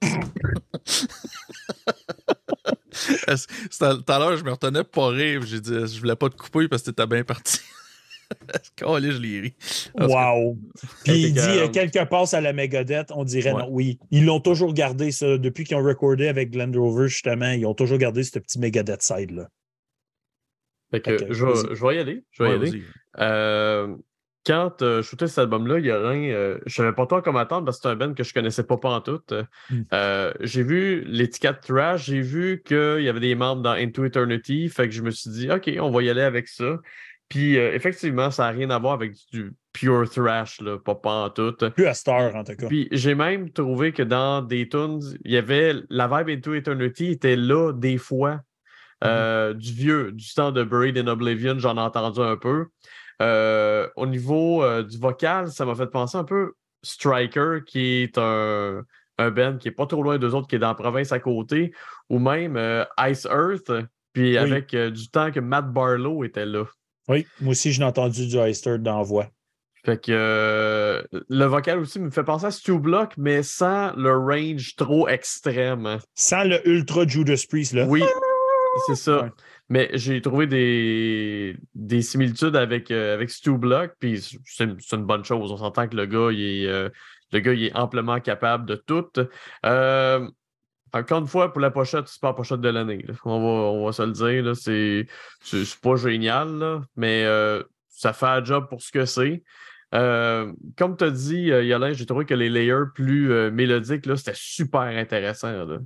[3.78, 5.42] Tout à l'heure, je me retenais pas rire.
[5.44, 7.60] J'ai dit Je voulais pas te couper parce que t'étais bien parti.
[8.86, 9.54] Allez, je l'ai ri.
[9.98, 10.56] Wow.
[11.04, 13.68] Puis il dit euh, quelqu'un passe à la Megadeth, on dirait non.
[13.70, 15.38] Oui, ils l'ont toujours gardé, ça.
[15.38, 19.02] Depuis qu'ils ont recordé avec Glenn Rover, justement, ils ont toujours gardé ce petit Megadeth
[19.02, 19.48] side-là.
[20.90, 21.74] Fait que je, vais, vas-y.
[21.74, 22.24] je vais y aller.
[22.30, 22.82] Je vais y aller.
[23.18, 23.96] Euh,
[24.44, 26.30] quand euh, je shootais cet album-là, il y a rien.
[26.32, 28.62] euh, je savais pas toi comment attendre parce que c'est un band que je connaissais
[28.62, 29.20] pas pas en tout.
[29.70, 29.82] Mm.
[30.40, 34.68] j'ai vu l'étiquette Trash, j'ai vu qu'il y avait des membres dans Into Eternity.
[34.68, 36.78] Fait que je me suis dit, OK, on va y aller avec ça.
[37.28, 41.24] Puis euh, effectivement, ça n'a rien à voir avec du pure thrash, là, pas, pas
[41.24, 41.54] en tout.
[41.74, 42.66] Plus à Star, en tout cas.
[42.68, 47.10] Puis j'ai même trouvé que dans des tunes, il y avait la vibe Into Eternity
[47.10, 48.40] était là des fois.
[49.04, 52.66] Euh, Du vieux, du temps de Buried in Oblivion, j'en ai entendu un peu.
[53.20, 56.52] Euh, au niveau du vocal, ça m'a fait penser un peu
[56.82, 58.82] Striker, qui est un,
[59.18, 61.18] un band qui est pas trop loin d'eux autres, qui est dans la province à
[61.18, 61.72] côté,
[62.08, 62.58] ou même
[63.00, 63.70] Ice Earth,
[64.12, 66.64] puis avec du temps que Matt Barlow était là.
[67.08, 69.28] Oui, moi aussi, j'ai entendu du Heister dans la voix.
[69.84, 74.10] Fait que euh, le vocal aussi me fait penser à Stu Block, mais sans le
[74.16, 75.86] range trop extrême.
[75.86, 75.98] hein.
[76.16, 77.86] Sans le Ultra Judas Priest, là.
[77.86, 78.02] Oui,
[78.88, 79.22] c'est ça.
[79.22, 79.30] Ouais.
[79.68, 85.04] Mais j'ai trouvé des, des similitudes avec, euh, avec Stu Block, puis c'est c'est une
[85.04, 85.52] bonne chose.
[85.52, 86.88] On s'entend que le gars, il est, euh,
[87.32, 89.06] le gars, il est amplement capable de tout.
[89.64, 90.28] Euh,
[90.98, 93.04] encore une fois, pour la pochette, c'est pas la pochette de l'année.
[93.24, 94.56] On va, on va se le dire.
[95.40, 99.42] C'est pas génial, là, mais euh, ça fait un job pour ce que c'est.
[99.94, 104.04] Euh, comme tu as dit, euh, Yolin, j'ai trouvé que les layers plus euh, mélodiques,
[104.16, 105.78] c'était super intéressant.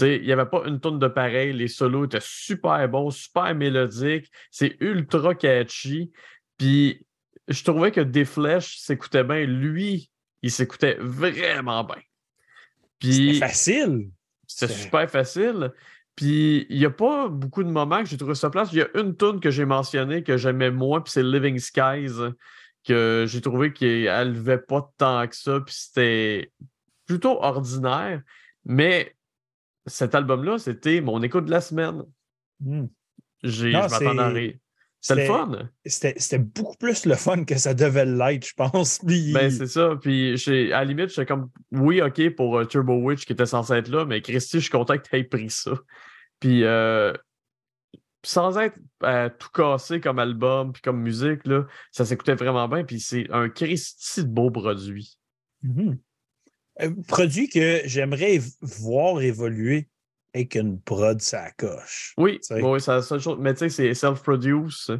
[0.00, 1.52] Il n'y avait pas une tonne de pareil.
[1.52, 4.30] Les solos étaient super bons, super mélodiques.
[4.50, 6.12] C'est ultra catchy.
[6.58, 7.06] Puis
[7.48, 9.44] je trouvais que Des Flèches s'écoutait bien.
[9.44, 10.10] Lui,
[10.42, 12.02] il s'écoutait vraiment bien.
[12.98, 14.10] Puis facile.
[14.58, 15.72] C'était C'est- super facile.
[16.16, 18.70] Puis il n'y a pas beaucoup de moments que j'ai trouvé ça place.
[18.72, 22.32] Il y a une tune que j'ai mentionnée que j'aimais moins, puis c'est Living Skies,
[22.84, 26.52] que j'ai trouvé qu'elle levait pas tant que ça, puis c'était
[27.06, 28.22] plutôt ordinaire.
[28.64, 29.14] Mais
[29.86, 32.02] cet album-là, c'était mon écoute de la semaine.
[32.60, 32.86] Hmm.
[33.44, 34.52] J'ai, je m'attendais à rien.
[35.00, 35.70] C'était le fun.
[35.86, 38.98] C'était beaucoup plus le fun que ça devait l'être, je pense.
[39.06, 39.96] Puis- Ben, c'est ça.
[40.00, 40.34] Puis,
[40.72, 43.88] à la limite, j'étais comme, oui, OK, pour euh, Turbo Witch qui était censé être
[43.88, 45.72] là, mais Christy, je suis content que tu aies pris ça.
[46.40, 47.12] Puis, euh,
[48.24, 52.82] sans être euh, tout cassé comme album puis comme musique, là, ça s'écoutait vraiment bien.
[52.84, 55.16] Puis, c'est un Christy de beau produit.
[55.62, 55.98] Mhm.
[56.80, 59.88] Un produit que j'aimerais voir évoluer
[60.34, 62.14] avec une prod, ça coche.
[62.16, 63.38] Oui, C'est- oui, c'est la seule chose.
[63.40, 64.90] Mais tu sais, c'est self-produce.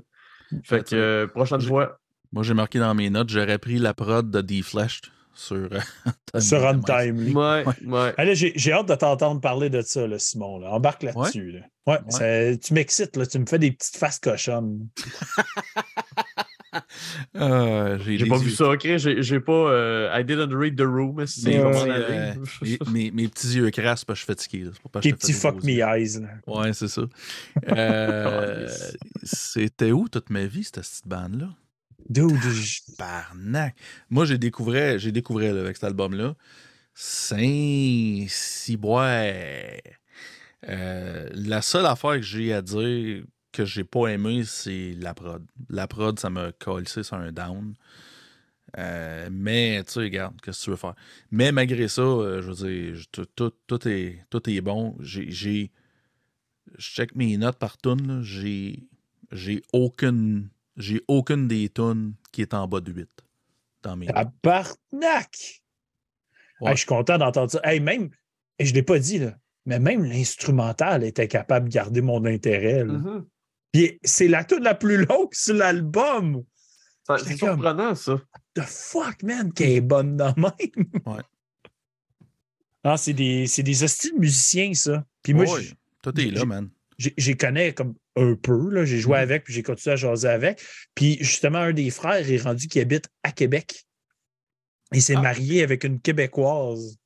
[0.64, 1.98] Fait que, euh, prochaine fois.
[2.32, 5.78] Moi, j'ai marqué dans mes notes, j'aurais pris la prod de D-Flashed sur, euh,
[6.40, 7.32] Sur Untimely.
[7.34, 8.34] Ouais, ouais.
[8.34, 10.58] J'ai j'ai hâte de t'entendre parler de ça, là, Simon.
[10.58, 10.70] là.
[10.72, 11.52] Embarque là-dessus.
[11.52, 11.60] là.
[11.86, 13.24] Ouais, ça- tu m'excites, là.
[13.26, 14.88] tu me fais des petites faces cochonnes.
[17.34, 18.96] Ah, j'ai pas vu ça, OK?
[18.96, 19.52] J'ai j'ai pas.
[19.52, 21.16] euh, I didn't read the room.
[21.18, 21.26] Ouais,
[21.90, 22.04] aller.
[22.08, 22.34] euh,
[22.66, 24.70] mes, mes- mes petits yeux crasses parce que je suis fatigué.
[24.92, 26.20] pas Tes petits fuck me eyes.
[26.20, 26.28] là.
[26.46, 27.02] Ouais, c'est ça.
[27.76, 28.68] Euh,
[29.22, 31.50] C'était où toute ma vie, cette petite bande-là?
[32.98, 33.76] Barnac.
[34.08, 36.34] Moi, j'ai découvert, j'ai découvert là, avec cet album-là.
[36.94, 39.34] Saint-Ciboire.
[40.68, 43.22] Euh, la seule affaire que j'ai à dire
[43.58, 45.44] que j'ai pas aimé, c'est la prod.
[45.68, 47.74] La prod, ça m'a collé sur un down.
[48.76, 50.94] Euh, mais, tu sais, regarde, qu'est-ce que tu veux faire?
[51.30, 54.96] Mais malgré ça, euh, je veux dire, tout, tout- tout est, tout est bon.
[55.00, 55.30] J'ai.
[55.30, 55.70] j'ai-
[56.76, 58.20] Je check mes notes par tune.
[58.22, 58.86] J'ai.
[59.32, 60.50] J'ai aucune.
[60.76, 63.08] J'ai aucune des tunes qui est en bas de 8
[63.82, 64.06] dans mes.
[64.06, 65.62] Tabarnak!
[66.60, 66.70] Ouais.
[66.70, 67.60] Hey, je suis content d'entendre ça.
[67.64, 68.10] Hey, même,
[68.58, 69.34] et je ne l'ai pas dit, là,
[69.64, 72.84] mais même l'instrumental était capable de garder mon intérêt.
[72.84, 72.92] là.
[72.92, 73.26] Mhm.
[73.72, 76.42] Puis c'est la toute la plus longue sur l'album.
[77.24, 78.20] C'est surprenant, ça.
[78.54, 80.86] The fuck, man, qu'elle est bonne de même.
[81.06, 81.22] Ouais.
[82.84, 85.04] Ah, c'est des, c'est des hostiles musiciens, ça.
[85.22, 86.70] Puis moi, Ouais, j- tout est là, man.
[86.98, 88.70] j'ai- j'y connais comme un peu.
[88.70, 88.84] là.
[88.84, 89.22] J'ai joué Mhm.
[89.22, 90.62] avec, puis j'ai continué à jaser avec.
[90.94, 93.84] Puis justement, un des frères est rendu qui habite à Québec.
[94.92, 95.22] Il s'est Ah.
[95.22, 96.96] marié avec une Québécoise.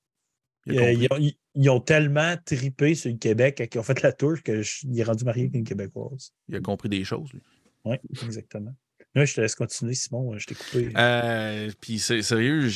[0.68, 4.12] Euh, ils, ont, ils- ils ont tellement tripé sur le Québec qu'ils ont fait la
[4.12, 4.62] tour qu'il
[4.98, 6.32] est rendu marié avec une Québécoise.
[6.48, 7.40] Il a compris des choses, lui.
[7.84, 8.72] Oui, exactement.
[9.14, 10.38] Là, je te laisse continuer, Simon.
[10.38, 10.92] Je t'ai coupé.
[10.96, 12.68] Euh, Puis c'est sérieux,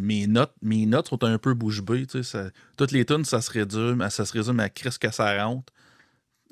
[0.00, 2.06] mes notes, mes notes sont un peu bouche bée.
[2.06, 4.96] Tu sais, ça- toutes les tunes, ça se résume, à- ça se résume à Chris
[5.18, 5.72] rentre,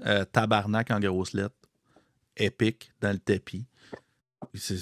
[0.07, 1.57] euh, tabarnak en grosses lettres,
[2.37, 3.67] épique dans le tapis.
[4.55, 4.77] C'est-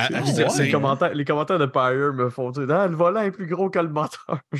[0.00, 3.30] Ah, ah, les, commentaires, les commentaires de Pyre me font dire Ah, le volant est
[3.30, 4.40] plus gros que le moteur.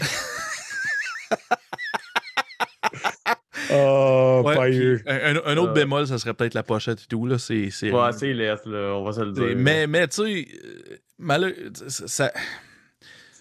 [3.70, 5.72] Oh, ouais, un, autre Euh.
[5.74, 7.26] bémol, ça serait peut-être la pochette et tout.
[7.26, 9.54] Là, c'est, c'est ouais, c'est là, on va se le dire.
[9.56, 10.46] Mais, mais tu sais,
[12.06, 12.32] ça,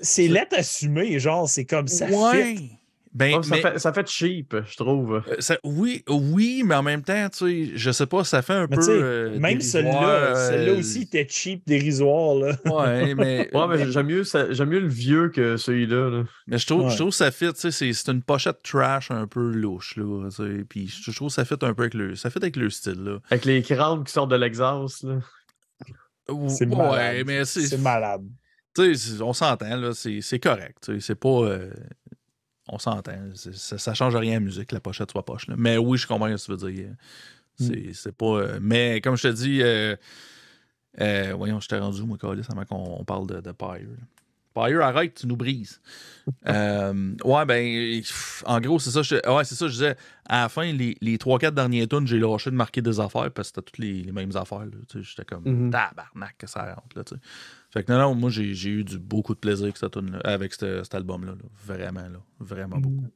[0.02, 2.08] C'est lettre assumée, genre, c'est comme ça.
[2.08, 2.72] ouais, fit.
[3.18, 5.24] Ben, Oh, ça, mais- fait, ça fait cheap, je trouve.
[5.28, 8.54] Euh, ça- oui, oui, mais en même temps, tu sais, je sais pas, ça fait
[8.54, 8.88] un Mais peu.
[8.90, 12.36] euh, même celui-là, celui-là euh, aussi était cheap, dérisoire.
[12.36, 12.56] Là.
[12.66, 16.10] Ouais, mais, Ouais, mais j'aime mieux, ça- j'aime mieux le vieux que celui-là.
[16.12, 16.24] là.
[16.46, 16.92] mais je trouve, Ouais.
[16.92, 19.96] je trouve que ça fit, tu sais, c'est c'est une pochette trash un peu louche,
[19.98, 22.38] là, tu sais, puis je trouve que ça fit un peu avec le, ça fit
[22.38, 23.18] avec le style, là.
[23.32, 25.04] Avec les crânes qui sortent de l'exhaust.
[25.04, 25.20] là.
[26.50, 27.24] C'est ouais, malade.
[27.26, 28.22] mais c'est, C'est malade.
[28.76, 31.72] tu sais, c'est- on s'entend, là, c'est c'est correct, tu sais, c'est pas, euh,
[32.68, 35.56] on s'entend, ça, ça change rien à la musique, que la pochette soit poche, là.
[35.58, 36.90] Mais oui, je comprends ce que tu veux dire.
[37.60, 39.96] C'est c'est pas, euh, mais comme je te dis, euh,
[41.02, 43.88] euh, voyons, je t'ai rendu, moi, Calis, avant qu'on on parle de, de Pyre.
[44.58, 44.68] Là.
[44.68, 45.82] Pyre, arrête, tu nous brises.
[46.46, 48.02] Euh, ouais, ben,
[48.46, 49.02] en gros, c'est ça.
[49.02, 49.96] Je, ouais, c'est ça, je disais.
[50.28, 53.50] À la fin, les, les 3-4 derniers tunes, j'ai lâché de marquer des affaires parce
[53.50, 54.66] que c'était toutes les, les mêmes affaires.
[54.66, 54.72] là.
[54.90, 55.72] Tu sais, J'étais comme Mhm.
[55.72, 56.98] tabarnak que ça rentre.
[56.98, 57.22] Là, tu sais.
[57.72, 60.54] Fait que non, non, moi, j'ai j'ai eu du, beaucoup de plaisir avec, cette avec
[60.54, 61.32] cette- cet album-là.
[61.32, 61.38] là.
[61.66, 62.20] Vraiment, là.
[62.42, 63.08] Vraiment beaucoup.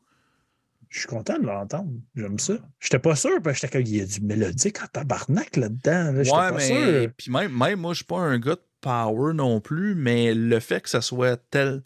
[0.88, 1.92] Je suis content de l'entendre.
[2.16, 2.54] J'aime ça.
[2.80, 6.14] J'étais pas sûr, parce que j'étais comme, il y a du mélodique en tabarnak là-dedans.
[6.14, 6.20] là.
[6.20, 6.68] Ouais, pas mais.
[7.04, 7.12] sûr.
[7.18, 10.60] Puis même, même moi, je suis pas un gars de power non plus, mais le
[10.60, 11.82] fait que ça soit tel.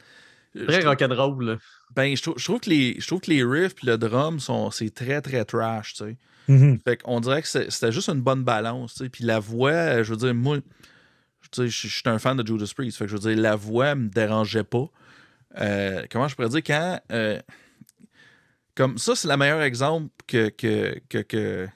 [0.55, 1.43] je Très rock'n'roll.
[1.45, 1.57] là.
[1.95, 4.39] Ben, je trouve, je trouve que les, je trouve que les riffs et le drum
[4.39, 6.17] sont c'est très très trash, tu sais.
[6.47, 6.79] Mhm.
[6.83, 9.09] Fait qu'on dirait que c'était juste une bonne balance, tu sais.
[9.09, 10.63] Puis la voix, euh, je veux dire, moi, tu
[11.53, 13.55] sais, je je suis un fan de Judas Priest, fait que je veux dire, la
[13.55, 14.85] voix me dérangeait pas.
[15.59, 17.39] Euh, comment je pourrais dire quand euh,
[18.75, 21.67] comme ça, c'est le meilleur exemple que que, que, que,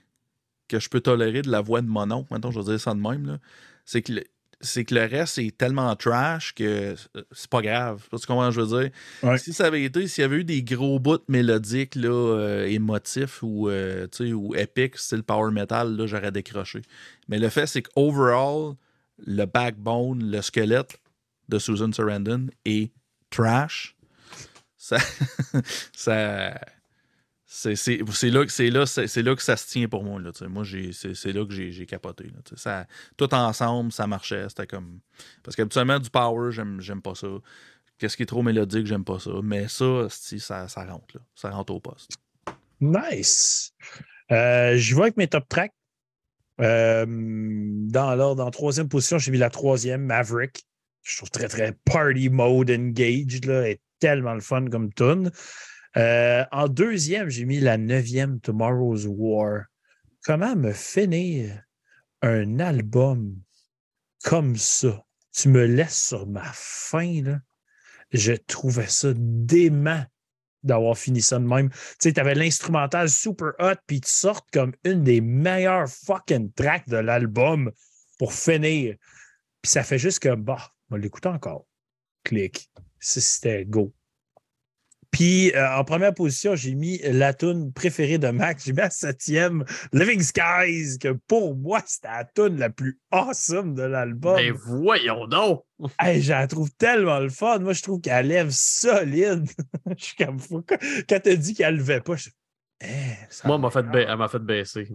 [0.68, 2.28] que je peux tolérer de la voix de mon oncle.
[2.32, 3.38] Maintenant, je vais dire ça de même là.
[3.86, 4.24] C'est que le-
[4.62, 6.96] c'est que le reste est tellement trash que
[7.32, 8.04] c'est pas grave.
[8.12, 8.92] Tu comprends ce que je veux dire?
[9.24, 9.38] Ouais.
[9.38, 13.42] Si ça avait été, s'il y avait eu des gros bouts mélodiques, là, euh, émotifs
[13.42, 16.82] ou, euh, ou épiques, style power metal, là, j'aurais décroché.
[17.30, 18.76] Mais le fait, c'est qu'overall,
[19.26, 21.00] le backbone, le squelette
[21.48, 22.92] de Susan Sarandon est
[23.30, 23.96] trash.
[24.78, 24.98] Ça.
[25.96, 26.60] ça
[27.52, 28.86] c'est là, là,
[29.24, 30.22] là que ça se tient pour moi.
[30.22, 32.26] Là, moi, c'est là que j'ai capoté.
[32.26, 32.86] Là,
[33.18, 34.48] tout ensemble, ça marchait.
[34.50, 35.00] C'était comme.
[35.44, 37.28] Parce qu'habituellement, du power, j'aime pas ça.
[37.98, 39.32] Qu'est-ce qui est trop mélodique, j'aime pas ça.
[39.44, 41.16] Mais ça, ça, ça rentre.
[41.16, 41.22] Là.
[41.34, 42.12] Ça rentre au poste.
[42.80, 43.74] Nice.
[44.32, 45.74] Euh, je vais avec mes top tracks.
[46.62, 50.66] Euh, dans l'ordre, en troisième position, j'ai mis la troisième, Maverick.
[51.02, 53.46] Je trouve très, très party mode engaged.
[53.46, 55.32] Là, est tellement le fun comme tune.
[55.98, 59.64] Euh, en deuxième, j'ai mis la neuvième, Tomorrow's War.
[60.24, 61.64] Comment me finir
[62.22, 63.36] un album
[64.24, 65.04] comme ça?
[65.32, 67.40] Tu me laisses sur ma faim, là.
[68.12, 70.04] Je trouvais ça dément
[70.64, 71.70] d'avoir fini ça de même.
[71.70, 76.88] Tu sais, t'avais l'instrumental super hot, puis tu sortes comme une des meilleures fucking tracks
[76.90, 77.72] de l'album
[78.18, 78.96] pour finir.
[79.62, 81.66] Puis ça fait juste que, bah, on va l'écouter encore.
[82.24, 82.70] Clic.
[83.00, 83.94] Ça, C'était go.
[85.12, 88.66] Puis euh, en première position, j'ai mis la tune préférée de Max.
[88.66, 93.74] J'ai mis la septième, Living Skies, que pour moi, c'était la tune la plus awesome
[93.74, 94.36] de l'album.
[94.36, 95.64] Ben voyons donc!
[96.00, 97.60] Hey, je la trouve tellement le fun.
[97.60, 99.46] Moi, je trouve qu'elle lève solide.
[99.98, 100.62] je suis comme fou.
[100.68, 102.32] Quand t'as dit qu'elle levait pas, je suis
[102.82, 102.86] Eh,
[103.46, 104.88] Moi, elle m'a fait, ba- elle m'a fait baisser.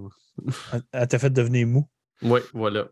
[0.93, 1.89] Elle- t'a fait devenir mou?
[2.23, 2.89] Oui, voilà.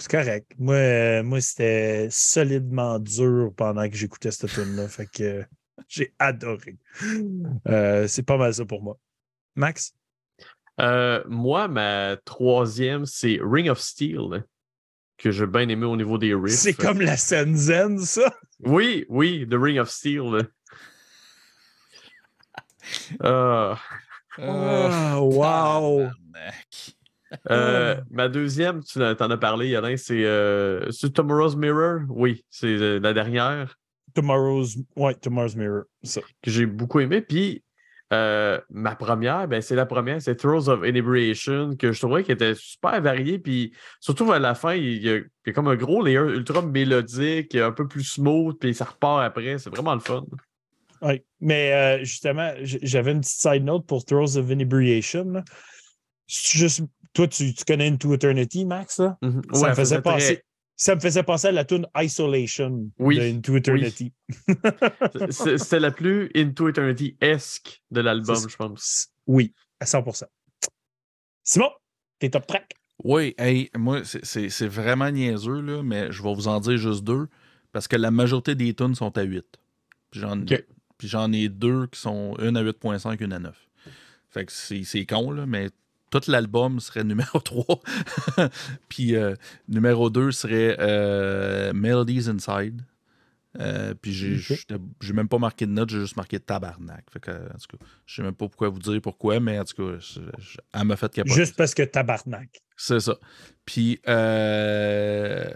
[0.00, 0.52] C'est correct.
[0.58, 4.86] Moi, euh, moi c'était solidement dur pendant que j'écoutais cette tune-là.
[4.88, 5.44] Fait que
[5.88, 6.76] j'ai adoré.
[7.68, 8.98] Euh, c'est pas mal ça pour moi.
[9.54, 9.94] Max?
[10.80, 14.44] Euh, moi, ma troisième, c'est Ring of Steel,
[15.16, 16.54] que j'ai bien aimé au niveau des riffs.
[16.54, 18.32] C'est comme la scène zen, ça?
[18.60, 20.48] Oui, oui, The Ring of Steel.
[23.22, 23.74] Euh,
[24.40, 26.10] Ah, wow!
[27.50, 32.02] euh, ma deuxième, tu en t'en as parlé, Alain, c'est euh, c'est Tomorrow's Mirror?
[32.08, 33.76] Oui, c'est euh, la dernière
[34.20, 35.82] Tomorrow's, ouais, Tomorrow's Mirror.
[36.02, 36.20] Ça.
[36.42, 37.20] que j'ai beaucoup aimé.
[37.20, 37.62] Puis
[38.12, 42.36] euh, ma première, ben, c'est la première, c'est Throws of Inebriation, que je trouvais qu'elle
[42.36, 43.38] était super variée.
[43.38, 46.18] Puis surtout à la fin, il y a, il y a comme un gros layer
[46.20, 49.58] ultra mélodique, un peu plus smooth, puis ça repart après.
[49.58, 50.24] C'est vraiment le fun.
[51.02, 55.24] Oui, mais euh, justement, j'avais une petite side note pour Throws of Inebriation.
[55.30, 55.44] là.
[56.26, 56.82] Juste,
[57.12, 58.98] toi, tu, tu connais Into Eternity, Max?
[58.98, 59.16] Là?
[59.22, 59.42] Mhm.
[59.52, 60.42] Ça, Ouais, me faisait penser,
[60.80, 64.12] ça me faisait penser à la tune Isolation Oui, de Into Eternity.
[65.30, 69.08] C'est- C'était la plus Into Eternity-esque de l'album, je pense.
[69.26, 70.24] Oui, à 100%
[71.42, 71.70] Simon,
[72.18, 72.72] tes top tracks?
[73.04, 76.76] Oui, hey, moi, c'est- c'est c'est vraiment niaiseux, là, mais je vais vous en dire
[76.76, 77.28] juste deux,
[77.72, 79.44] parce que la majorité des tunes sont à 8.
[80.10, 80.64] Puis j'en Ok.
[80.96, 83.68] puis j'en ai deux qui sont une à 8.5, une à 9.
[84.30, 85.70] Fait que c'est c'est con, là, mais
[86.10, 87.80] tout l'album serait numéro 3.
[88.88, 89.34] Puis euh,
[89.68, 92.82] numéro 2 serait euh, Melodies Inside.
[93.60, 94.40] Euh, puis j'ai Ok.
[94.58, 97.04] j'étais- j'ai même pas marqué de note, j'ai juste marqué tabarnak.
[97.10, 99.64] Fait que, en tout cas, je sais même pas pourquoi vous dire pourquoi, mais en
[99.64, 101.34] tout cas, je- je- elle m'a fait capoter.
[101.34, 102.60] Juste parce que tabarnak.
[102.76, 103.16] C'est ça.
[103.64, 105.52] Puis euh,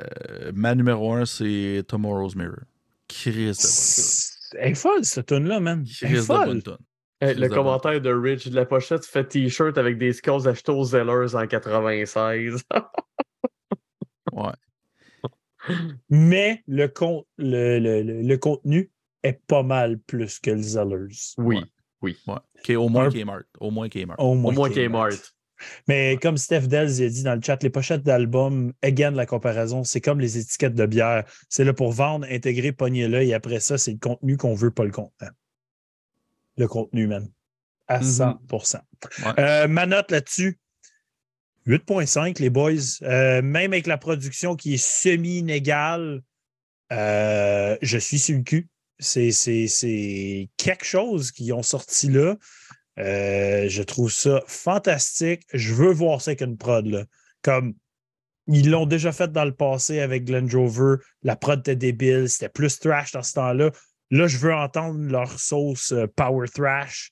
[0.55, 2.61] ma numéro un, c'est Tomorrow's Mirror.
[3.09, 5.85] Chris de elle est folle, cette man.
[5.85, 5.95] tune.
[6.03, 6.77] Elle Chris est de bonne tune.
[7.23, 10.85] Hey, le commentaire de Rich de la pochette fait t-shirt avec des skulls achetés aux
[10.85, 12.63] Zellers en 96.
[14.33, 14.53] Ouais.
[16.11, 18.91] Mais le, con- le, le- le- le contenu
[19.23, 21.15] est pas mal plus que le Zellers.
[21.39, 21.63] oui, Ouais.
[22.03, 22.17] oui.
[22.27, 22.35] Ouais.
[22.59, 23.43] Ok, au moins Kmart.
[23.61, 24.19] Au moins Kmart.
[24.19, 25.11] Au Au moins, moins Kmart.
[25.11, 25.35] Kmart.
[25.87, 29.85] Mais comme Steph Dells a dit dans le chat, les pochettes d'albums, again, la comparaison,
[29.85, 31.23] c'est comme les étiquettes de bière.
[31.49, 34.73] C'est là pour vendre, intégrer, pogner là, et après ça, c'est le contenu qu'on veut,
[34.73, 35.31] pas le contenant.
[36.57, 37.29] Le contenu, man.
[37.89, 38.05] À Mhm.
[38.05, 38.41] 100
[39.25, 39.33] Ouais.
[39.39, 40.59] Euh, ma note là-dessus,
[41.67, 43.01] 8.5, les boys.
[43.03, 46.23] Euh, même avec la production qui est semi-inégale,
[46.93, 48.69] euh, je suis sur le cul.
[48.99, 52.37] C'est, quelque chose qu'ils ont sorti là.
[52.97, 55.43] Je trouve ça fantastique.
[55.53, 56.87] Je veux voir ça avec une prod.
[56.87, 57.05] Là.
[57.43, 57.75] Comme
[58.47, 60.97] ils l'ont déjà fait dans le passé avec Glenn Drover.
[61.23, 62.29] La prod était débile.
[62.29, 63.71] C'était plus thrash dans ce temps-là.
[64.13, 67.11] Là, je veux entendre leur sauce euh, power thrash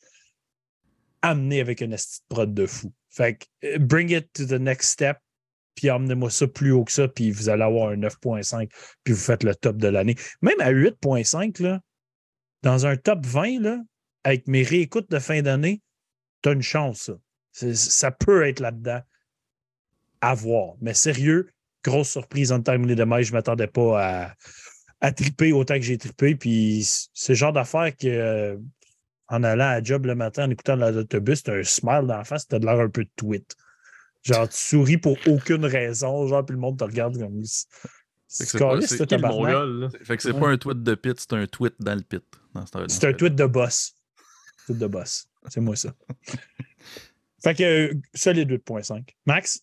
[1.23, 2.93] amenée avec une esti de prod de fou.
[3.09, 5.17] Fait que euh, bring it to the next step.
[5.75, 8.71] Puis emmenez-moi ça plus haut que ça, puis vous allez avoir un 9.5,
[9.03, 10.15] puis vous faites le top de l'année.
[10.43, 11.81] Même à 8.5, là,
[12.63, 13.79] dans un top 20, là,
[14.25, 15.81] avec mes réécoutes de fin d'année,
[16.43, 17.11] tu as une chance.
[17.53, 17.75] Ça.
[17.75, 19.01] Ça peut être là-dedans.
[20.21, 20.75] À voir.
[20.83, 21.51] Mais sérieux,
[21.83, 23.23] grosse surprise en termes de mai.
[23.23, 24.35] Je ne m'attendais pas à,
[25.01, 26.35] à triper autant que j'ai trippé.
[26.35, 28.57] Puis c'est le genre d'affaire que euh,
[29.29, 32.47] en allant à job le matin, en écoutant l'autobus, tu as un smile d'en face,
[32.49, 33.55] tu as de l'air un peu de tweet.
[34.23, 37.43] Genre, tu souris pour aucune raison, genre, puis le monde te regarde comme.
[38.33, 39.53] C'est c'est pas- caliste, c'est ce Qui le tabarnak.
[39.55, 39.89] mongol, là?
[40.05, 40.41] Fait que c'est Ouais.
[40.41, 42.23] pas un tweet de pit, c'est un tweet dans le pit.
[42.55, 43.95] dans ce- dans C'est ce un tweet de boss.
[44.67, 45.27] Tweet de boss.
[45.49, 45.95] C'est moi ça.
[47.43, 49.17] fait que euh, solide 8.5.
[49.27, 49.63] Max?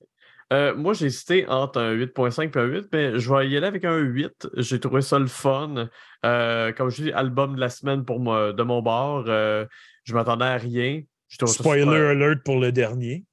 [0.54, 3.68] Euh, moi, j'ai hésité entre un 8.5 et un 8, mais je vais y aller
[3.68, 4.48] avec un 8.
[4.56, 5.90] J'ai trouvé ça le fun.
[6.26, 9.26] Euh, comme je dis, album de la semaine pour moi, de mon bord.
[9.28, 9.66] Euh,
[10.06, 11.02] je m'attendais à rien.
[11.30, 13.26] Spoiler super- alert pour le dernier.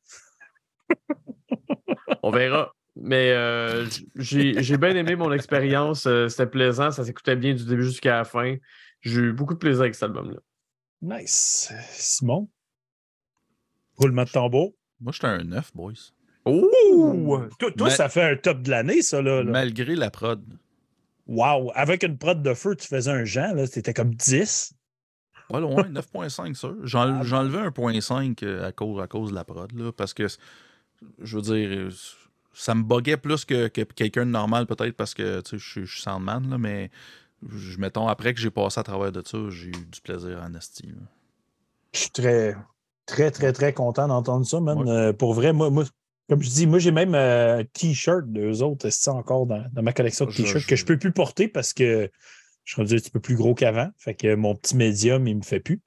[2.23, 2.73] On verra.
[2.97, 3.87] Mais euh,
[4.17, 6.07] j'ai j'ai bien aimé mon expérience.
[6.07, 6.91] Euh, C'était plaisant.
[6.91, 8.57] Ça s'écoutait bien du début jusqu'à la fin.
[9.03, 10.39] J'ai eu beaucoup de plaisir avec cet album-là.
[11.03, 11.73] Nice.
[11.91, 12.49] Simon?
[13.97, 14.73] Roulement de tambour?
[15.01, 15.93] Moi, j'étais un 9, boys.
[16.47, 17.39] Ouh!
[17.77, 19.43] Toi, ça fait un top de l'année, ça, là.
[19.43, 19.51] là.
[19.51, 20.43] Malgré la prod.
[21.27, 21.71] Wow!
[21.75, 23.67] Avec une prod de feu, tu faisais un Jean, là.
[23.67, 24.75] C'était comme 10.
[25.49, 26.77] Pas loin, 9.5 sûr.
[26.85, 29.93] J'en- Ah, J'ai enlevé un point 5 à cause, à cause de la prod, là,
[29.93, 30.27] parce que,
[31.21, 31.91] je veux dire, euh,
[32.53, 35.69] ça me buguait plus que, que quelqu'un de normal, peut-être, parce que, tu sais, je
[35.71, 36.91] suis- je suis soundman, là, mais,
[37.47, 40.55] je, mettons, après que j'ai passé à travers de ça, j'ai eu du plaisir en
[40.55, 40.89] esti.
[41.93, 42.57] Je suis très,
[43.07, 44.79] très, très, très content d'entendre ça, man.
[44.79, 44.91] Ouais.
[44.91, 45.85] Euh, pour vrai, moi, moi,
[46.29, 49.65] comme je dis, moi, j'ai même euh, un T-shirt d'eux autres, c'est ça encore dans,
[49.73, 52.11] dans ma collection de T-shirts je- que je peux plus porter parce que
[52.65, 53.91] je suis rendu un petit peu plus gros qu'avant.
[53.99, 55.81] Fait que mon petit médium, il me fait plus.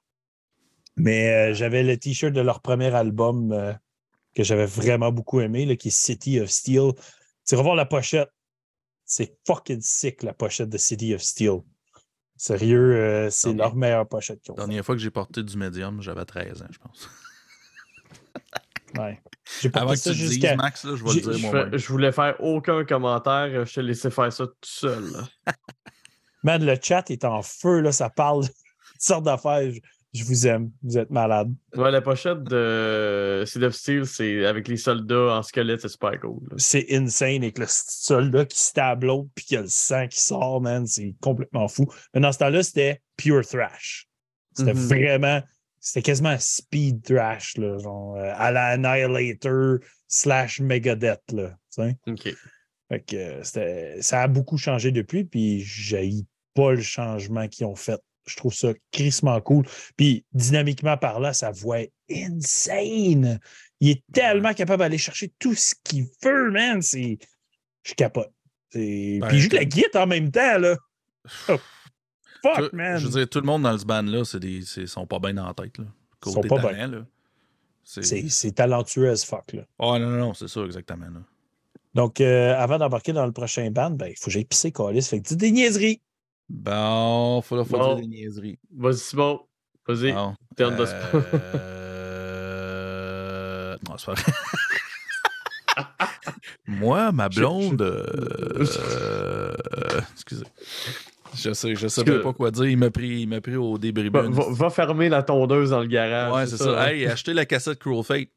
[0.96, 3.72] Mais euh, j'avais le T-shirt de leur premier album euh,
[4.34, 6.92] que j'avais vraiment beaucoup aimé, là, qui est City of Steel.
[7.46, 8.28] Tu vas voir la pochette.
[9.04, 11.60] C'est fucking sick, la pochette de City of Steel.
[12.36, 16.24] Sérieux, euh, c'est leur meilleure pochette La dernière fois que j'ai porté du médium, j'avais
[16.24, 17.08] 13 ans, je pense.
[18.96, 19.20] Ouais.
[19.74, 20.56] Avant que ça tu le dises, jusqu'à.
[20.56, 23.66] Max, là, je vais le dire Je, voulais faire aucun commentaire.
[23.66, 25.04] Je t'ai laissé faire ça tout seul.
[25.12, 25.28] là.
[26.44, 29.70] Man, le chat est en feu, là, ça parle de toutes sortes d'affaires.
[29.70, 29.80] Je,
[30.14, 31.52] je vous aime, vous êtes malade.
[31.76, 36.18] Ouais, la pochette de Seed of Steel, c'est avec les soldats en squelette, c'est super
[36.20, 36.40] cool.
[36.48, 36.54] là.
[36.56, 40.20] C'est insane avec le soldat qui stab l'autre puis qu'il y a le sang qui
[40.20, 40.86] sort, man.
[40.86, 41.86] C'est complètement fou.
[42.14, 44.06] Mais dans ce temps-là, c'était pure thrash.
[44.56, 44.86] C'était Mhm.
[44.88, 45.42] vraiment.
[45.80, 51.56] C'était quasiment un speed thrash, là, genre euh, à la Annihilator slash Megadeth, là.
[52.06, 52.28] OK.
[52.90, 56.10] Fait que euh, c'était- ça a beaucoup changé depuis, puis j'ai
[56.54, 58.00] pas le changement qu'ils ont fait.
[58.26, 59.66] Je trouve ça crissement cool.
[59.96, 63.38] Puis dynamiquement par là, sa voix est insane.
[63.80, 66.82] Il est tellement capable d'aller chercher tout ce qu'il veut, man.
[66.82, 67.18] C'est...
[67.84, 68.32] Je capote.
[68.74, 70.76] Ben, puis il joue de la guitare en même temps, là.
[71.48, 71.56] Oh,
[72.42, 72.98] Fuck, Tout- man.
[72.98, 75.34] Je veux dire, tout le monde dans ce band-là, c'est des, c'est- sont pas bien
[75.34, 75.76] dans la tête.
[75.78, 75.84] Là.
[75.84, 77.04] Ils Côté sont pas talent, là.
[77.84, 78.52] C'est...
[78.54, 79.62] Talentueux as fuck, là.
[79.78, 81.06] Oh non, non, non, c'est ça, exactement.
[81.06, 81.20] Là.
[81.94, 85.02] Donc, euh, avant d'embarquer dans le prochain band, ben, il faut que j'aille pisser, Calis.
[85.02, 86.00] Fait que dis des niaiseries.
[86.50, 87.94] Bon, faut, faut Bon.
[87.94, 88.58] dire des niaiseries.
[88.76, 89.40] Vas-y, Simon.
[89.86, 90.12] Vas-y.
[90.12, 90.34] Bon,
[90.86, 91.24] spot.
[92.44, 94.32] euh, Non, c'est pas vrai.
[96.66, 97.80] Moi, ma blonde.
[97.80, 98.64] euh,
[100.12, 100.44] Excusez.
[101.36, 102.64] Je sais, je sais même pas quoi dire.
[102.66, 104.08] Il m'a pris, il m'a pris au débris.
[104.08, 106.32] Va, va- va fermer la tondeuse dans le garage.
[106.34, 106.82] Ouais, c'est ça.
[106.82, 106.86] hein?
[106.88, 108.28] Hey, achetez la cassette Cruel Fate.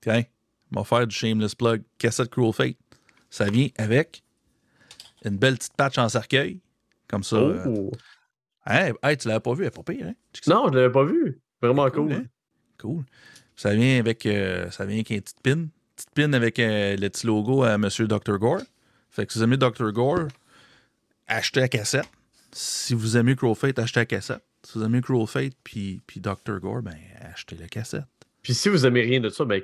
[0.00, 0.22] Tiens,
[0.70, 1.82] va faire du shameless plug.
[1.98, 2.76] Cassette Cruel Fate.
[3.30, 4.22] Ça vient avec
[5.24, 6.60] une belle petite patch en cercueil.
[7.08, 7.36] Comme ça.
[7.38, 7.56] Oh.
[7.66, 7.90] euh,
[8.68, 10.14] Hey, hey, tu l'avais pas vu, elle est pas pire, hein?
[10.48, 11.40] Non, je l'avais pas vu.
[11.62, 12.12] Vraiment cool.
[12.12, 12.24] hein?
[12.80, 13.04] Cool.
[13.54, 15.66] Ça vient avec, euh, ça vient avec une petite pin.
[15.94, 18.38] Petite pin avec euh, le petit logo à Monsieur Dr.
[18.38, 18.60] Gore.
[19.08, 19.92] Fait que si vous aimez Dr.
[19.92, 20.26] Gore,
[21.28, 22.04] achetez la cassette.
[22.58, 24.42] Si vous aimez Cruel Fate, achetez la cassette.
[24.62, 26.58] Si vous aimez Cruel Fate puis, puis Dr.
[26.60, 28.04] Gore, ben achetez la cassette.
[28.40, 29.60] Puis si vous aimez rien de ça, ben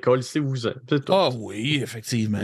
[0.99, 1.11] tout.
[1.13, 2.39] Ah oui, effectivement.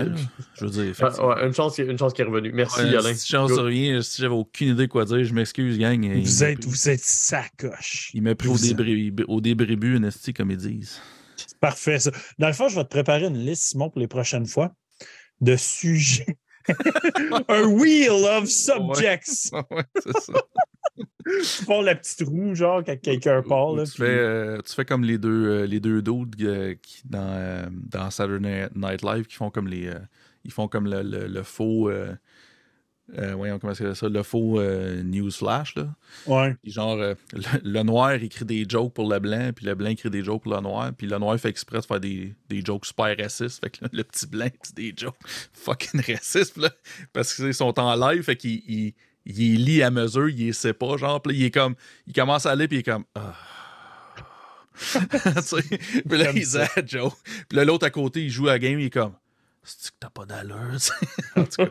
[0.56, 1.28] Je veux dire, Ah, effectivement.
[1.36, 2.52] ouais, une, chance, une chance qui est revenue.
[2.52, 3.14] Merci, Ouais, Alain.
[3.14, 6.04] si sais rien, si j'avais aucune idée quoi dire, je m'excuse, gang.
[6.20, 8.10] Vous êtes, pris- vous êtes sacoche.
[8.16, 11.00] Il m'a pris au débris, au débribu, une comme ils disent.
[11.36, 12.12] C'est Parfait, ça.
[12.40, 14.74] Dans le fond, je vais te préparer une liste, Simon, pour les prochaines fois,
[15.42, 16.38] de sujets.
[17.48, 19.52] Un wheel of subjects.
[19.72, 20.34] ouais, c'est ça.
[21.26, 23.74] Tu fais la petite roue, genre, quand quelqu'un part.
[23.74, 26.76] Là, tu, puis- fais, euh, tu fais comme les deux, euh, les deux dudes euh,
[26.82, 29.92] qui, dans, dans Saturday Night Live qui font comme les.
[30.44, 31.90] ils font comme le, le- le faux.
[33.18, 35.88] Euh, voyons comment c'est ça, le faux euh, news flash là.
[36.28, 36.56] Ouais.
[36.62, 39.90] Puis genre euh, le, le noir écrit des jokes pour le blanc, puis le blanc
[39.90, 42.64] écrit des jokes pour le noir, puis le noir fait exprès de faire des, des
[42.64, 45.18] jokes super racistes, fait que là, le petit blanc dit des jokes
[45.54, 46.70] fucking racistes là,
[47.12, 48.94] parce qu'ils sont en live, fait qu'il
[49.26, 51.76] il, lit à mesure, il sait pas, genre, puis il est comme,
[52.06, 53.34] il commence à aller, puis il est comme, ah.
[56.10, 57.12] Puis là, il dit à Joe.
[57.50, 59.12] Puis là, l'autre à côté, il joue à la game, il est comme,
[59.78, 60.78] c'est que t'as pas d'allure.
[61.36, 61.70] En tout cas.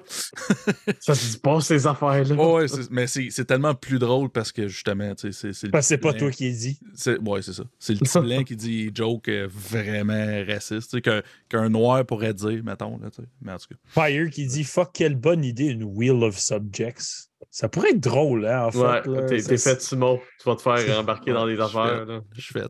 [1.01, 2.35] Ça se dit pas, ces affaires-là.
[2.35, 5.89] Ouais, ouais, mais c'est tellement plus drôle parce que justement, tu sais, c'est- Parce que
[5.89, 6.79] c'est pas toi qui dit.
[6.95, 7.65] c'est- Ouais, c'est ça.
[7.79, 12.99] C'est le petit blanc qui dit joke euh, vraiment raciste, qu'un noir pourrait dire, mettons,
[12.99, 13.29] là, tu sais.
[13.43, 13.77] Mais en tout cas.
[14.09, 17.29] Fire qui dit Fuck, quelle bonne idée, une wheel of subjects.
[17.51, 19.09] Ça pourrait être drôle, hein, en fait.
[19.09, 20.20] Ouais, t'es fait, Simon.
[20.41, 22.07] Tu vas te faire embarquer dans des affaires.
[22.33, 22.69] Je suis fait.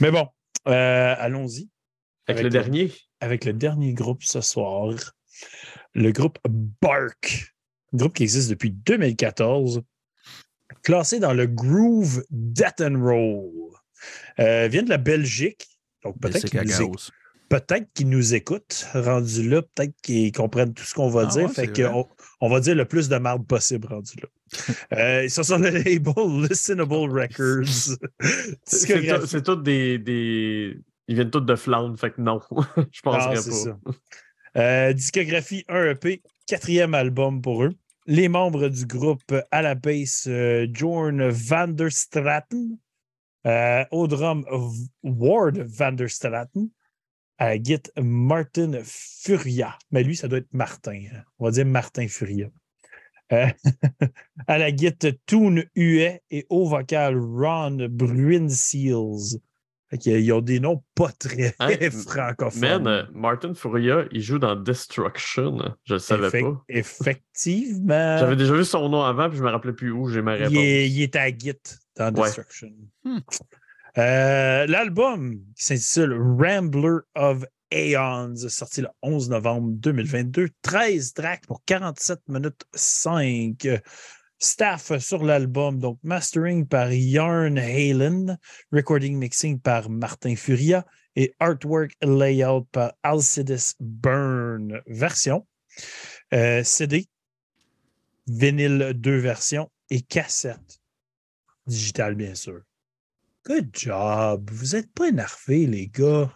[0.00, 0.26] Mais bon,
[0.68, 1.68] euh, allons-y
[2.28, 2.92] Avec, Avec le le- dernier?
[3.20, 4.94] avec le dernier groupe ce soir.
[5.94, 6.38] Le groupe
[6.80, 7.54] Bark.
[7.92, 9.82] Groupe qui existe depuis 2014.
[10.82, 13.50] Classé dans le Groove Death and Roll.
[14.40, 15.66] Euh, vient de la Belgique.
[16.02, 16.92] Donc peut-être qu'ils nous,
[17.48, 19.62] peut-être qu'ils nous écoutent, rendu là.
[19.62, 21.42] Peut-être qu'ils comprennent tout ce qu'on va Ah dire.
[21.44, 21.92] ouais, fait c'est que vrai.
[21.94, 22.08] on,
[22.40, 24.28] on va dire le plus de marde possible rendu là.
[24.92, 27.96] Euh, ils sont le label Listenable Records.
[28.66, 30.76] C'est tous des, des.
[31.08, 32.40] Ils viennent tous de Flandre, fait que non.
[32.50, 33.40] Je Ah, penserais pas.
[33.40, 33.78] ça.
[34.56, 37.74] Euh, discographie 1 EP, quatrième album pour eux.
[38.06, 42.78] Les membres du groupe à la basse, euh, Jorn van der Straten.
[43.46, 46.68] Euh, au drum, V- Ward van der Straten.
[47.38, 49.76] À la guitare, Martin Furia.
[49.90, 51.00] Mais lui, ça doit être Martin.
[51.12, 51.22] hein.
[51.38, 52.48] On va dire Martin Furia.
[53.32, 53.46] Euh,
[54.46, 59.38] à la guitare, Toon Huet et au vocal, Ron Bruinseels.
[59.38, 59.40] Fait qu'ils-
[60.04, 61.68] Ils ont des noms pas très Hein,
[62.06, 62.60] francophones.
[62.82, 65.58] Man, euh, Martin Furia, il joue dans Destruction.
[65.84, 66.64] Je le savais Effect- pas.
[66.68, 68.18] Effectivement.
[68.18, 70.08] J'avais déjà vu son nom avant, puis je me rappelais plus où.
[70.08, 70.52] J'ai ma réponse.
[70.52, 71.54] il, est, il est à Git
[71.96, 72.22] dans Ouais.
[72.24, 72.70] Destruction.
[73.04, 73.18] Hmm.
[73.98, 80.48] Euh, L'album qui s'intitule Rambler of Aeons, sorti le 11 novembre 2022.
[80.62, 83.66] 13 tracks pour 47 minutes 5.
[84.42, 88.36] Staff sur l'album, donc mastering par Yarn Halen,
[88.72, 95.46] recording mixing par Martin Furia et artwork layout par Alcides Burn version.
[96.34, 97.06] Euh, CD,
[98.26, 100.80] vinyle 2 versions et cassette
[101.68, 102.62] digitale, bien sûr.
[103.46, 104.50] Good job.
[104.52, 106.32] Vous n'êtes pas énervés, les gars.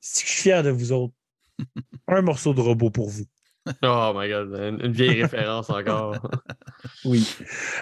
[0.00, 1.14] Si je suis fier de vous autres.
[2.08, 3.26] Un morceau de robot pour vous.
[3.82, 6.16] Oh my god, une, une vieille référence encore.
[7.04, 7.36] Oui.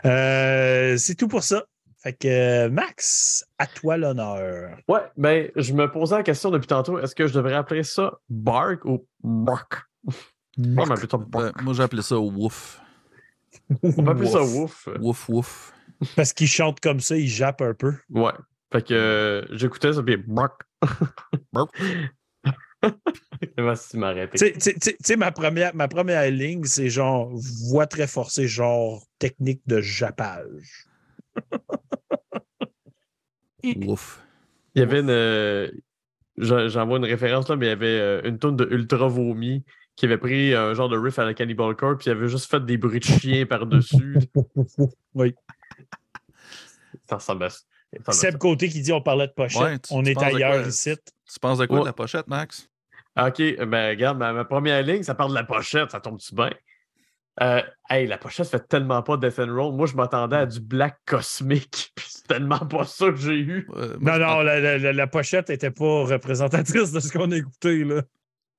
[0.05, 1.65] Euh, c'est tout pour ça.
[2.03, 4.77] Fait que, Max, à toi l'honneur.
[4.89, 8.13] Ouais, ben, je me posais la question depuis tantôt, est-ce que je devrais appeler ça
[8.29, 9.83] Bark ou Bark?
[10.57, 11.63] Ben, Bark.
[11.63, 12.81] moi, j'ai appelé ça Woof.
[13.83, 14.87] On appeler ça Wouf.
[14.87, 14.99] Woof.
[15.01, 15.73] Wouf, wouf.
[16.17, 17.95] Parce qu'il chante comme ça, il jappe un peu.
[18.11, 18.33] Ouais.
[18.73, 20.63] Fait que euh, j'écoutais ça, puis Bark.
[21.53, 21.71] Bark.
[23.57, 24.53] Comment tu
[25.01, 27.31] sais- ma première, ma première ligne, c'est genre
[27.71, 30.87] voix très forcée, genre technique de jappage.
[33.77, 34.23] Wouf.
[34.75, 35.11] Il y avait une.
[35.11, 35.71] euh,
[36.37, 39.65] j'en- J'envoie une référence là, mais il y avait euh, une tonne de Ultra Vomi
[39.97, 42.49] qui avait pris un genre de riff à la Cannibal Corpse, puis il avait juste
[42.49, 44.17] fait des bruits de chien par-dessus.
[45.15, 45.35] oui.
[47.09, 47.59] Ça ressemble à ça.
[48.11, 48.39] Seb.
[48.39, 49.61] Côté qui dit on parlait de pochette.
[49.61, 50.95] Ouais, tu- on tu est ailleurs ici.
[50.97, 51.83] Tu penses de quoi Ouais.
[51.83, 52.70] de la pochette, Max?
[53.19, 56.51] Ok, ben regarde, ma, ma première ligne, ça parle de la pochette, ça tombe-tu bien?
[57.43, 59.75] Euh, hey, la pochette fait tellement pas Death and Roll.
[59.75, 63.67] Moi, je m'attendais à du Black Cosmic, puis c'est tellement pas ça que j'ai eu.
[63.77, 67.37] Euh, moi, Non, non, la, la- la pochette n'était pas représentatrice de ce qu'on a
[67.37, 67.85] écouté.
[67.85, 68.03] Là.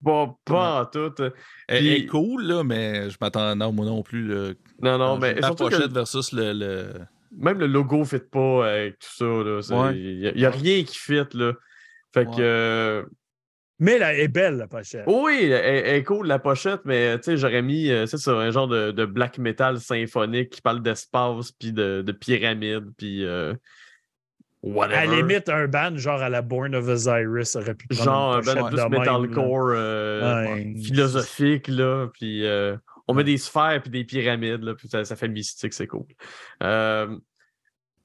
[0.04, 1.14] Pas, pas en tout.
[1.20, 1.32] Elle,
[1.68, 3.56] elle est Puis- cool, là, mais je m'attends.
[3.56, 4.28] Non, moi non plus.
[4.28, 6.54] Là, Non, non, Quand mais la surtout que pochette versus le.
[6.54, 6.94] le-
[7.38, 9.26] même le logo ne fit pas avec tout ça.
[9.26, 9.60] là.
[9.92, 9.98] Ouais.
[9.98, 11.24] Il n'y a, rien qui fit.
[11.34, 11.54] Là.
[12.14, 12.30] Fait que.
[12.32, 12.36] Ouais.
[12.40, 13.04] euh,
[13.82, 15.04] Mais elle est belle, la pochette.
[15.08, 18.32] Oui, elle, elle est cool la pochette, mais tu sais, j'aurais mis euh, c'est ça,
[18.32, 23.26] un genre de, de black metal symphonique qui parle d'espace, puis de, de pyramides, puis
[23.26, 23.56] euh,
[24.62, 24.96] whatever.
[24.98, 28.36] À la limite, un band genre à la Born of Osiris aurait pu prendre genre
[28.36, 30.76] un band plus metalcore euh, Ouais.
[30.84, 32.78] philosophique, là, puis euh,
[33.08, 36.06] on met des sphères puis des pyramides, là, puis ça, ça fait mystique, c'est cool.
[36.62, 37.18] Euh,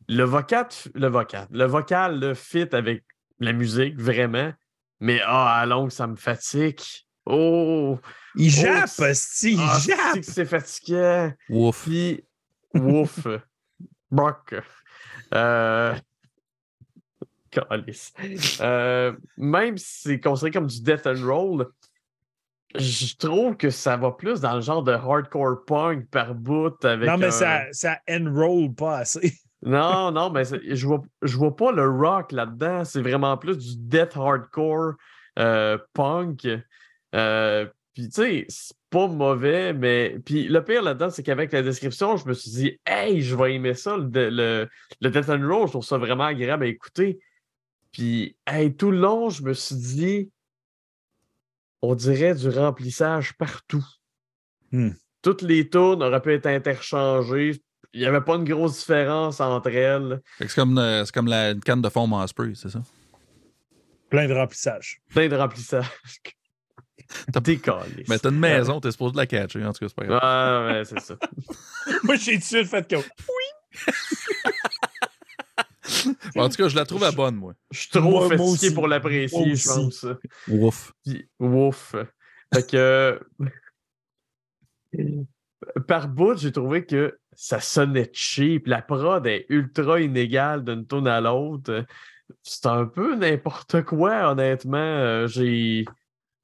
[0.09, 3.05] le vocal, le vocal, le vocal, le fit avec
[3.40, 4.53] la musique, vraiment,
[5.01, 6.81] mais ah, à longue, ça me fatigue.
[7.24, 7.98] Oh!
[8.36, 9.98] Il Oh, jappe, c'est- esti, il jappe.
[10.14, 11.32] c'est que c'est fatigant.
[11.48, 11.85] Ouf.
[11.85, 12.24] Puis,
[12.74, 13.27] ouf.
[14.10, 14.55] Brock.
[15.35, 15.94] Euh...
[17.51, 18.12] Calice.
[18.60, 21.66] Euh, même si c'est considéré comme du death and roll,
[22.74, 27.09] je trouve que ça va plus dans le genre de hardcore punk par bout avec.
[27.09, 29.32] Non, mais un- ça, ça enroll pas assez.
[29.62, 32.85] Non, non, mais je vois, je vois pas le rock là-dedans.
[32.85, 34.95] C'est vraiment plus du death hardcore
[35.39, 36.47] euh, punk.
[37.15, 40.19] Euh, puis, tu sais, c'est pas mauvais, mais.
[40.24, 43.55] Puis, le pire là-dedans, c'est qu'avec la description, je me suis dit, hey, je vais
[43.55, 44.69] aimer ça, le, le,
[45.01, 45.66] le Death and Roll.
[45.66, 47.19] Je trouve ça vraiment agréable à écouter.
[47.93, 50.31] Puis, hey, tout le long, je me suis dit,
[51.81, 53.85] on dirait du remplissage partout.
[54.73, 54.91] Hmm.
[55.23, 57.62] Toutes les tunes auraient pu être interchangées.
[57.97, 60.20] Il n'y avait pas une grosse différence entre elles.
[60.39, 62.82] C'est comme, euh, c'est comme la, une canne de fond Spray, c'est ça?
[64.10, 65.01] Plein de remplissage.
[65.09, 65.86] Plein de remplissage.
[67.32, 68.05] T'as- Décalé.
[68.06, 70.66] Mais t'as une maison, t'es supposé de la catcher, en tout cas, c'est pas grave.
[70.66, 71.14] Ouais, ouais, c'est ça.
[72.05, 72.97] Moi, j'ai dessus le fait que.
[76.39, 77.55] En tout cas, je la trouve à bonne, moi.
[77.70, 80.05] Je suis trop Moi- fatigué pour l'apprécier, je pense.
[80.48, 80.93] Ouf.
[81.40, 81.94] Ouf.
[82.52, 83.20] Fait que.
[85.86, 88.66] Par bout, j'ai trouvé que ça sonnait cheap.
[88.66, 91.84] La prod est ultra inégale d'une tune à l'autre.
[92.43, 94.76] C'est un peu n'importe quoi, honnêtement.
[94.78, 95.84] Euh, J'ai.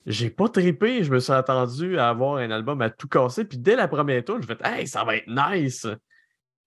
[0.05, 1.05] J'ai pas trippé.
[1.05, 3.45] Je me suis attendu à avoir un album à tout casser.
[3.45, 5.87] Puis dès la première tune, je me Hey, ça va être nice.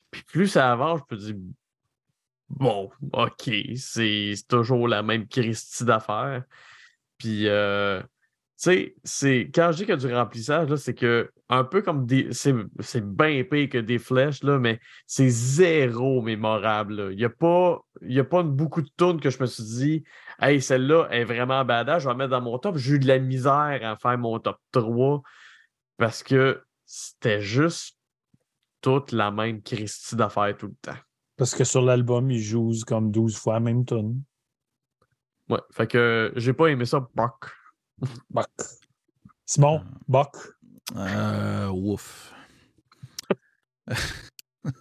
[0.09, 1.35] Puis plus ça avance, je me dis
[2.49, 6.43] Bon, ok, c'est toujours la même Christie d'affaires.
[7.17, 8.01] Puis, euh,
[8.57, 11.81] sais, c'est quand je dis qu'il y a du remplissage, là, c'est que un peu
[11.81, 12.29] comme des.
[12.31, 16.95] C'est bien pire que des flèches, là, mais c'est zéro mémorable.
[16.95, 17.11] là.
[17.11, 19.63] Il n'y a pas, il y a pas beaucoup de tunes que je me suis
[19.63, 20.03] dit,
[20.41, 22.77] hey, celle-là est vraiment badass, je vais la mettre dans mon top.
[22.77, 25.21] J'ai eu de la misère à faire mon top 3
[25.97, 27.97] parce que c'était juste
[28.81, 30.99] toute la même Christie d'affaires tout le temps.
[31.37, 34.21] Parce que sur l'album, il joue comme 12 fois la même tune.
[35.49, 37.51] Ouais, fait que j'ai pas aimé ça, Buck.
[38.29, 38.47] Buck.
[39.45, 40.35] Simon, Buck.
[40.95, 42.33] Euh, ouf.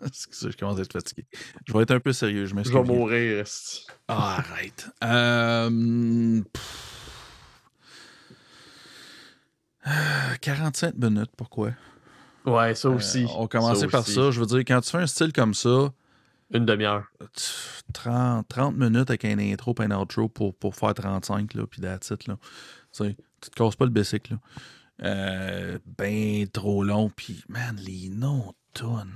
[0.07, 1.27] Excusez, je commence à être fatigué.
[1.66, 2.74] Je vais être un peu sérieux, je Je m'excuse.
[2.77, 3.45] vais mourir.
[4.09, 4.89] Ah, arrête.
[5.03, 6.91] Euh, pff.
[9.86, 9.91] Euh,
[10.41, 11.73] 45 minutes, pourquoi?
[12.47, 13.24] Ouais, ça aussi.
[13.24, 14.31] Euh, on commençait Ça par ça.
[14.31, 15.93] Je veux dire, quand tu fais un style comme ça,
[16.53, 17.05] Une demi-heure.
[17.35, 21.66] tu- 30, 30 minutes avec un intro et un outro pour, pour faire 35, là,
[21.66, 22.36] puis that's it, là.
[22.96, 24.38] Tu te casses pas le bicycle, là.
[25.02, 29.12] Euh, ben trop long, puis man, les noms tonnes.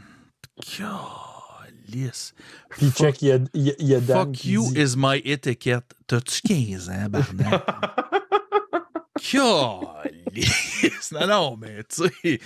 [0.77, 2.35] Calice.
[2.71, 5.95] Puis check, il y a, y a- y Fuck you dit- is my etiquette.
[6.09, 7.63] T'as-tu 15 ans, Barnett?
[10.35, 11.13] Calice!
[11.13, 12.41] Non, non, mais tu sais.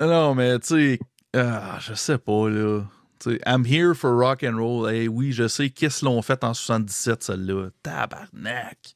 [0.00, 0.98] Non, non, mais tu sais.
[1.34, 2.82] Ah, je sais pas, là.
[3.20, 4.88] Tu sais, I'm here for rock and roll.
[4.88, 7.70] Hey, oui, je sais qu'est-ce l'ont fait en 77, celle-là.
[7.82, 8.94] Tabarnak!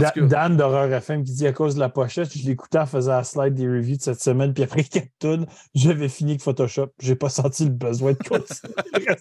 [0.00, 3.12] Da- Dan d'Horreur FM qui dit à cause de la pochette, je l'écoutais en faisant
[3.12, 6.88] la slide des reviews de cette semaine, puis après 4 tonnes, j'avais fini avec Photoshop.
[7.00, 8.74] J'ai pas senti le besoin de continuer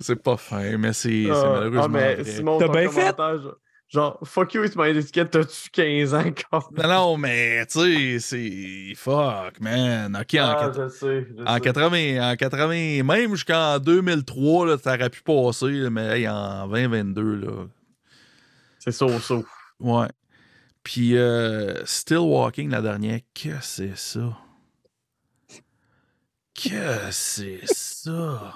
[0.00, 2.24] c'est pas fin, mais c'est c'est Ah, malheureusement ah, mais.
[2.24, 3.14] Simon, T'as bien fait?
[3.90, 6.70] Genre, fuck you, it's my étiquette, t'as-tu 15 ans encore?
[6.76, 8.94] Non, non, mais tu sais, c'est.
[8.96, 10.16] Fuck, man.
[10.20, 11.26] Ok, en, Ah, quat- je sais.
[11.36, 11.60] je en sais.
[11.60, 16.66] 80, en 80, même jusqu'en 2003, là, ça aurait pu passer, là, mais hey, en
[16.68, 17.66] 2022, là.
[18.78, 19.44] C'est so-so.
[19.78, 20.08] Ouais.
[20.82, 24.38] Puis euh, Still Walking, la dernière, que c'est ça?
[26.54, 28.54] Que c'est ça?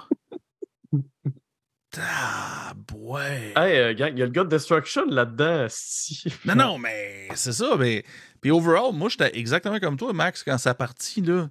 [1.95, 3.53] Tabouais.
[3.55, 5.67] Hey, euh, gang, il y a le gars de Destruction là-dedans.
[5.69, 6.25] Si.
[6.45, 7.75] Non, non, mais c'est ça.
[7.77, 8.03] Mais...
[8.41, 11.49] Puis overall, moi, j'étais exactement comme toi, Max, quand ça partit, là.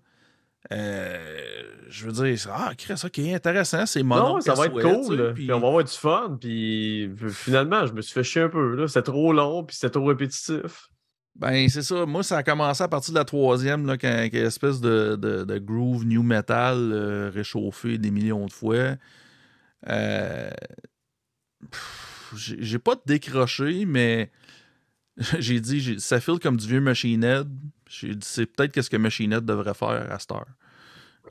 [0.72, 5.34] Euh, je veux dire, ah, Chris, ok, intéressant, c'est mon Non, ça va être cool,
[5.34, 5.52] puis...
[5.52, 8.88] on va avoir du fun, puis finalement, je me suis fait chier un peu, là.
[8.88, 10.88] C'était trop long, puis c'était trop répétitif.
[11.36, 12.06] Ben, c'est ça.
[12.06, 15.58] Moi, ça a commencé à partir de la troisième, là, quand, quand espèce de, de,
[15.58, 18.96] groove new metal euh, réchauffé des millions de fois.
[19.88, 20.50] Euh,
[22.36, 24.30] j'ai pas décroché, mais
[25.38, 27.48] j'ai dit, ça file comme du vieux Machine Head.
[27.88, 30.46] C'est peut-être qu'est-ce que Machine Head devrait faire à Star.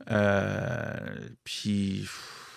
[0.09, 2.07] Euh, puis.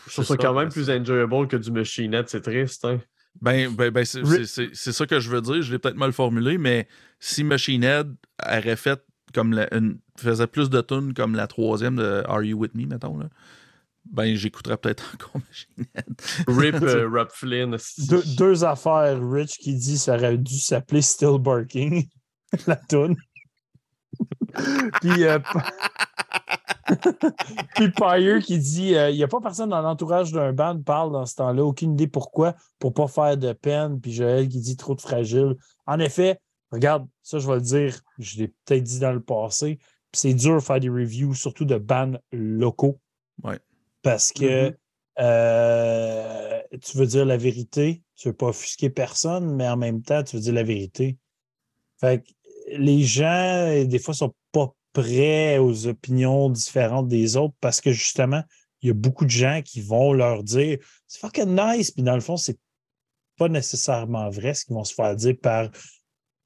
[0.07, 2.85] Je trouve ça quand même plus enjoyable que du Machine Head, c'est triste.
[2.85, 3.01] Hein?
[3.41, 5.63] Ben, ben, ben c'est ça que je veux dire.
[5.63, 6.87] Je l'ai peut-être mal formulé, mais
[7.19, 8.15] si Machine Head
[8.45, 9.03] aurait fait
[9.35, 12.87] comme la, une, faisait plus de tunes comme la troisième de Are You With Me,
[12.87, 13.29] mettons, là,
[14.13, 16.23] ben j'écouterais peut-être encore Machine Head.
[16.49, 17.77] Rip euh, Rob Flynn.
[18.37, 22.09] deux affaires, Rich qui dit ça aurait dû s'appeler Still Barking,
[22.67, 23.17] la tune.
[25.01, 25.39] Puis, euh,
[27.75, 31.13] Puis Pyre qui dit euh, il n'y a pas personne dans l'entourage d'un band parle
[31.13, 34.01] dans ce temps-là, aucune idée pourquoi, pour pas faire de peine.
[34.01, 35.57] Puis Joël qui dit trop de fragile.
[35.87, 39.79] En effet, regarde, ça je vais le dire, je l'ai peut-être dit dans le passé,
[40.13, 42.99] c'est dur de faire des reviews, surtout de bands locaux.
[43.43, 43.61] Ouais.
[44.07, 44.77] Parce que mm-hmm.
[45.19, 50.23] euh, tu veux dire la vérité, tu veux pas offusquer personne, mais en même temps,
[50.23, 51.19] tu veux dire la vérité.
[51.99, 52.31] Fait que
[52.69, 58.45] les gens, des fois, sont pas prêts aux opinions différentes des autres parce que justement,
[58.81, 60.79] il y a beaucoup de gens qui vont leur dire
[61.09, 62.61] c'est fucking nice, puis dans le fond, c'est
[63.37, 65.69] pas nécessairement vrai ce qu'ils vont se faire dire par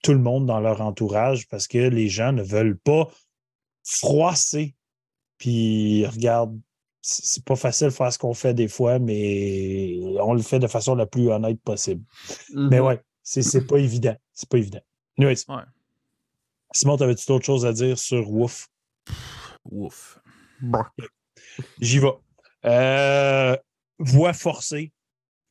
[0.02, 3.10] tout le monde dans leur entourage parce que les gens ne veulent pas
[3.84, 4.74] froisser.
[5.36, 6.58] Puis regarde,
[7.02, 10.66] c'est pas facile de faire ce qu'on fait des fois, mais on le fait de
[10.66, 12.04] façon la plus honnête possible.
[12.54, 12.86] Mais mm-hmm.
[12.86, 14.16] ouais, c'est pas évident.
[14.32, 14.80] C'est pas évident.
[15.18, 15.34] Ouais.
[16.72, 18.68] Simon, t'avais-tu d'autres choses à dire sur Wouf?
[19.64, 20.20] Wouf.
[21.80, 22.12] J'y vais.
[22.64, 23.56] Euh,
[23.98, 24.92] voix forcée,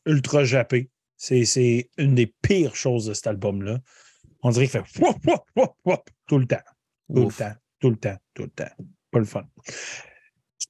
[0.06, 0.90] ultra jappée.
[1.18, 3.80] C'est une des pires choses de cet album-là.
[4.42, 5.00] On dirait qu'il fait
[6.28, 6.64] tout le temps.
[7.14, 7.54] Tout le temps.
[7.80, 8.18] Tout le temps.
[8.34, 8.72] Tout le temps.
[9.12, 9.44] Pas le fun.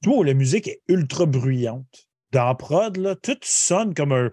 [0.02, 2.08] Tout, la musique est ultra bruyante.
[2.32, 4.30] Dans prod, là, tout sonne comme un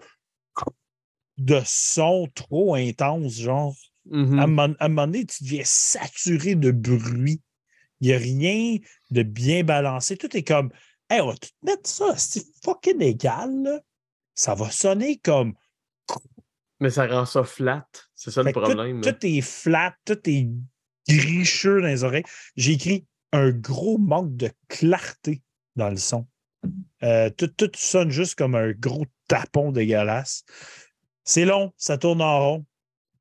[1.38, 3.74] de son trop intense, genre.
[4.10, 4.38] Mm-hmm.
[4.38, 4.42] à,
[4.84, 7.40] un moment, donné, tu deviens saturé de bruit.
[8.00, 8.78] Il n'y a rien
[9.10, 10.16] de bien balancé.
[10.16, 10.70] Tout est comme,
[11.10, 13.82] hey, on va tout mettre ça, c'est fucking égal.
[14.34, 15.54] Ça va sonner comme.
[16.80, 17.86] Mais ça rend ça flat.
[18.14, 19.00] C'est ça le problème.
[19.00, 20.48] Tout, est flat, tout est
[21.08, 22.24] gricheux dans les oreilles.
[22.56, 25.42] J'ai écrit un gros manque de clarté
[25.78, 26.26] dans le son.
[27.02, 30.44] Euh, tout, sonne juste comme un gros tapon dégueulasse.
[31.24, 32.66] C'est long, ça tourne en rond.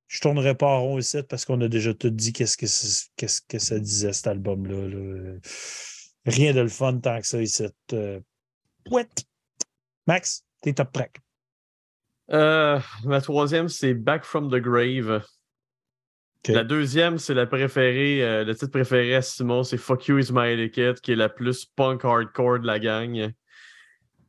[0.08, 2.66] Je ne tournerai pas en rond ici parce qu'on a déjà tout dit qu'est-ce que,
[3.18, 5.40] qu'est-ce que ça disait cet album-là.
[6.26, 7.66] Rien de le fun tant que ça ici.
[7.94, 8.20] Euh...
[10.08, 11.20] Max, t'es top track.
[12.32, 15.24] Euh, ma troisième, c'est Back from the Grave.
[16.48, 20.32] La deuxième, c'est la préférée, euh, le titre préféré à Simon, c'est Fuck You is
[20.32, 23.34] my etiquette, qui est la plus punk hardcore de la gang.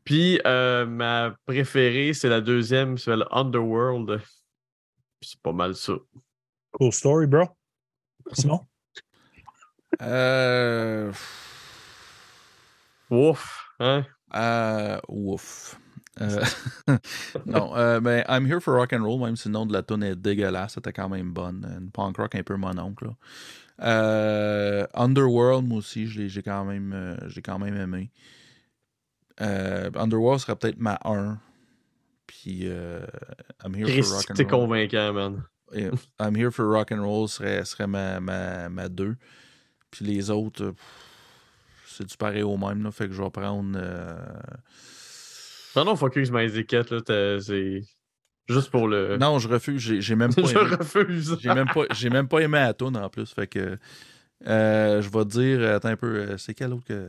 [0.02, 4.20] Puis euh, ma préférée, c'est la deuxième, c'est Underworld
[5.20, 5.94] c'est pas mal ça.
[6.72, 7.44] Cool story, bro.
[8.32, 8.66] Simon?
[10.02, 11.12] euh.
[13.10, 14.04] Ouf, hein?
[14.34, 15.78] Euh, ouf.
[16.20, 16.44] Euh,
[17.46, 19.82] non, euh, ben, I'm Here for Rock and Roll, même si le nom de la
[19.82, 21.66] tune est dégueulasse, c'était quand même bonne.
[21.80, 23.10] Une punk rock un peu mon oncle.
[23.80, 28.10] Euh, Underworld, moi aussi, j'ai quand, même, quand même aimé.
[29.38, 31.38] Underworld serait peut-être ma 1.
[32.26, 34.46] Puis I'm Here for Rock and Roll.
[34.46, 35.44] convaincant, man.
[36.18, 39.16] I'm Here for Rock and Roll serait, serait ma, ma, ma deux.
[39.90, 40.74] Puis les autres,
[41.86, 42.82] c'est du pareil au même.
[42.82, 43.78] Là, fait que je vais prendre.
[45.78, 45.84] Euh...
[45.84, 47.00] Non, non, Focus My étiquettes, là,
[47.40, 47.82] c'est.
[48.48, 49.16] Juste pour le.
[49.18, 50.00] Non, je refuse.
[50.00, 50.42] J'ai même pas.
[50.42, 51.36] je refuse.
[51.40, 53.32] J'ai même, pas, même pas aimé Atone en plus.
[53.32, 53.78] Fait que.
[54.46, 55.74] Euh, je vais te dire.
[55.74, 56.16] Attends un peu.
[56.16, 57.08] Euh, c'est quel autre que.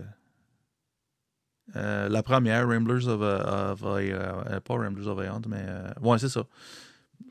[1.75, 6.29] Euh, la première, Ramblers of, of uh, pas Ramblers of Aeon, mais euh, ouais, c'est
[6.29, 6.43] ça.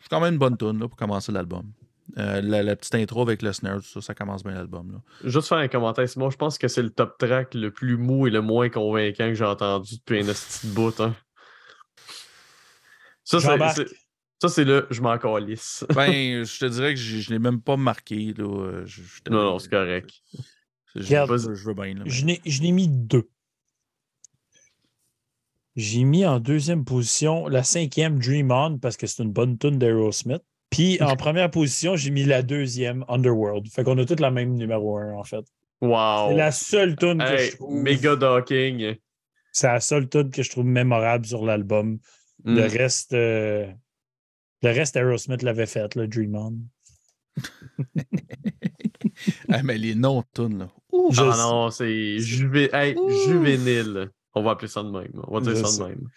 [0.01, 1.73] C'est quand même une bonne tune pour commencer l'album.
[2.17, 5.01] Euh, la, petite intro avec le snare, ça, ça commence bien l'album.
[5.25, 8.27] Juste faire un commentaire, Simon, je pense que c'est le top track le plus mou
[8.27, 10.99] et le moins convaincant que j'ai entendu depuis un petit bout.
[11.01, 11.15] Hein.
[13.29, 13.41] Ça,
[13.75, 13.87] c'est.
[14.41, 15.85] Ça, c'est le je m'en calisse.
[15.95, 18.33] ben, je te dirais que je, ne l'ai même pas marqué.
[18.37, 18.85] Là.
[19.31, 20.11] non, non, c'est correct.
[20.95, 21.95] Je, je veux bien.
[22.07, 23.29] Je n'ai mis deux.
[25.75, 29.79] J'ai mis en deuxième position la cinquième Dream On parce que c'est une bonne tune
[29.79, 30.43] d'Aerosmith.
[30.71, 33.69] Puis en première position, j'ai mis la deuxième, Underworld.
[33.69, 35.45] Fait qu'on a toutes la même numéro un, en fait.
[35.81, 36.31] Wow.
[36.31, 37.83] C'est la seule tune que je trouve.
[37.83, 38.97] méga docking.
[39.53, 41.99] C'est la seule tune que je trouve mémorable sur l'album.
[42.45, 42.71] Le Mm.
[42.73, 43.13] reste.
[43.15, 43.73] euh,
[44.63, 46.59] Le reste, Aerosmith l'avait fait, le Dream On.
[49.49, 50.69] Ah, mais les noms là.
[50.93, 52.97] Ouh, Je Ah non, c'est juvé- hey,
[53.27, 54.11] juvénile.
[54.35, 55.13] On va appeler ça de même.
[55.27, 55.83] On va dire Je ça sais.
[55.83, 56.09] de même.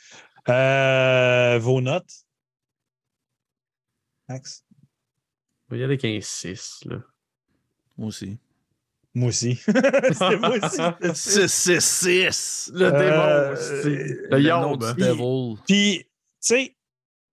[0.49, 2.11] Euh, vos notes?
[4.27, 4.63] Max?
[5.71, 6.79] Il y a avec un 6.
[6.85, 6.97] Là.
[7.97, 8.37] Moi aussi.
[9.13, 9.55] Moi aussi.
[9.65, 10.75] C'était moi aussi.
[10.75, 10.97] ça.
[11.13, 12.71] 6, 6, 6.
[12.73, 15.61] Le Euh, démon, c'est- euh, le Le devil.
[15.67, 16.07] Puis,
[16.41, 16.75] sais,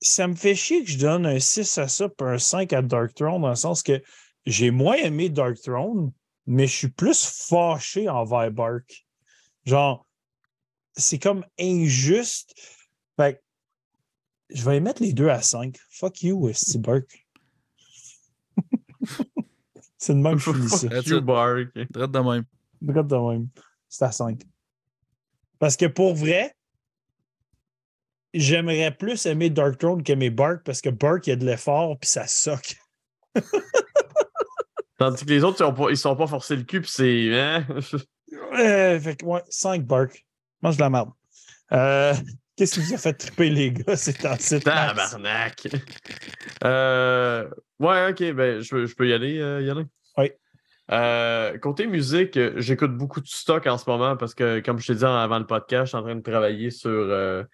[0.01, 2.83] ça me fait chier que je donne un 6 à ça puis un 5 à
[2.83, 4.01] Dark Throne, dans le sens que
[4.47, 6.13] j'ai moins aimé Dark Throne,
[6.47, 9.07] mais je suis plus fâché envers Bark.
[9.65, 10.07] Genre,
[10.97, 12.55] c'est comme injuste.
[13.17, 13.41] Fait que
[14.51, 15.77] je vais y mettre les deux à 5.
[15.91, 17.27] Fuck you, Steve Bark.
[19.99, 20.89] c'est de même que je finis ça.
[20.89, 21.69] Fuck you, Bark.
[21.91, 22.45] Drette de même.
[22.87, 23.49] Regarde de même.
[23.89, 24.41] C'est à 5.
[25.59, 26.55] Parce que pour vrai,
[28.35, 31.99] j'aimerais plus aimer Dark Throne qu'aimer Bark parce que Bark, il y a de l'effort
[31.99, 32.77] puis ça soque.
[34.99, 37.31] Tandis que les autres, ils pas, ils sont pas forcés le cul, puis c'est.
[37.39, 37.67] Hein?
[38.59, 40.25] Euh, fait que, ouais, 5 Bark.
[40.61, 41.11] Mange de la merde.
[41.73, 42.13] Euh,
[42.57, 43.97] Qu'est-ce qui vous a fait triper, les gars?
[43.97, 44.65] C'est en site.
[44.65, 45.69] Tabarnak!
[46.65, 47.49] Euh,
[47.79, 49.89] ouais, ok, ben, je, peux- je peux y aller, euh, Yannick?
[50.19, 50.33] Oui.
[50.91, 54.95] Euh, côté musique, j'écoute beaucoup de stock en ce moment parce que, comme je t'ai
[54.97, 57.45] dit avant le podcast, je suis en train de travailler sur, euh,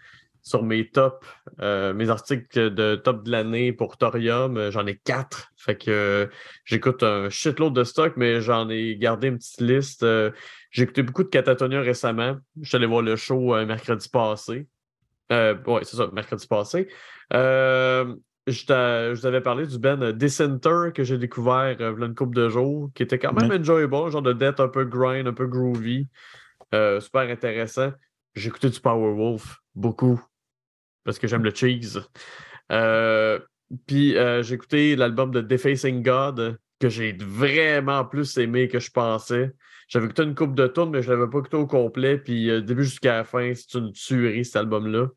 [0.45, 1.27] sur mes tops,
[1.61, 4.59] euh, mes articles de top de l'année pour Thorium.
[4.59, 5.51] Euh, J'en ai quatre.
[5.57, 6.27] Fait que euh,
[6.67, 10.03] j'écoute un shitload de stock, mais j'en ai gardé une petite liste.
[10.03, 10.31] Euh,
[10.71, 12.37] J'ai écouté beaucoup de Catatonia récemment.
[12.61, 14.67] Je suis allé voir le show euh, mercredi passé.
[15.31, 16.89] Ouais, c'est ça, mercredi passé.
[18.47, 23.03] Je, vous avais parlé du band Dissenter que j'ai découvert une couple de jours, qui
[23.03, 23.59] était quand même Ouais.
[23.59, 26.07] enjoyable, genre de death un peu grind, un peu groovy.
[26.71, 27.93] Super intéressant.
[28.35, 30.21] J'ai écouté du Powerwolf beaucoup
[31.05, 32.01] parce que j'aime le cheese.
[32.73, 33.39] Euh,
[33.87, 38.91] puis euh, j'ai écouté l'album de Defacing God que j'ai vraiment plus aimé que je
[38.91, 39.53] pensais.
[39.89, 42.19] J'avais écouté une coupe de tournes, mais je ne l'avais pas écouté au complet.
[42.19, 45.09] Puis euh, début jusqu'à la fin, c'est une tuerie cet album-là.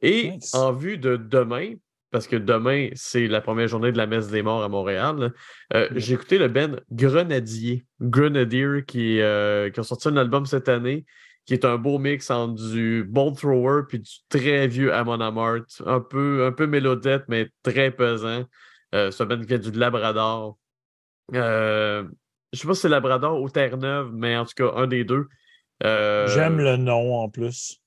[0.00, 0.54] Et Nice.
[0.54, 1.74] en vue de demain,
[2.10, 5.32] parce que demain, c'est la première journée de la messe des morts à Montréal,
[5.74, 5.88] Ouais.
[5.96, 11.04] j'ai écouté le band Grenadier, Grenadier, qui, qui a sorti un album cette année,
[11.48, 15.80] qui est un beau mix entre du Bolt Thrower puis du très vieux Amon Amarth,
[15.86, 18.44] un peu, un peu mélodette, mais très pesant.
[18.94, 20.58] Euh, qui vient du Labrador.
[21.34, 22.04] Euh,
[22.52, 25.26] je sais pas si c'est Labrador ou Terre-Neuve, mais en tout cas, un des deux.
[25.84, 27.80] Euh, J'aime le nom en plus.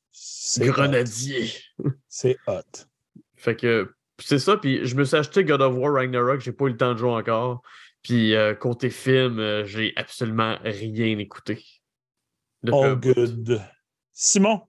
[0.57, 1.51] Grenadier.
[2.07, 2.88] C'est hot.
[3.35, 4.57] Fait que c'est ça.
[4.57, 6.41] Puis je me suis acheté God of War Ragnarok.
[6.41, 7.63] J'ai pas eu le temps de jouer encore.
[8.03, 11.63] Puis euh, côté film, euh, j'ai absolument rien écouté.
[12.63, 13.01] Un All bout.
[13.01, 13.61] good.
[14.13, 14.61] Simon,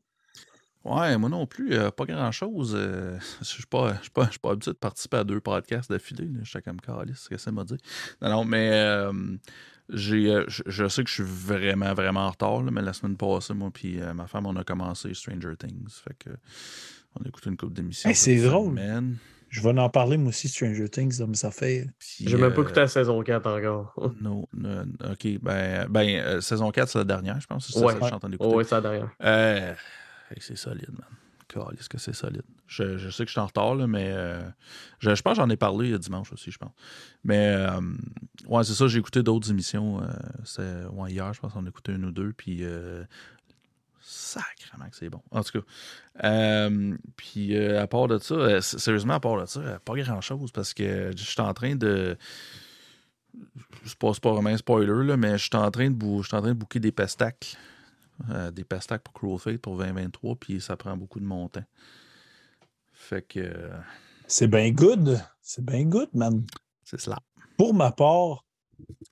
[0.85, 2.74] Ouais, moi non plus, euh, pas grand-chose.
[2.77, 6.28] euh, je suis pas, pas, pas habitué de participer à deux podcasts d'affilée.
[6.43, 7.77] J'étais comme calice, ce que ça m'a dit?
[8.20, 9.12] Non, non, mais euh,
[9.90, 13.16] j'ai, euh, je, sais que je suis vraiment, vraiment en retard, là, mais la semaine
[13.16, 15.89] passée, moi puis euh, ma femme, on a commencé Stranger Things.
[16.02, 16.31] Fait que
[17.14, 18.09] on a écouté une couple d'émissions.
[18.10, 18.70] Hey, c'est drôle.
[18.70, 19.19] semaine,
[19.53, 21.85] je vais en parler moi aussi, Stranger Things, mes affaires.
[21.99, 23.95] puis, J'ai même pas euh, écouté la saison 4 encore.
[24.20, 27.66] non, non, ok, ben, ben euh, saison 4, c'est la dernière, je pense.
[27.66, 27.95] C'est ça Ouais.
[27.95, 28.51] que je suis en train d'écouter.
[28.51, 29.11] Oh, ouais, ça derrière.
[29.23, 29.74] Euh,
[30.31, 31.07] hey, c'est solide, man.
[31.79, 32.41] Est-ce que c'est solide?
[32.66, 34.41] Je, je sais que je suis en retard, là, mais euh,
[35.01, 36.73] je, je pense que j'en ai parlé euh, dimanche aussi, je pense.
[37.24, 37.79] Mais euh,
[38.47, 40.01] ouais, c'est ça, j'ai écouté d'autres émissions.
[40.03, 40.07] euh,
[40.47, 43.05] c'est- ouais, hier, je pense qu'on a écouté une ou deux, puis euh,
[44.41, 45.23] sacrément que c'est bon.
[45.31, 45.67] En tout cas.
[46.29, 50.51] euh, puis euh, à part de ça, euh, sérieusement, à part de ça, pas grand-chose
[50.53, 52.17] parce que je suis en train de.
[53.85, 56.29] C'est pas, pas vraiment un spoiler, là, mais je suis en train de, bou- je
[56.29, 57.57] suis en train de booker des pestacles.
[58.53, 61.65] Des pestacles pour Cruel Fate pour 2023, puis ça prend beaucoup de mon temps.
[62.93, 63.53] Fait que
[64.29, 65.21] C'est bien good.
[65.41, 66.45] C'est bien good, man.
[66.85, 67.19] c'est cela.
[67.57, 68.45] Pour ma part,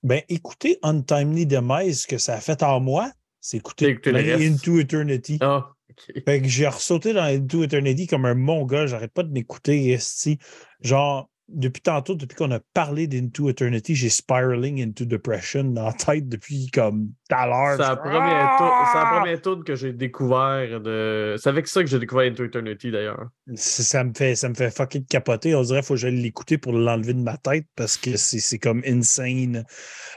[0.05, 3.11] ben écoutez Untimely Demise, ce que ça a fait en moi,
[3.41, 4.43] c'est écouter le reste.
[4.65, 5.39] Into Eternity.
[5.41, 6.23] Ah, ok.
[6.25, 8.87] Fait que j'ai ressauté dans Into Eternity comme un mon gars.
[8.87, 10.39] J'arrête pas de m'écouter, esti.
[10.81, 15.93] Genre, depuis tantôt, depuis qu'on a parlé d'Into Eternity, j'ai spiraling into depression dans la
[15.93, 17.73] tête depuis comme tout à l'heure.
[17.77, 19.37] C'est la première tour- Ah!
[19.43, 21.35] tourne que j'ai découvert de.
[21.39, 23.31] C'est avec ça que j'ai découvert Into Eternity d'ailleurs.
[23.57, 25.55] Ça me fait, ça me fait fucking capoter.
[25.57, 28.39] On dirait qu'il faut que j'aille l'écouter pour l'enlever de ma tête parce que c'est
[28.39, 29.65] c'est comme insane.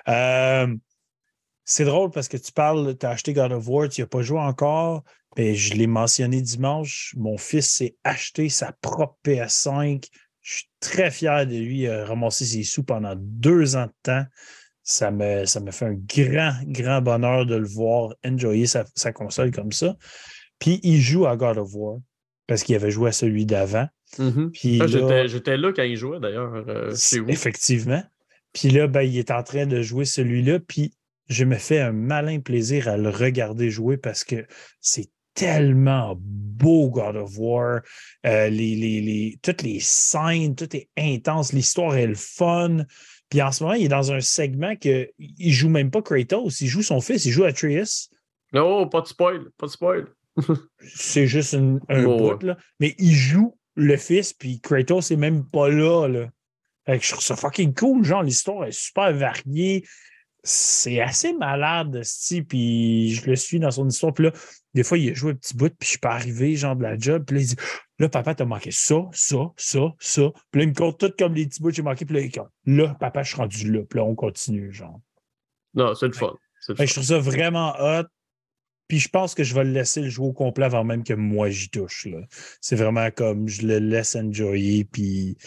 [0.08, 0.68] Euh,
[1.65, 4.07] c'est drôle parce que tu parles, tu as acheté God of War, tu n'y as
[4.07, 5.03] pas joué encore.
[5.35, 7.14] Ben, je l'ai mentionné dimanche.
[7.18, 10.07] Mon fils s'est acheté sa propre PS5.
[10.41, 11.81] Je suis très fier de lui.
[11.81, 14.26] Il a ramassé ses sous pendant deux ans de temps.
[14.84, 19.14] Ça me, ça me fait un grand, grand bonheur de le voir enjoyer sa, sa
[19.14, 19.95] console comme ça.
[20.60, 21.98] Puis il joue à God of War
[22.45, 23.88] parce qu'il avait joué à celui d'avant.
[24.19, 24.52] Mhm.
[24.52, 26.94] Puis Ah, là- J'étais là quand il jouait d'ailleurs euh.
[27.30, 28.03] Effectivement.
[28.52, 30.60] Puis là, ben, il est en train de jouer celui-là.
[30.60, 30.94] Puis
[31.28, 34.45] je me fais un malin plaisir à le regarder jouer parce que
[34.82, 37.82] c'est tellement beau, God of War.
[38.26, 41.54] Euh, les, les- les- toutes les scènes, tout est intense.
[41.54, 42.86] L'histoire est le fun.
[43.30, 46.62] Puis en ce moment, il est dans un segment que il joue même pas Kratos,
[46.62, 48.10] il joue son fils, il joue Atreus.
[48.54, 50.08] Oh, pas de spoil, pas de spoil.
[50.95, 52.58] C'est juste une- un Oh, bout, là.
[52.80, 56.30] Mais il joue le fils, puis Kratos est même pas là, là.
[56.86, 59.84] Fait que je trouve ça fucking cool, genre, l'histoire est super variée.
[60.44, 64.14] C'est assez malade, sti, puis je le suis dans son histoire.
[64.14, 64.32] Puis là,
[64.74, 66.84] des fois, il a joué un petit bout, puis je suis pas arrivé, genre, de
[66.84, 67.24] la job.
[67.26, 67.56] Puis là, il dit
[67.99, 70.22] Là, papa, t'as manqué ça, ça, ça, ça.
[70.52, 72.06] Puis là, il me compte tout comme les petits bouts que j'ai manqué.
[72.06, 73.82] Puis là, il compte, là, papa, je suis rendu là.
[73.90, 74.99] Puis là, on continue, genre.
[75.74, 76.34] Non, c'est le fun.
[76.76, 78.06] Fait je trouve ça vraiment hot.
[78.88, 81.14] Puis je pense que je vais le laisser le jouer au complet avant même que
[81.14, 82.07] moi j'y touche.
[82.61, 84.86] C'est vraiment comme je le laisse enjoyer.
[84.86, 85.38] Puis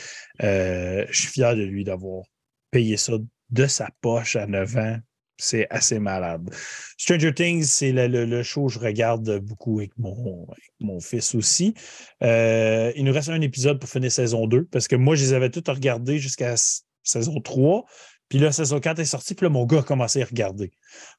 [0.42, 2.24] euh, je suis fier de lui d'avoir
[2.70, 3.12] payé ça
[3.50, 4.96] de sa poche à 9 ans.
[5.38, 6.48] C'est assez malade.
[6.96, 10.46] Stranger Things, c'est le, le- le show que je regarde beaucoup avec mon,
[10.80, 11.74] mon fils aussi.
[12.22, 15.32] Euh, il nous reste un épisode pour finir saison 2 parce que moi, je les
[15.34, 16.54] avais tous regardés jusqu'à
[17.02, 17.84] saison 3.
[18.28, 20.72] Puis là, saison 4 est sortie, puis là, mon gars a commencé à regarder.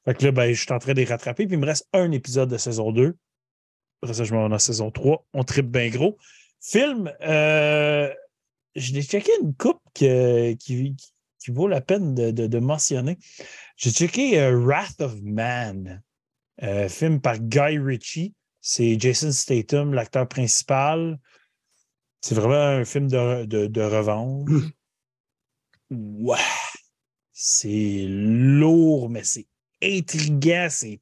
[0.04, 1.86] Fait que là, ben, je suis en train de les rattraper, puis il me reste
[1.94, 3.16] un épisode de saison 2.
[4.02, 5.24] Après ça, je m'en vais dans saison 3.
[5.32, 6.18] On tripe bien gros.
[6.60, 8.12] Film, euh,
[8.74, 10.06] je l'ai checké une coupe qui
[11.52, 13.18] vaut la peine de, de- de mentionner.
[13.76, 16.02] J'ai checké euh, Wrath of Man,
[16.62, 18.34] euh, film par Guy Ritchie.
[18.60, 21.18] C'est Jason Statham, l'acteur principal.
[22.20, 24.50] C'est vraiment un film de, de, de revanche.
[25.90, 26.36] Ouais.
[27.32, 29.46] C'est lourd, mais c'est
[29.82, 31.00] intriguant, c'est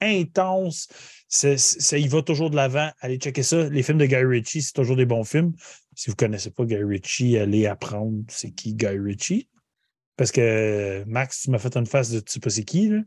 [0.00, 0.88] intense.
[1.28, 2.90] C'est, c'est- il va toujours de l'avant.
[3.00, 3.68] Allez checker ça.
[3.68, 5.52] Les films de Guy Ritchie, c'est toujours des bons films.
[5.94, 9.48] Si vous ne connaissez pas Guy Ritchie, allez apprendre c'est qui Guy Ritchie.
[10.16, 13.00] Parce que Max, tu m'as fait une face de tu sais pas c'est qui, là.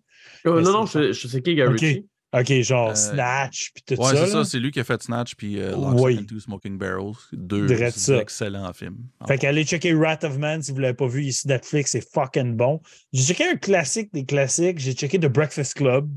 [0.45, 2.51] Euh, non, non, c'est- je, je sais qui, Gary Ok.
[2.61, 4.15] Genre Euh, Snatch, puis tout Ouais, ça.
[4.15, 4.27] c'est là.
[4.27, 4.43] ça.
[4.43, 6.25] C'est lui qui a fait Snatch puis euh, Oui.
[6.25, 7.13] Two Smoking Barrels.
[7.31, 7.71] Deux
[8.11, 8.97] excellents films.
[9.25, 11.91] Fait qu'allez checker Wrath of Man si vous ne l'avez pas vu ici sur Netflix,
[11.91, 12.81] c'est fucking bon.
[13.13, 16.09] J'ai checké un classique des classiques, j'ai checké The Breakfast Club,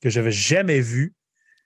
[0.00, 1.14] que j'avais jamais vu.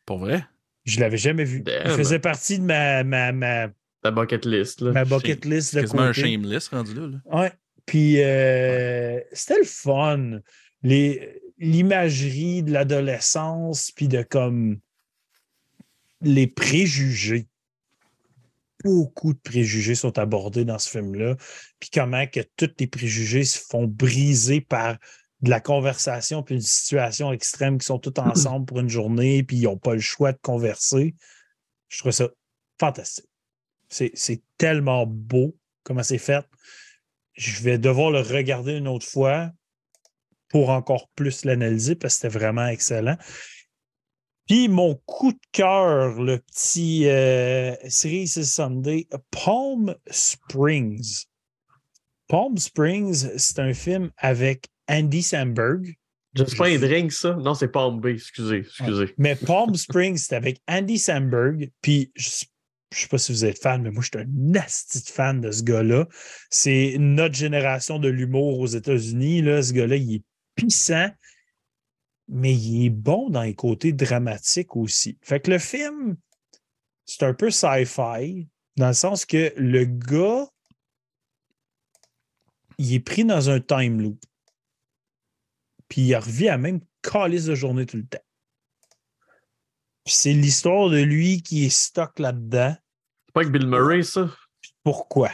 [0.05, 0.45] Pour vrai?
[0.85, 1.59] Je l'avais jamais vu.
[1.59, 1.97] Il Damn.
[1.97, 3.69] faisait partie de ma, ma, ma,
[4.03, 4.81] Ta bucket list.
[4.81, 4.91] Là.
[4.91, 6.23] ma bucket list de Quasiment un côté.
[6.23, 7.07] shameless rendu là.
[7.07, 7.39] là.
[7.39, 7.53] Ouais.
[7.87, 10.41] Puis euh, c'était le fun.
[10.83, 14.81] L'imagerie de l'adolescence, puis de comme
[16.21, 17.47] les préjugés.
[18.85, 21.37] Beaucoup de préjugés sont abordés dans ce film-là.
[21.79, 24.99] Puis comment que tous les préjugés se font briser par
[25.41, 29.57] de la conversation, puis une situation extrême qui sont tous ensemble pour une journée, puis
[29.57, 31.15] ils n'ont pas le choix de converser.
[31.89, 32.29] Je trouve ça
[32.81, 33.29] fantastique.
[33.89, 36.45] C'est c'est tellement beau comment c'est fait
[37.35, 39.51] je vais devoir le regarder une autre fois
[40.49, 43.17] pour encore plus l'analyser parce que c'était vraiment excellent.
[44.49, 51.25] Puis mon coup de cœur, le petit euh, série Sunday, Palm Springs.
[52.29, 55.95] Palm Springs, c'est un film avec Andy Samberg.
[56.57, 57.35] Pas un drink, ça?
[57.35, 58.15] Non, c'est Palm Bay.
[58.15, 59.15] Excusez, excusez.
[59.19, 61.71] Mais Palm Springs, c'est avec Andy Samberg.
[61.83, 62.11] Puis
[62.93, 65.41] je je sais pas si vous êtes fan, mais moi, je suis un nasty fan
[65.41, 66.07] de ce gars-là.
[66.51, 69.41] C'est notre génération de l'humour aux États-Unis.
[69.41, 70.25] Ce gars-là, il est
[70.55, 71.09] puissant,
[72.29, 75.19] mais il est bon dans les côtés dramatiques aussi.
[75.23, 76.17] Fait que le film,
[77.05, 80.49] c'est un peu sci-fi, dans le sens que le gars,
[82.79, 84.23] il est pris dans un time loop.
[85.89, 88.25] Puis il revient à même calice de journée tout le temps.
[90.05, 92.75] Puis c'est l'histoire de lui qui est stock là-dedans.
[93.35, 94.29] C'est pas avec Bill Murray, ça?
[94.85, 95.31] Pourquoi?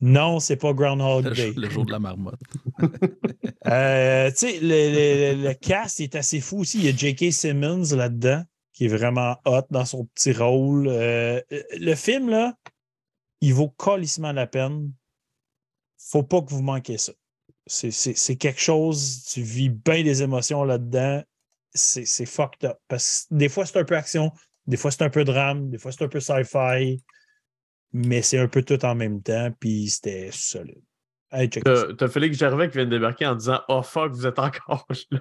[0.00, 1.52] Non, c'est pas Groundhog Day.
[1.56, 2.40] le jour de la marmotte.
[3.68, 6.78] Euh, tu sais, le, le- le cast est assez fou aussi.
[6.78, 7.32] Il y a J.K.
[7.32, 10.86] Simmons là-dedans, qui est vraiment hot dans son petit rôle.
[10.88, 12.54] Euh, le film, là,
[13.40, 14.92] il vaut colissement la peine.
[15.98, 17.12] Faut pas que vous manquiez ça.
[17.66, 21.24] C'est- C'est c'est quelque chose, tu vis bien des émotions là-dedans.
[21.74, 22.78] C'est c'est fucked up.
[22.86, 24.30] Parce que des fois, c'est un peu action,
[24.68, 27.02] des fois, c'est un peu drame, des fois, c'est un peu sci-fi,
[27.96, 30.82] mais c'est un peu tout en même temps, puis c'était solide.
[31.30, 31.86] Ça.
[31.98, 35.20] T'as Félix Gervais qui vient de débarquer en disant Oh fuck, vous êtes encore là.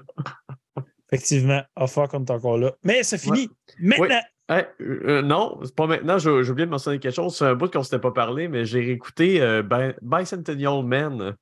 [1.12, 2.74] Effectivement, Offer comme encore là.
[2.84, 3.50] Mais c'est fini.
[3.80, 4.22] Maintenant.
[4.48, 6.20] Hey, euh, non, c'est pas maintenant.
[6.20, 7.36] J'ai oublié de mentionner quelque chose.
[7.36, 9.64] C'est un bout qu'on ne s'était pas parlé, mais j'ai réécouté euh,
[10.02, 11.36] Bicentennial Man.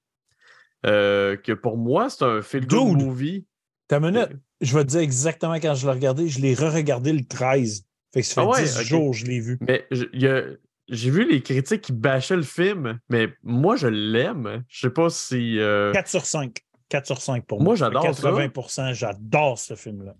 [0.85, 3.45] Euh, que pour moi, c'est un film de movie.
[3.87, 4.29] T'as minute.
[4.61, 6.27] Je vais te dire exactement quand je l'ai regardé.
[6.29, 7.85] Je l'ai re-regardé le 13.
[8.13, 9.57] Fait que ça fait ah 10 jours je l'ai vu.
[9.61, 9.87] Mais
[10.89, 14.63] j'ai vu les critiques qui bâchaient le film, mais moi, je l'aime.
[14.67, 15.57] Je sais pas si.
[15.57, 16.57] 4 sur 5.
[16.89, 17.65] 4 sur 5 pour moi.
[17.65, 20.13] Moi, j'adore 80% j'adore ce film-là.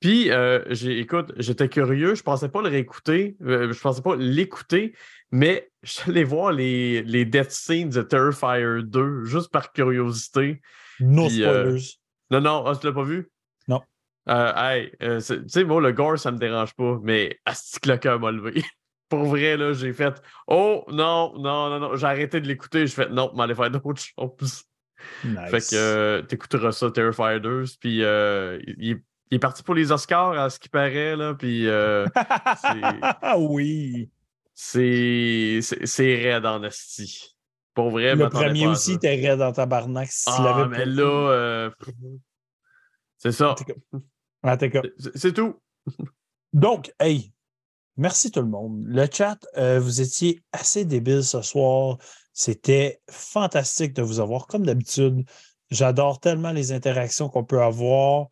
[0.00, 4.94] Puis, euh, écoute, j'étais curieux, je pensais pas le réécouter, euh, je pensais pas l'écouter,
[5.30, 10.60] mais je suis allé voir les, les death scenes de Terrifier 2, juste par curiosité.
[11.00, 11.96] No spoilers.
[12.30, 13.30] non, non, ah, tu l'as pas vu?
[13.66, 13.80] Non.
[14.28, 18.20] hey, tu sais, moi, le gore, ça me dérange pas, mais asti que le cœur
[18.20, 18.62] m'a levé.
[19.14, 21.96] Pour vrai, là, j'ai fait Oh non, non, non, non.
[21.96, 22.84] J'ai arrêté de l'écouter.
[22.88, 24.64] J'ai fait non, m'aller faire d'autres choses.
[25.22, 27.64] Fait que euh, t'écouteras ça, Terrifier 2.
[27.80, 29.00] Puis euh, il,
[29.30, 31.14] est parti pour les Oscars, à ce qui paraît.
[31.14, 32.06] Là, puis euh,
[33.38, 34.10] oui.
[34.54, 35.60] C'est
[35.98, 37.36] raide en esti.
[37.72, 40.10] Pour vrai, Le premier aussi, t'es raide dans ta barnaque.
[40.10, 41.70] Si ah, mais là,
[43.18, 43.54] c'est ça.
[45.14, 45.60] C'est tout.
[46.52, 47.33] Donc, hey,
[47.96, 48.82] merci tout le monde.
[48.86, 51.98] Le chat, vous étiez assez débile ce soir.
[52.32, 55.24] C'était fantastique de vous avoir, comme d'habitude.
[55.70, 58.26] J'adore tellement les interactions qu'on peut avoir.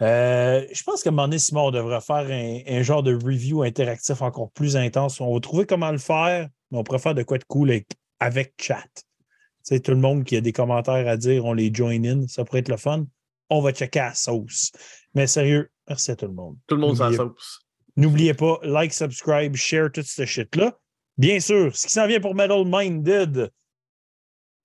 [0.00, 3.62] Euh, je pense qu'à un moment donné, Simon, on devrait faire un, genre de review
[3.62, 5.20] interactif encore plus intense.
[5.20, 7.72] On va trouver comment le faire, mais on faire de quoi de cool
[8.20, 8.86] avec, chat.
[9.62, 12.44] C'est tout le monde qui a des commentaires à dire, on les join in, ça
[12.44, 13.06] pourrait être le fun.
[13.50, 14.72] On va checker à la sauce.
[15.14, 16.56] Mais sérieux, merci à tout le monde.
[16.66, 17.60] Tout le monde sa sauce.
[17.98, 20.78] N'oubliez pas, like, subscribe, share tout ce shit-là.
[21.16, 23.50] Bien sûr, ce qui s'en vient pour Metal Minded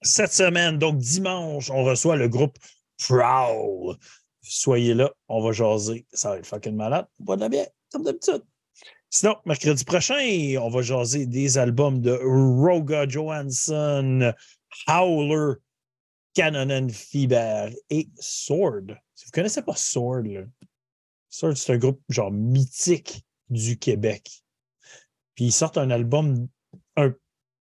[0.04, 2.56] cette semaine, donc dimanche, on reçoit le groupe
[3.00, 3.98] Prowl.
[4.44, 6.06] Soyez là, on va jaser.
[6.14, 7.08] Ça va être fucking malade.
[7.26, 8.44] On de la comme d'habitude.
[9.10, 14.32] Sinon, mercredi prochain, on va jaser des albums de Roga Johansson,
[14.86, 15.56] Howler,
[16.36, 18.96] Cannon Fiber et Sword.
[19.16, 20.46] Si vous ne connaissez pas Sword,
[21.34, 24.44] Sword, c'est un groupe genre mythique du Québec.
[25.34, 26.48] Puis ils sortent un album,
[26.96, 27.12] un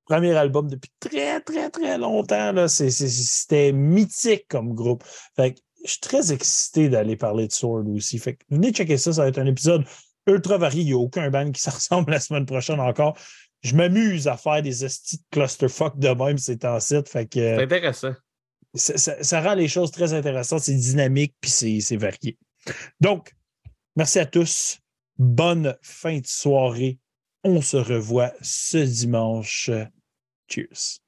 [0.06, 2.66] premier album depuis très, très, très longtemps.
[2.66, 5.04] C'était mythique comme groupe.
[5.36, 8.18] Fait que je suis très excité d'aller parler de Sword aussi.
[8.18, 9.84] Fait que venez checker ça, ça va être un épisode
[10.26, 10.82] ultra varié.
[10.82, 13.16] Il n'y a aucun band qui se ressemble la semaine prochaine encore.
[13.62, 17.08] Je m'amuse à faire des estis de clusterfuck de même, c'est en site.
[17.08, 17.38] Fait que.
[17.38, 18.14] C'est intéressant.
[18.74, 22.38] Ça, ça, rend les choses très intéressantes, c'est dynamique, puis c'est varié.
[23.00, 23.32] Donc,
[24.00, 24.78] merci à tous.
[25.18, 26.98] Bonne fin de soirée
[27.44, 29.70] on se revoit ce dimanche.
[30.48, 31.00] Cheers.